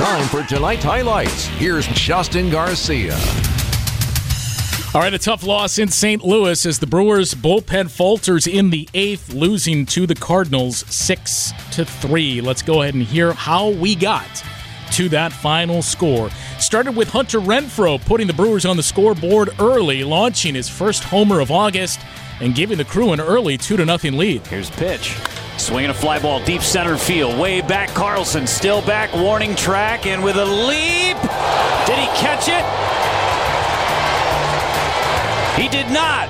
Time 0.04 0.28
for 0.28 0.42
tonight's 0.42 0.84
highlights. 0.84 1.46
Here's 1.46 1.86
Justin 1.86 2.50
Garcia. 2.50 3.14
All 4.94 5.00
right, 5.00 5.14
a 5.14 5.18
tough 5.18 5.42
loss 5.44 5.78
in 5.78 5.88
St. 5.88 6.22
Louis 6.22 6.66
as 6.66 6.78
the 6.78 6.86
Brewers 6.86 7.32
bullpen 7.32 7.90
falters 7.90 8.46
in 8.46 8.68
the 8.68 8.86
eighth, 8.92 9.32
losing 9.32 9.86
to 9.86 10.06
the 10.06 10.14
Cardinals 10.14 10.84
six 10.94 11.54
to 11.72 11.86
three. 11.86 12.42
Let's 12.42 12.60
go 12.60 12.82
ahead 12.82 12.92
and 12.92 13.02
hear 13.02 13.32
how 13.32 13.70
we 13.70 13.94
got 13.94 14.44
to 14.92 15.08
that 15.08 15.32
final 15.32 15.80
score. 15.80 16.28
Started 16.58 16.94
with 16.94 17.08
Hunter 17.08 17.40
Renfroe 17.40 17.98
putting 18.04 18.26
the 18.26 18.34
Brewers 18.34 18.66
on 18.66 18.76
the 18.76 18.82
scoreboard 18.82 19.58
early, 19.58 20.04
launching 20.04 20.54
his 20.54 20.68
first 20.68 21.02
homer 21.02 21.40
of 21.40 21.50
August 21.50 21.98
and 22.42 22.54
giving 22.54 22.76
the 22.76 22.84
crew 22.84 23.12
an 23.12 23.22
early 23.22 23.56
two 23.56 23.78
to 23.78 23.86
nothing 23.86 24.18
lead. 24.18 24.46
Here's 24.48 24.68
pitch. 24.68 25.16
Swinging 25.56 25.90
a 25.90 25.94
fly 25.94 26.18
ball 26.18 26.44
deep 26.44 26.62
center 26.62 26.96
field. 26.96 27.38
Way 27.38 27.60
back, 27.60 27.88
Carlson 27.90 28.46
still 28.46 28.82
back, 28.82 29.14
warning 29.14 29.54
track, 29.54 30.06
and 30.06 30.22
with 30.22 30.36
a 30.36 30.44
leap. 30.44 31.16
Did 31.86 31.98
he 31.98 32.06
catch 32.18 32.48
it? 32.48 32.64
He 35.60 35.68
did 35.68 35.90
not. 35.92 36.28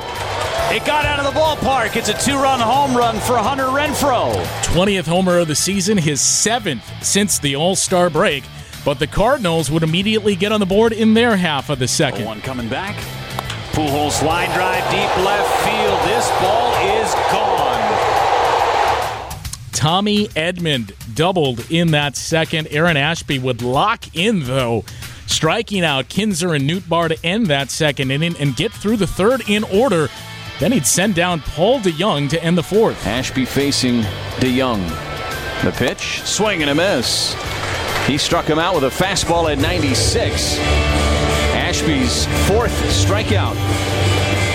It 0.72 0.84
got 0.84 1.04
out 1.04 1.18
of 1.18 1.24
the 1.32 1.38
ballpark. 1.38 1.96
It's 1.96 2.08
a 2.08 2.14
two 2.14 2.36
run 2.36 2.60
home 2.60 2.96
run 2.96 3.18
for 3.20 3.36
Hunter 3.36 3.64
Renfroe. 3.64 4.34
20th 4.64 5.06
homer 5.06 5.38
of 5.38 5.48
the 5.48 5.54
season, 5.54 5.96
his 5.96 6.20
seventh 6.20 6.84
since 7.02 7.38
the 7.38 7.56
All 7.56 7.76
Star 7.76 8.10
break. 8.10 8.44
But 8.84 8.98
the 8.98 9.06
Cardinals 9.06 9.70
would 9.70 9.82
immediately 9.82 10.36
get 10.36 10.52
on 10.52 10.60
the 10.60 10.66
board 10.66 10.92
in 10.92 11.14
their 11.14 11.36
half 11.36 11.70
of 11.70 11.78
the 11.78 11.88
second. 11.88 12.26
One 12.26 12.40
coming 12.42 12.68
back. 12.68 12.96
Pujols 13.72 14.22
line 14.22 14.50
drive 14.54 14.84
deep 14.90 15.24
left 15.24 15.50
field. 15.64 15.98
This 16.08 16.28
ball 16.40 16.63
Tommy 19.74 20.28
Edman 20.28 20.92
doubled 21.14 21.70
in 21.70 21.90
that 21.90 22.16
second. 22.16 22.68
Aaron 22.70 22.96
Ashby 22.96 23.38
would 23.38 23.60
lock 23.60 24.16
in, 24.16 24.44
though, 24.44 24.84
striking 25.26 25.84
out 25.84 26.08
Knizner 26.08 26.56
and 26.56 26.68
Nootbaar 26.68 27.08
to 27.08 27.26
end 27.26 27.48
that 27.48 27.70
second 27.70 28.10
inning 28.10 28.36
and 28.38 28.56
get 28.56 28.72
through 28.72 28.96
the 28.96 29.06
third 29.06 29.48
in 29.48 29.64
order. 29.64 30.08
Then 30.60 30.72
he'd 30.72 30.86
send 30.86 31.16
down 31.16 31.40
Paul 31.40 31.80
DeJong 31.80 32.30
to 32.30 32.42
end 32.42 32.56
the 32.56 32.62
fourth. 32.62 33.06
Ashby 33.06 33.44
facing 33.44 34.02
DeJong. 34.36 34.88
The 35.64 35.72
pitch, 35.72 36.22
swing 36.22 36.62
and 36.62 36.70
a 36.70 36.74
miss. 36.74 37.34
He 38.06 38.16
struck 38.16 38.44
him 38.44 38.58
out 38.58 38.74
with 38.74 38.84
a 38.84 38.90
fastball 39.04 39.50
at 39.50 39.58
96. 39.58 40.58
Ashby's 41.54 42.26
fourth 42.46 42.72
strikeout 42.90 43.56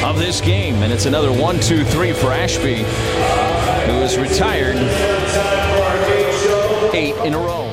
of 0.03 0.17
this 0.17 0.39
game. 0.39 0.75
And 0.75 0.93
it's 0.93 1.05
another 1.05 1.31
one, 1.31 1.59
two, 1.59 1.83
three 1.83 2.13
for 2.13 2.31
Ashby, 2.31 2.83
who 3.89 4.01
is 4.01 4.17
retired 4.17 4.77
eight 6.93 7.15
in 7.25 7.33
a 7.33 7.37
row. 7.37 7.65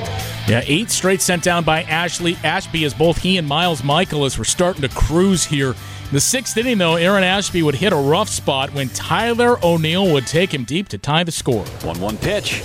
Yeah, 0.47 0.63
eight 0.65 0.89
straight 0.89 1.21
sent 1.21 1.43
down 1.43 1.63
by 1.63 1.83
Ashley 1.83 2.37
Ashby 2.43 2.85
as 2.85 2.93
both 2.93 3.17
he 3.17 3.37
and 3.37 3.47
Miles 3.47 3.81
Mikolas 3.81 4.37
were 4.37 4.45
starting 4.45 4.81
to 4.81 4.89
cruise 4.89 5.45
here. 5.45 5.71
In 5.71 6.13
the 6.13 6.21
sixth 6.21 6.55
inning, 6.55 6.77
though, 6.77 6.95
Aaron 6.95 7.23
Ashby 7.23 7.61
would 7.61 7.75
hit 7.75 7.91
a 7.91 7.97
rough 7.97 8.29
spot 8.29 8.73
when 8.73 8.87
Tyler 8.89 9.57
O'Neill 9.61 10.11
would 10.13 10.25
take 10.25 10.53
him 10.53 10.63
deep 10.63 10.87
to 10.89 10.97
tie 10.97 11.23
the 11.25 11.33
score. 11.33 11.65
1 11.65 11.99
1 11.99 12.17
pitch. 12.17 12.63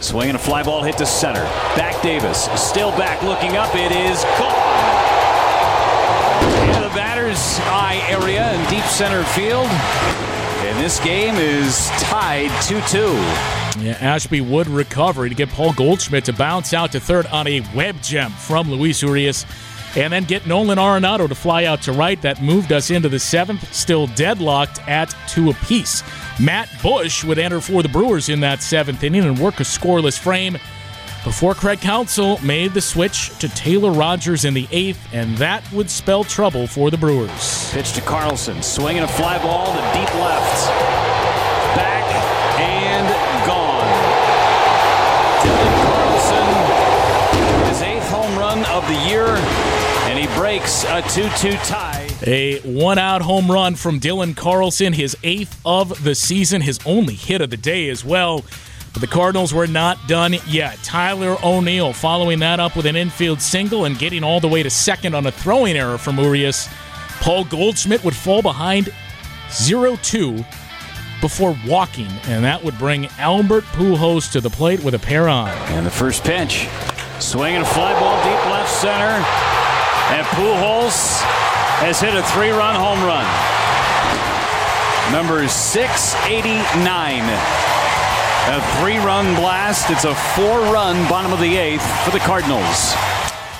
Swinging 0.00 0.34
a 0.34 0.38
fly 0.38 0.62
ball 0.62 0.82
hit 0.82 0.98
to 0.98 1.06
center. 1.06 1.42
Back 1.74 2.02
Davis. 2.02 2.50
Still 2.60 2.90
back 2.90 3.22
looking 3.22 3.56
up. 3.56 3.74
It 3.74 3.92
is 3.92 4.22
gone. 4.38 4.52
Into 6.68 6.80
the 6.86 6.94
batter's 6.94 7.58
eye 7.60 8.04
area 8.10 8.52
in 8.52 8.68
deep 8.68 8.84
center 8.84 9.24
field. 9.24 9.70
And 10.66 10.84
this 10.84 10.98
game 10.98 11.36
is 11.36 11.88
tied 12.00 12.50
2 12.64 12.80
2. 12.88 12.98
Yeah, 13.84 13.96
Ashby 14.00 14.40
would 14.40 14.66
recover 14.66 15.28
to 15.28 15.34
get 15.34 15.48
Paul 15.48 15.72
Goldschmidt 15.72 16.24
to 16.24 16.32
bounce 16.32 16.74
out 16.74 16.90
to 16.90 16.98
third 16.98 17.26
on 17.26 17.46
a 17.46 17.60
web 17.72 18.02
gem 18.02 18.32
from 18.32 18.68
Luis 18.68 19.00
Urias. 19.00 19.46
And 19.94 20.12
then 20.12 20.24
get 20.24 20.44
Nolan 20.44 20.78
Arenado 20.78 21.28
to 21.28 21.36
fly 21.36 21.66
out 21.66 21.82
to 21.82 21.92
right. 21.92 22.20
That 22.20 22.42
moved 22.42 22.72
us 22.72 22.90
into 22.90 23.08
the 23.08 23.20
seventh, 23.20 23.72
still 23.72 24.08
deadlocked 24.08 24.80
at 24.88 25.14
two 25.28 25.50
apiece. 25.50 26.02
Matt 26.40 26.68
Bush 26.82 27.22
would 27.22 27.38
enter 27.38 27.60
for 27.60 27.84
the 27.84 27.88
Brewers 27.88 28.28
in 28.28 28.40
that 28.40 28.60
seventh 28.60 29.04
inning 29.04 29.22
and 29.22 29.38
work 29.38 29.60
a 29.60 29.62
scoreless 29.62 30.18
frame 30.18 30.58
before 31.26 31.54
Craig 31.54 31.80
Counsell 31.80 32.38
made 32.40 32.72
the 32.72 32.80
switch 32.80 33.36
to 33.40 33.48
Taylor 33.48 33.90
Rogers 33.90 34.44
in 34.44 34.54
the 34.54 34.68
eighth, 34.70 35.08
and 35.12 35.36
that 35.38 35.70
would 35.72 35.90
spell 35.90 36.22
trouble 36.22 36.68
for 36.68 36.88
the 36.88 36.96
Brewers. 36.96 37.72
Pitch 37.72 37.94
to 37.94 38.00
Carlson, 38.00 38.62
swinging 38.62 39.02
a 39.02 39.08
fly 39.08 39.36
ball 39.38 39.66
to 39.66 39.80
deep 39.92 40.14
left. 40.14 40.68
Back 41.74 42.04
and 42.60 43.08
gone. 43.44 43.88
Dylan 45.42 45.74
Carlson, 47.42 47.68
his 47.70 47.82
eighth 47.82 48.08
home 48.08 48.38
run 48.38 48.64
of 48.66 48.86
the 48.86 49.08
year, 49.10 49.26
and 50.06 50.16
he 50.16 50.28
breaks 50.38 50.84
a 50.84 51.02
2 51.10 51.28
2 51.50 51.56
tie. 51.64 52.08
A 52.24 52.60
one 52.60 52.98
out 52.98 53.22
home 53.22 53.50
run 53.50 53.74
from 53.74 53.98
Dylan 53.98 54.36
Carlson, 54.36 54.92
his 54.92 55.16
eighth 55.24 55.60
of 55.66 56.04
the 56.04 56.14
season, 56.14 56.62
his 56.62 56.78
only 56.86 57.14
hit 57.14 57.40
of 57.40 57.50
the 57.50 57.56
day 57.56 57.88
as 57.88 58.04
well. 58.04 58.44
But 58.96 59.02
the 59.02 59.08
Cardinals 59.08 59.52
were 59.52 59.66
not 59.66 59.98
done 60.08 60.36
yet. 60.46 60.78
Tyler 60.82 61.36
O'Neill 61.44 61.92
following 61.92 62.38
that 62.38 62.60
up 62.60 62.74
with 62.74 62.86
an 62.86 62.96
infield 62.96 63.42
single 63.42 63.84
and 63.84 63.98
getting 63.98 64.24
all 64.24 64.40
the 64.40 64.48
way 64.48 64.62
to 64.62 64.70
second 64.70 65.14
on 65.14 65.26
a 65.26 65.30
throwing 65.30 65.76
error 65.76 65.98
from 65.98 66.18
Urias. 66.18 66.66
Paul 67.20 67.44
Goldschmidt 67.44 68.02
would 68.04 68.16
fall 68.16 68.40
behind 68.40 68.88
0 69.52 69.98
2 70.02 70.42
before 71.20 71.54
walking, 71.66 72.08
and 72.24 72.42
that 72.46 72.64
would 72.64 72.78
bring 72.78 73.08
Albert 73.18 73.64
Pujols 73.64 74.32
to 74.32 74.40
the 74.40 74.48
plate 74.48 74.82
with 74.82 74.94
a 74.94 74.98
pair 74.98 75.28
on. 75.28 75.50
And 75.74 75.84
the 75.84 75.90
first 75.90 76.24
pitch, 76.24 76.66
swinging 77.20 77.60
a 77.60 77.66
fly 77.66 77.92
ball 78.00 78.16
deep 78.24 78.46
left 78.46 78.72
center, 78.72 79.22
and 80.08 80.26
Pujols 80.28 81.20
has 81.84 82.00
hit 82.00 82.14
a 82.14 82.22
three-run 82.32 82.74
home 82.74 83.04
run. 83.04 83.26
Number 85.12 85.46
689. 85.46 87.75
A 88.48 88.60
three-run 88.78 89.34
blast. 89.34 89.90
It's 89.90 90.04
a 90.04 90.14
four-run 90.14 91.08
bottom 91.08 91.32
of 91.32 91.40
the 91.40 91.56
eighth 91.56 91.82
for 92.04 92.12
the 92.12 92.20
Cardinals. 92.20 92.94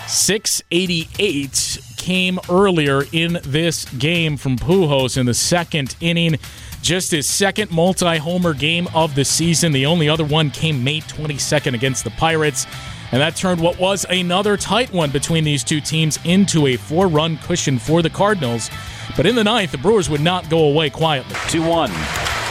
688 0.07 1.81
came 1.97 2.39
earlier 2.49 3.03
in 3.11 3.41
this 3.43 3.85
game 3.99 4.37
from 4.37 4.57
Pujols 4.57 5.19
in 5.19 5.27
the 5.27 5.35
second 5.35 5.97
inning. 6.01 6.39
Just 6.83 7.11
his 7.11 7.27
second 7.27 7.73
multi 7.73 8.19
homer 8.19 8.55
game 8.55 8.87
of 8.95 9.17
the 9.17 9.25
season. 9.25 9.73
The 9.73 9.87
only 9.87 10.09
other 10.09 10.25
one 10.25 10.53
came 10.53 10.85
May 10.85 11.01
22nd 11.01 11.75
against 11.75 12.05
the 12.05 12.11
Pirates. 12.11 12.65
And 13.11 13.21
that 13.21 13.35
turned 13.35 13.61
what 13.61 13.81
was 13.81 14.07
another 14.09 14.57
tight 14.57 14.93
one 14.93 15.11
between 15.11 15.43
these 15.43 15.65
two 15.65 15.81
teams 15.81 16.17
into 16.25 16.69
a 16.69 16.77
four 16.77 17.09
run 17.09 17.39
cushion 17.39 17.81
for 17.81 18.03
the 18.03 18.11
Cardinals. 18.11 18.71
But 19.17 19.27
in 19.27 19.35
the 19.35 19.43
ninth, 19.43 19.73
the 19.73 19.79
Brewers 19.79 20.09
would 20.09 20.21
not 20.21 20.49
go 20.49 20.61
away 20.61 20.91
quietly. 20.91 21.35
2 21.49 21.61
1. 21.61 21.91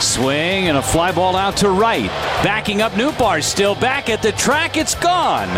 Swing 0.00 0.68
and 0.68 0.76
a 0.76 0.82
fly 0.82 1.12
ball 1.12 1.36
out 1.36 1.56
to 1.58 1.70
right. 1.70 2.08
Backing 2.42 2.82
up 2.82 2.92
Nootbaar, 2.92 3.42
still 3.42 3.74
back 3.74 4.10
at 4.10 4.22
the 4.22 4.32
track. 4.32 4.76
It's 4.76 4.94
gone. 4.94 5.48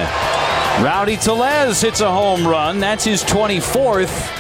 Rowdy 0.83 1.17
Tellez 1.17 1.81
hits 1.81 2.01
a 2.01 2.11
home 2.11 2.47
run. 2.47 2.79
That's 2.79 3.05
his 3.05 3.25
24th. 3.25 4.35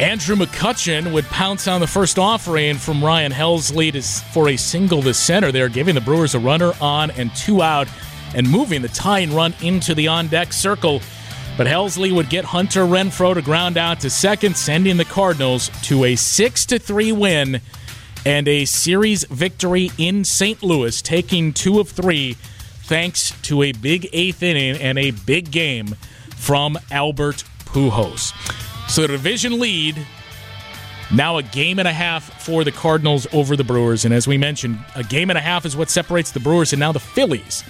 Andrew 0.00 0.36
McCutchen 0.36 1.12
would 1.12 1.24
pounce 1.26 1.66
on 1.66 1.80
the 1.80 1.86
first 1.86 2.18
offering 2.18 2.76
from 2.76 3.02
Ryan 3.02 3.32
Helsley 3.32 3.90
to, 3.92 4.02
for 4.02 4.50
a 4.50 4.56
single 4.56 5.02
to 5.02 5.14
center 5.14 5.50
there, 5.50 5.68
giving 5.68 5.94
the 5.94 6.00
Brewers 6.00 6.34
a 6.34 6.38
runner 6.38 6.72
on 6.80 7.10
and 7.12 7.34
two 7.34 7.62
out 7.62 7.88
and 8.34 8.48
moving 8.48 8.82
the 8.82 8.88
tying 8.88 9.34
run 9.34 9.54
into 9.62 9.94
the 9.94 10.06
on 10.06 10.28
deck 10.28 10.52
circle. 10.52 11.00
But 11.56 11.66
Helsley 11.66 12.14
would 12.14 12.28
get 12.28 12.44
Hunter 12.44 12.82
Renfroe 12.82 13.34
to 13.34 13.42
ground 13.42 13.78
out 13.78 14.00
to 14.00 14.10
second, 14.10 14.56
sending 14.56 14.98
the 14.98 15.06
Cardinals 15.06 15.70
to 15.84 16.04
a 16.04 16.14
6 16.14 16.64
3 16.66 17.12
win 17.12 17.60
and 18.26 18.48
a 18.48 18.64
series 18.64 19.22
victory 19.26 19.92
in 19.98 20.24
St. 20.24 20.60
Louis, 20.60 21.00
taking 21.00 21.52
two 21.52 21.78
of 21.78 21.88
three 21.88 22.32
thanks 22.82 23.30
to 23.42 23.62
a 23.62 23.70
big 23.70 24.08
eighth 24.12 24.42
inning 24.42 24.82
and 24.82 24.98
a 24.98 25.12
big 25.12 25.52
game 25.52 25.94
from 26.34 26.76
Albert 26.90 27.44
Pujols. 27.66 28.32
So 28.90 29.02
the 29.02 29.08
division 29.08 29.60
lead 29.60 30.04
now 31.14 31.36
a 31.36 31.42
game 31.44 31.78
and 31.78 31.86
a 31.86 31.92
half 31.92 32.42
for 32.42 32.64
the 32.64 32.72
Cardinals 32.72 33.28
over 33.32 33.54
the 33.54 33.62
Brewers. 33.62 34.04
And 34.04 34.12
as 34.12 34.26
we 34.26 34.36
mentioned, 34.36 34.84
a 34.96 35.04
game 35.04 35.30
and 35.30 35.38
a 35.38 35.42
half 35.42 35.64
is 35.64 35.76
what 35.76 35.88
separates 35.88 36.32
the 36.32 36.40
Brewers 36.40 36.72
and 36.72 36.80
now 36.80 36.90
the 36.90 36.98
Phillies 36.98 37.62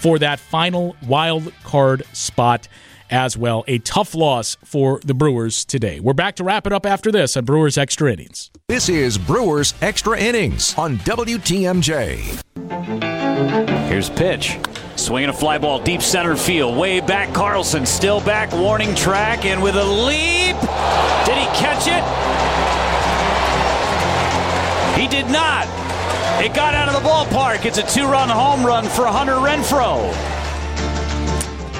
for 0.00 0.18
that 0.18 0.38
final 0.38 0.94
wild 1.06 1.50
card 1.64 2.04
spot 2.12 2.68
as 3.12 3.36
well. 3.36 3.62
A 3.68 3.78
tough 3.78 4.14
loss 4.14 4.56
for 4.64 4.98
the 5.04 5.14
Brewers 5.14 5.64
today. 5.64 6.00
We're 6.00 6.14
back 6.14 6.34
to 6.36 6.44
wrap 6.44 6.66
it 6.66 6.72
up 6.72 6.86
after 6.86 7.12
this 7.12 7.36
on 7.36 7.44
Brewers 7.44 7.78
Extra 7.78 8.10
Innings. 8.12 8.50
This 8.68 8.88
is 8.88 9.18
Brewers 9.18 9.74
Extra 9.82 10.18
Innings 10.18 10.76
on 10.78 10.96
WTMJ. 10.98 12.42
Here's 13.88 14.10
pitch. 14.10 14.58
Swinging 14.96 15.30
a 15.30 15.32
fly 15.32 15.58
ball 15.58 15.78
deep 15.80 16.00
center 16.02 16.36
field. 16.36 16.76
Way 16.76 17.00
back. 17.00 17.34
Carlson 17.34 17.84
still 17.86 18.20
back. 18.20 18.52
Warning 18.52 18.94
track. 18.94 19.44
And 19.44 19.62
with 19.62 19.76
a 19.76 19.84
leap. 19.84 20.56
Did 21.26 21.36
he 21.36 21.46
catch 21.54 21.86
it? 21.88 22.02
He 24.98 25.08
did 25.08 25.30
not. 25.30 25.66
It 26.42 26.54
got 26.54 26.74
out 26.74 26.88
of 26.88 26.94
the 26.94 27.08
ballpark. 27.08 27.64
It's 27.66 27.78
a 27.78 27.82
two 27.82 28.06
run 28.06 28.28
home 28.28 28.64
run 28.64 28.84
for 28.84 29.06
Hunter 29.06 29.34
Renfroe. 29.34 30.41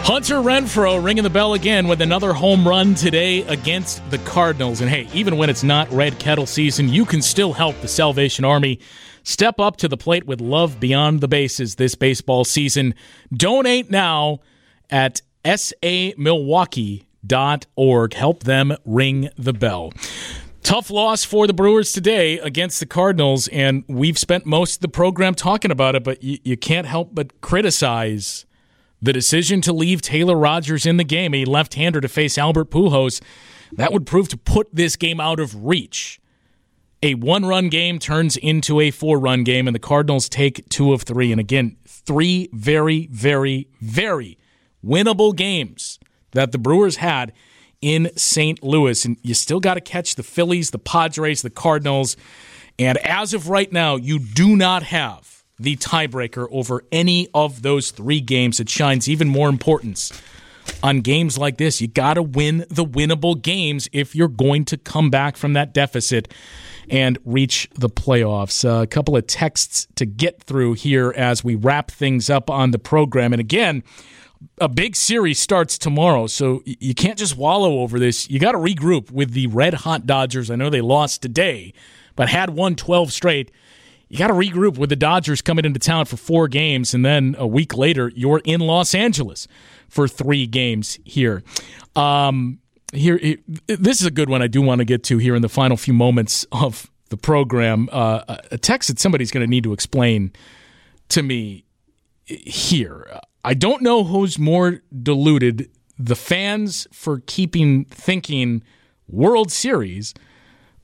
Hunter 0.04 0.38
Renfroe 0.38 1.02
ringing 1.02 1.22
the 1.22 1.30
bell 1.30 1.54
again 1.54 1.86
with 1.86 2.00
another 2.00 2.32
home 2.32 2.66
run 2.66 2.96
today 2.96 3.42
against 3.42 4.02
the 4.10 4.18
Cardinals. 4.18 4.80
And 4.80 4.90
hey, 4.90 5.06
even 5.14 5.36
when 5.36 5.48
it's 5.48 5.62
not 5.62 5.88
red 5.92 6.18
kettle 6.18 6.44
season, 6.44 6.88
you 6.88 7.04
can 7.04 7.22
still 7.22 7.52
help 7.52 7.80
the 7.80 7.86
Salvation 7.86 8.44
Army 8.44 8.80
step 9.22 9.60
up 9.60 9.76
to 9.76 9.86
the 9.86 9.96
plate 9.96 10.24
with 10.24 10.40
love 10.40 10.80
beyond 10.80 11.20
the 11.20 11.28
bases 11.28 11.76
this 11.76 11.94
baseball 11.94 12.44
season. 12.44 12.96
Donate 13.32 13.92
now 13.92 14.40
at 14.90 15.22
samilwaukee.org. 15.44 18.14
Help 18.14 18.42
them 18.42 18.76
ring 18.84 19.28
the 19.38 19.52
bell. 19.52 19.92
Tough 20.64 20.90
loss 20.90 21.24
for 21.24 21.46
the 21.46 21.54
Brewers 21.54 21.92
today 21.92 22.40
against 22.40 22.80
the 22.80 22.86
Cardinals, 22.86 23.46
and 23.48 23.84
we've 23.86 24.18
spent 24.18 24.46
most 24.46 24.76
of 24.76 24.80
the 24.80 24.88
program 24.88 25.36
talking 25.36 25.70
about 25.70 25.94
it, 25.94 26.02
but 26.02 26.24
you, 26.24 26.38
you 26.42 26.56
can't 26.56 26.88
help 26.88 27.14
but 27.14 27.40
criticize 27.40 28.46
the 29.02 29.12
decision 29.12 29.60
to 29.62 29.72
leave 29.72 30.00
Taylor 30.00 30.36
Rogers 30.36 30.86
in 30.86 30.96
the 30.96 31.04
game, 31.04 31.34
a 31.34 31.44
left 31.44 31.74
hander 31.74 32.00
to 32.00 32.08
face 32.08 32.38
Albert 32.38 32.70
Pujols. 32.70 33.20
That 33.72 33.92
would 33.92 34.06
prove 34.06 34.28
to 34.28 34.36
put 34.36 34.68
this 34.72 34.96
game 34.96 35.20
out 35.20 35.40
of 35.40 35.64
reach. 35.64 36.20
A 37.02 37.14
one 37.14 37.44
run 37.44 37.68
game 37.68 37.98
turns 37.98 38.36
into 38.36 38.78
a 38.80 38.92
four 38.92 39.18
run 39.18 39.42
game, 39.42 39.66
and 39.66 39.74
the 39.74 39.80
Cardinals 39.80 40.28
take 40.28 40.68
two 40.68 40.92
of 40.92 41.02
three. 41.02 41.32
And 41.32 41.40
again, 41.40 41.76
three 41.84 42.48
very, 42.52 43.08
very, 43.10 43.68
very 43.80 44.38
winnable 44.84 45.34
games 45.34 45.98
that 46.30 46.52
the 46.52 46.58
Brewers 46.58 46.96
had 46.96 47.32
in 47.80 48.10
St. 48.16 48.62
Louis. 48.62 49.04
And 49.04 49.16
you 49.22 49.34
still 49.34 49.58
got 49.58 49.74
to 49.74 49.80
catch 49.80 50.14
the 50.14 50.22
Phillies, 50.22 50.70
the 50.70 50.78
Padres, 50.78 51.42
the 51.42 51.50
Cardinals. 51.50 52.16
And 52.78 52.98
as 52.98 53.34
of 53.34 53.48
right 53.48 53.72
now, 53.72 53.96
you 53.96 54.20
do 54.20 54.56
not 54.56 54.84
have 54.84 55.41
the 55.62 55.76
tiebreaker 55.76 56.46
over 56.50 56.84
any 56.92 57.28
of 57.34 57.62
those 57.62 57.90
three 57.90 58.20
games. 58.20 58.60
It 58.60 58.68
shines 58.68 59.08
even 59.08 59.28
more 59.28 59.48
importance 59.48 60.12
on 60.82 61.00
games 61.00 61.38
like 61.38 61.58
this. 61.58 61.80
You 61.80 61.88
got 61.88 62.14
to 62.14 62.22
win 62.22 62.64
the 62.68 62.84
winnable 62.84 63.40
games 63.40 63.88
if 63.92 64.14
you're 64.14 64.28
going 64.28 64.64
to 64.66 64.76
come 64.76 65.10
back 65.10 65.36
from 65.36 65.54
that 65.54 65.72
deficit 65.72 66.32
and 66.90 67.18
reach 67.24 67.68
the 67.74 67.88
playoffs. 67.88 68.64
Uh, 68.64 68.82
a 68.82 68.86
couple 68.86 69.16
of 69.16 69.26
texts 69.26 69.86
to 69.96 70.04
get 70.04 70.42
through 70.42 70.74
here 70.74 71.12
as 71.16 71.44
we 71.44 71.54
wrap 71.54 71.90
things 71.90 72.28
up 72.28 72.50
on 72.50 72.70
the 72.70 72.78
program. 72.78 73.32
And 73.32 73.40
again, 73.40 73.82
a 74.58 74.68
big 74.68 74.96
series 74.96 75.38
starts 75.38 75.78
tomorrow, 75.78 76.26
so 76.26 76.62
you 76.64 76.94
can't 76.94 77.18
just 77.18 77.36
wallow 77.36 77.80
over 77.80 77.98
this. 77.98 78.28
You 78.28 78.40
got 78.40 78.52
to 78.52 78.58
regroup 78.58 79.10
with 79.10 79.32
the 79.32 79.46
red 79.46 79.74
hot 79.74 80.06
Dodgers. 80.06 80.50
I 80.50 80.56
know 80.56 80.68
they 80.68 80.80
lost 80.80 81.22
today, 81.22 81.72
but 82.16 82.28
had 82.28 82.50
won 82.50 82.74
12 82.74 83.12
straight. 83.12 83.52
You 84.12 84.18
got 84.18 84.26
to 84.26 84.34
regroup 84.34 84.76
with 84.76 84.90
the 84.90 84.96
Dodgers 84.96 85.40
coming 85.40 85.64
into 85.64 85.78
town 85.78 86.04
for 86.04 86.18
four 86.18 86.46
games, 86.46 86.92
and 86.92 87.02
then 87.02 87.34
a 87.38 87.46
week 87.46 87.74
later, 87.74 88.12
you're 88.14 88.42
in 88.44 88.60
Los 88.60 88.94
Angeles 88.94 89.48
for 89.88 90.06
three 90.06 90.46
games 90.46 90.98
here. 91.02 91.42
Um, 91.96 92.58
here, 92.92 93.18
this 93.68 94.02
is 94.02 94.06
a 94.06 94.10
good 94.10 94.28
one 94.28 94.42
I 94.42 94.48
do 94.48 94.60
want 94.60 94.80
to 94.80 94.84
get 94.84 95.02
to 95.04 95.16
here 95.16 95.34
in 95.34 95.40
the 95.40 95.48
final 95.48 95.78
few 95.78 95.94
moments 95.94 96.44
of 96.52 96.90
the 97.08 97.16
program. 97.16 97.88
Uh, 97.90 98.36
a 98.50 98.58
text 98.58 98.88
that 98.88 98.98
somebody's 98.98 99.30
going 99.30 99.46
to 99.46 99.50
need 99.50 99.64
to 99.64 99.72
explain 99.72 100.30
to 101.08 101.22
me 101.22 101.64
here. 102.26 103.18
I 103.46 103.54
don't 103.54 103.80
know 103.80 104.04
who's 104.04 104.38
more 104.38 104.82
deluded 105.02 105.70
the 105.98 106.16
fans 106.16 106.86
for 106.92 107.22
keeping 107.24 107.86
thinking 107.86 108.62
World 109.08 109.50
Series 109.50 110.12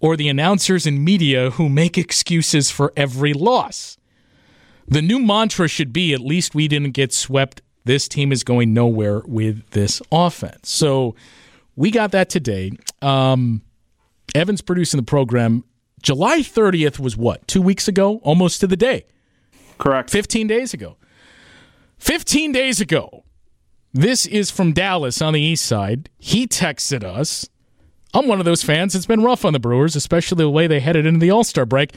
or 0.01 0.17
the 0.17 0.29
announcers 0.29 0.87
and 0.87 1.05
media 1.05 1.51
who 1.51 1.69
make 1.69 1.99
excuses 1.99 2.71
for 2.71 2.93
every 2.97 3.33
loss. 3.33 3.97
The 4.87 5.03
new 5.03 5.19
mantra 5.19 5.69
should 5.69 5.93
be 5.93 6.15
at 6.15 6.21
least 6.21 6.55
we 6.55 6.69
didn't 6.69 6.93
get 6.93 7.13
swept. 7.13 7.61
This 7.85 8.09
team 8.09 8.33
is 8.33 8.45
going 8.45 8.73
nowhere 8.73 9.23
with 9.27 9.71
this 9.71 10.01
offense. 10.11 10.71
So 10.71 11.15
we 11.77 11.91
got 11.91 12.13
that 12.13 12.29
today. 12.31 12.73
Um, 13.03 13.63
Evan's 14.35 14.63
producing 14.63 14.99
the 14.99 15.05
program. 15.05 15.65
July 16.03 16.41
30th 16.41 16.99
was 16.99 17.17
what? 17.17 17.47
Two 17.49 17.63
weeks 17.63 17.89
ago? 17.89 18.21
Almost 18.23 18.61
to 18.61 18.67
the 18.67 18.77
day. 18.77 19.07
Correct. 19.79 20.11
15 20.11 20.47
days 20.47 20.75
ago. 20.75 20.97
15 21.99 22.53
days 22.53 22.81
ago. 22.81 23.25
This 23.93 24.27
is 24.27 24.51
from 24.51 24.73
Dallas 24.73 25.21
on 25.23 25.33
the 25.33 25.41
east 25.41 25.65
side. 25.65 26.11
He 26.19 26.47
texted 26.47 27.03
us 27.03 27.49
I'm 28.19 28.27
one 28.27 28.41
of 28.41 28.45
those 28.45 28.65
fans. 28.65 28.97
It's 28.97 29.07
been 29.07 29.23
rough 29.23 29.45
on 29.45 29.53
the 29.53 29.61
Brewers, 29.61 29.95
especially 29.95 30.39
the 30.39 30.51
way 30.51 30.67
they 30.67 30.81
headed 30.81 31.07
into 31.07 31.21
the 31.21 31.31
All 31.31 31.45
Star 31.45 31.65
break. 31.65 31.95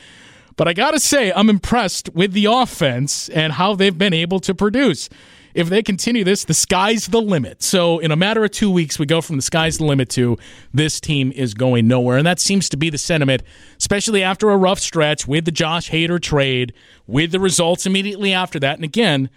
But 0.56 0.68
I 0.68 0.74
got 0.74 0.92
to 0.92 1.00
say, 1.00 1.32
I'm 1.32 1.50
impressed 1.50 2.14
with 2.14 2.34
the 2.34 2.46
offense 2.46 3.28
and 3.30 3.54
how 3.54 3.74
they've 3.74 3.98
been 3.98 4.14
able 4.14 4.40
to 4.42 4.54
produce. 4.54 5.10
If 5.56 5.70
they 5.70 5.82
continue 5.82 6.24
this, 6.24 6.46
the 6.46 6.54
sky's 6.54 7.08
the 7.08 7.20
limit. 7.22 7.64
So, 7.64 7.98
in 7.98 8.12
a 8.12 8.16
matter 8.16 8.44
of 8.46 8.52
two 8.52 8.70
weeks, 8.70 9.00
we 9.00 9.08
go 9.08 9.20
from 9.20 9.36
the 9.38 9.42
sky's 9.42 9.80
the 9.80 9.86
limit 9.86 10.10
to 10.12 10.38
this 10.72 11.00
team 11.00 11.32
is 11.32 11.56
going 11.56 11.88
nowhere. 11.88 12.18
And 12.18 12.28
that 12.28 12.40
seems 12.40 12.70
to 12.70 12.78
be 12.78 12.92
the 12.92 13.00
sentiment, 13.00 13.42
especially 13.80 14.22
after 14.22 14.52
a 14.52 14.58
rough 14.58 14.80
stretch 14.80 15.28
with 15.28 15.46
the 15.46 15.52
Josh 15.52 15.90
Hader 15.90 16.22
trade, 16.22 16.72
with 17.08 17.32
the 17.32 17.40
results 17.40 17.88
immediately 17.88 18.32
after 18.32 18.60
that. 18.60 18.76
And 18.76 18.84
again, 18.84 19.32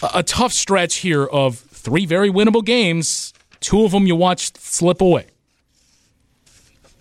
a, 0.00 0.10
a 0.14 0.22
tough 0.22 0.54
stretch 0.54 0.96
here 0.96 1.26
of 1.26 1.58
three 1.58 2.06
very 2.06 2.30
winnable 2.30 2.64
games, 2.64 3.34
two 3.60 3.84
of 3.84 3.90
them 3.90 4.06
you 4.06 4.16
watched 4.16 4.56
slip 4.56 5.02
away 5.02 5.26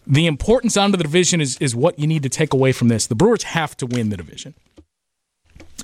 the 0.08 0.28
importance 0.28 0.78
onto 0.78 0.98
the 0.98 1.04
division 1.04 1.42
is, 1.42 1.58
is 1.58 1.76
what 1.76 1.98
you 1.98 2.08
need 2.08 2.24
to 2.24 2.30
take 2.30 2.54
away 2.54 2.72
from 2.72 2.88
this. 2.88 3.08
The 3.08 3.16
Brewers 3.16 3.44
have 3.44 3.76
to 3.78 3.86
win 3.86 4.10
the 4.10 4.18
division. 4.18 4.54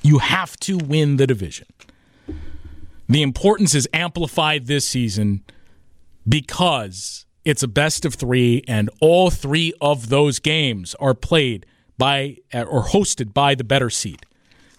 You 0.04 0.20
have 0.20 0.58
to 0.62 0.78
win 0.78 1.18
the 1.18 1.28
division. 1.28 1.68
The 3.10 3.22
importance 3.22 3.76
is 3.76 3.90
amplified 3.94 4.68
this 4.68 4.88
season 4.88 5.44
because 6.28 7.26
it's 7.44 7.64
a 7.64 7.68
best 7.68 8.06
of 8.06 8.14
three, 8.14 8.64
and 8.68 8.90
all 9.02 9.30
three 9.30 9.74
of 9.82 10.10
those 10.10 10.40
games 10.40 10.96
are 11.00 11.14
played 11.14 11.66
by 11.98 12.38
uh, 12.54 12.62
or 12.64 12.86
hosted 12.86 13.34
by 13.34 13.56
the 13.56 13.64
better 13.64 13.90
seed. 13.90 14.26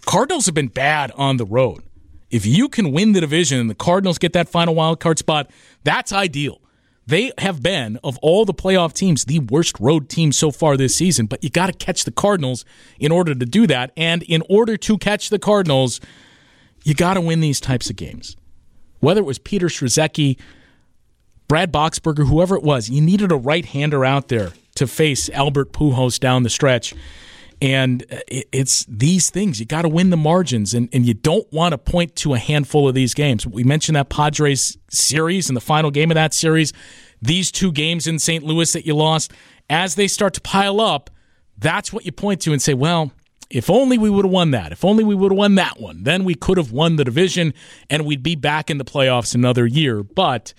Cardinals 0.07 0.47
have 0.47 0.55
been 0.55 0.69
bad 0.69 1.13
on 1.13 1.37
the 1.37 1.45
road. 1.45 1.83
If 2.31 2.47
you 2.47 2.69
can 2.69 2.93
win 2.93 3.13
the 3.13 3.21
division 3.21 3.61
and 3.61 3.69
the 3.69 3.75
Cardinals 3.75 4.19
get 4.19 4.33
that 4.33 4.49
final 4.49 4.75
wild 4.75 5.01
card 5.01 5.19
spot, 5.19 5.51
that's 5.85 6.13
ideal. 6.13 6.62
They 7.07 7.33
have 7.39 7.63
been, 7.63 7.99
of 8.05 8.17
all 8.23 8.45
the 8.45 8.55
playoff 8.55 8.93
teams, 8.93 9.25
the 9.25 9.41
worst 9.41 9.79
road 9.81 10.09
team 10.09 10.31
so 10.33 10.51
far 10.51 10.77
this 10.77 10.95
season, 10.95 11.27
but 11.27 11.43
you 11.43 11.51
got 11.51 11.67
to 11.67 11.73
catch 11.73 12.05
the 12.05 12.13
Cardinals 12.13 12.65
in 12.99 13.11
order 13.11 13.35
to 13.35 13.45
do 13.45 13.67
that. 13.67 13.93
And 13.97 14.23
in 14.23 14.43
order 14.49 14.77
to 14.77 14.99
catch 14.99 15.29
the 15.29 15.39
Cardinals, 15.39 16.01
you 16.85 16.95
got 16.95 17.15
to 17.15 17.21
win 17.21 17.41
these 17.41 17.61
types 17.61 17.91
of 17.91 17.97
games. 17.97 18.37
Whether 19.01 19.21
it 19.21 19.25
was 19.25 19.39
Peter 19.39 19.67
Strzelecki, 19.67 20.39
Brad 21.49 21.73
Boxberger, 21.73 22.29
whoever 22.29 22.55
it 22.55 22.63
was, 22.63 22.89
you 22.89 23.01
needed 23.01 23.33
a 23.33 23.37
right 23.37 23.65
hander 23.65 24.05
out 24.05 24.29
there 24.29 24.53
to 24.77 24.87
face 24.87 25.29
Albert 25.31 25.73
Pujols 25.73 26.21
down 26.21 26.45
the 26.45 26.51
stretch. 26.51 26.95
And 27.63 28.03
uh, 28.11 28.19
it's 28.29 28.85
these 28.89 29.31
things. 29.31 29.61
You 29.61 29.67
got 29.67 29.83
to 29.83 29.89
win 29.89 30.11
the 30.11 30.17
margins, 30.17 30.75
and, 30.75 30.89
and 30.93 31.07
you 31.07 31.15
don't 31.15 31.51
want 31.53 31.73
to 31.73 31.79
point 31.79 32.17
to 32.17 32.35
a 32.35 32.39
handful 32.39 32.89
of 32.89 32.95
these 32.97 33.15
games. 33.15 33.47
We 33.47 33.63
mentioned 33.63 33.95
that 33.95 34.09
Padres 34.09 34.77
series 34.91 35.49
and 35.49 35.57
the 35.57 35.61
final 35.61 35.93
game 35.93 36.11
of 36.11 36.17
that 36.17 36.35
series, 36.35 36.73
these 37.23 37.53
two 37.53 37.71
games 37.71 38.09
in 38.09 38.19
St. 38.19 38.43
Louis 38.43 38.73
that 38.73 38.85
you 38.85 38.97
lost. 38.97 39.33
As 39.71 39.95
they 39.95 40.09
start 40.09 40.35
to 40.35 40.41
pile 40.41 40.81
up, 40.81 41.09
that's 41.57 41.93
what 41.93 42.05
you 42.05 42.11
point 42.11 42.41
to 42.43 42.53
and 42.53 42.61
say, 42.61 42.75
well, 42.75 43.13
if 43.49 43.71
only 43.71 43.97
we 43.97 44.11
would 44.11 44.25
have 44.25 44.33
won 44.33 44.51
that. 44.51 44.73
If 44.73 44.85
only 44.85 45.05
we 45.05 45.15
would 45.15 45.31
have 45.31 45.39
won 45.39 45.55
that 45.55 45.79
one. 45.79 46.03
Then 46.03 46.25
we 46.25 46.35
could 46.35 46.59
have 46.59 46.73
won 46.73 46.97
the 46.97 47.05
division 47.05 47.55
and 47.89 48.05
we'd 48.05 48.25
be 48.25 48.35
back 48.35 48.71
in 48.71 48.79
the 48.79 48.85
playoffs 48.85 49.37
another 49.37 49.67
year. 49.67 50.03
But 50.03 50.53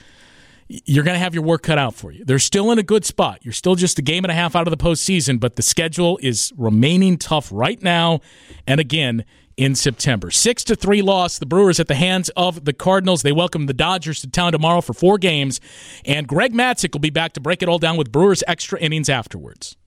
you're 0.68 1.04
going 1.04 1.16
to 1.16 1.20
have 1.20 1.34
your 1.34 1.44
work 1.44 1.64
cut 1.64 1.78
out 1.78 1.94
for 1.94 2.12
you. 2.12 2.24
They're 2.26 2.40
still 2.40 2.72
in 2.72 2.80
a 2.80 2.84
good 2.84 3.06
spot. 3.06 3.40
You're 3.42 3.54
still 3.54 3.76
just 3.76 4.00
a 4.00 4.02
game 4.02 4.24
and 4.24 4.32
a 4.32 4.36
half 4.36 4.56
out 4.56 4.68
of 4.68 4.72
the 4.72 4.84
postseason, 4.84 5.40
but 5.40 5.56
the 5.56 5.62
schedule 5.62 6.20
is 6.22 6.52
remaining 6.58 7.18
tough 7.18 7.50
right 7.52 7.82
now. 7.82 8.22
And 8.68 8.80
again, 8.80 9.26
in 9.58 9.76
September. 9.76 10.32
Six 10.32 10.64
to 10.66 10.76
three 10.76 11.02
loss. 11.02 11.38
The 11.38 11.46
Brewers 11.46 11.80
at 11.80 11.88
the 11.88 11.96
hands 11.96 12.30
of 12.36 12.66
the 12.66 12.74
Cardinals. 12.74 13.22
They 13.22 13.32
welcome 13.32 13.68
the 13.68 13.74
Dodgers 13.74 14.22
to 14.22 14.30
town 14.30 14.52
tomorrow 14.52 14.82
for 14.82 14.94
four 14.94 15.18
games. 15.18 15.60
And 16.06 16.28
Greg 16.28 16.54
Matzek 16.54 16.94
will 16.94 17.00
be 17.00 17.10
back 17.10 17.34
to 17.34 17.40
break 17.40 17.62
it 17.62 17.70
all 17.70 17.80
down 17.80 17.98
with 17.98 18.12
Brewers 18.12 18.44
extra 18.48 18.80
innings 18.80 19.10
afterwards. 19.10 19.78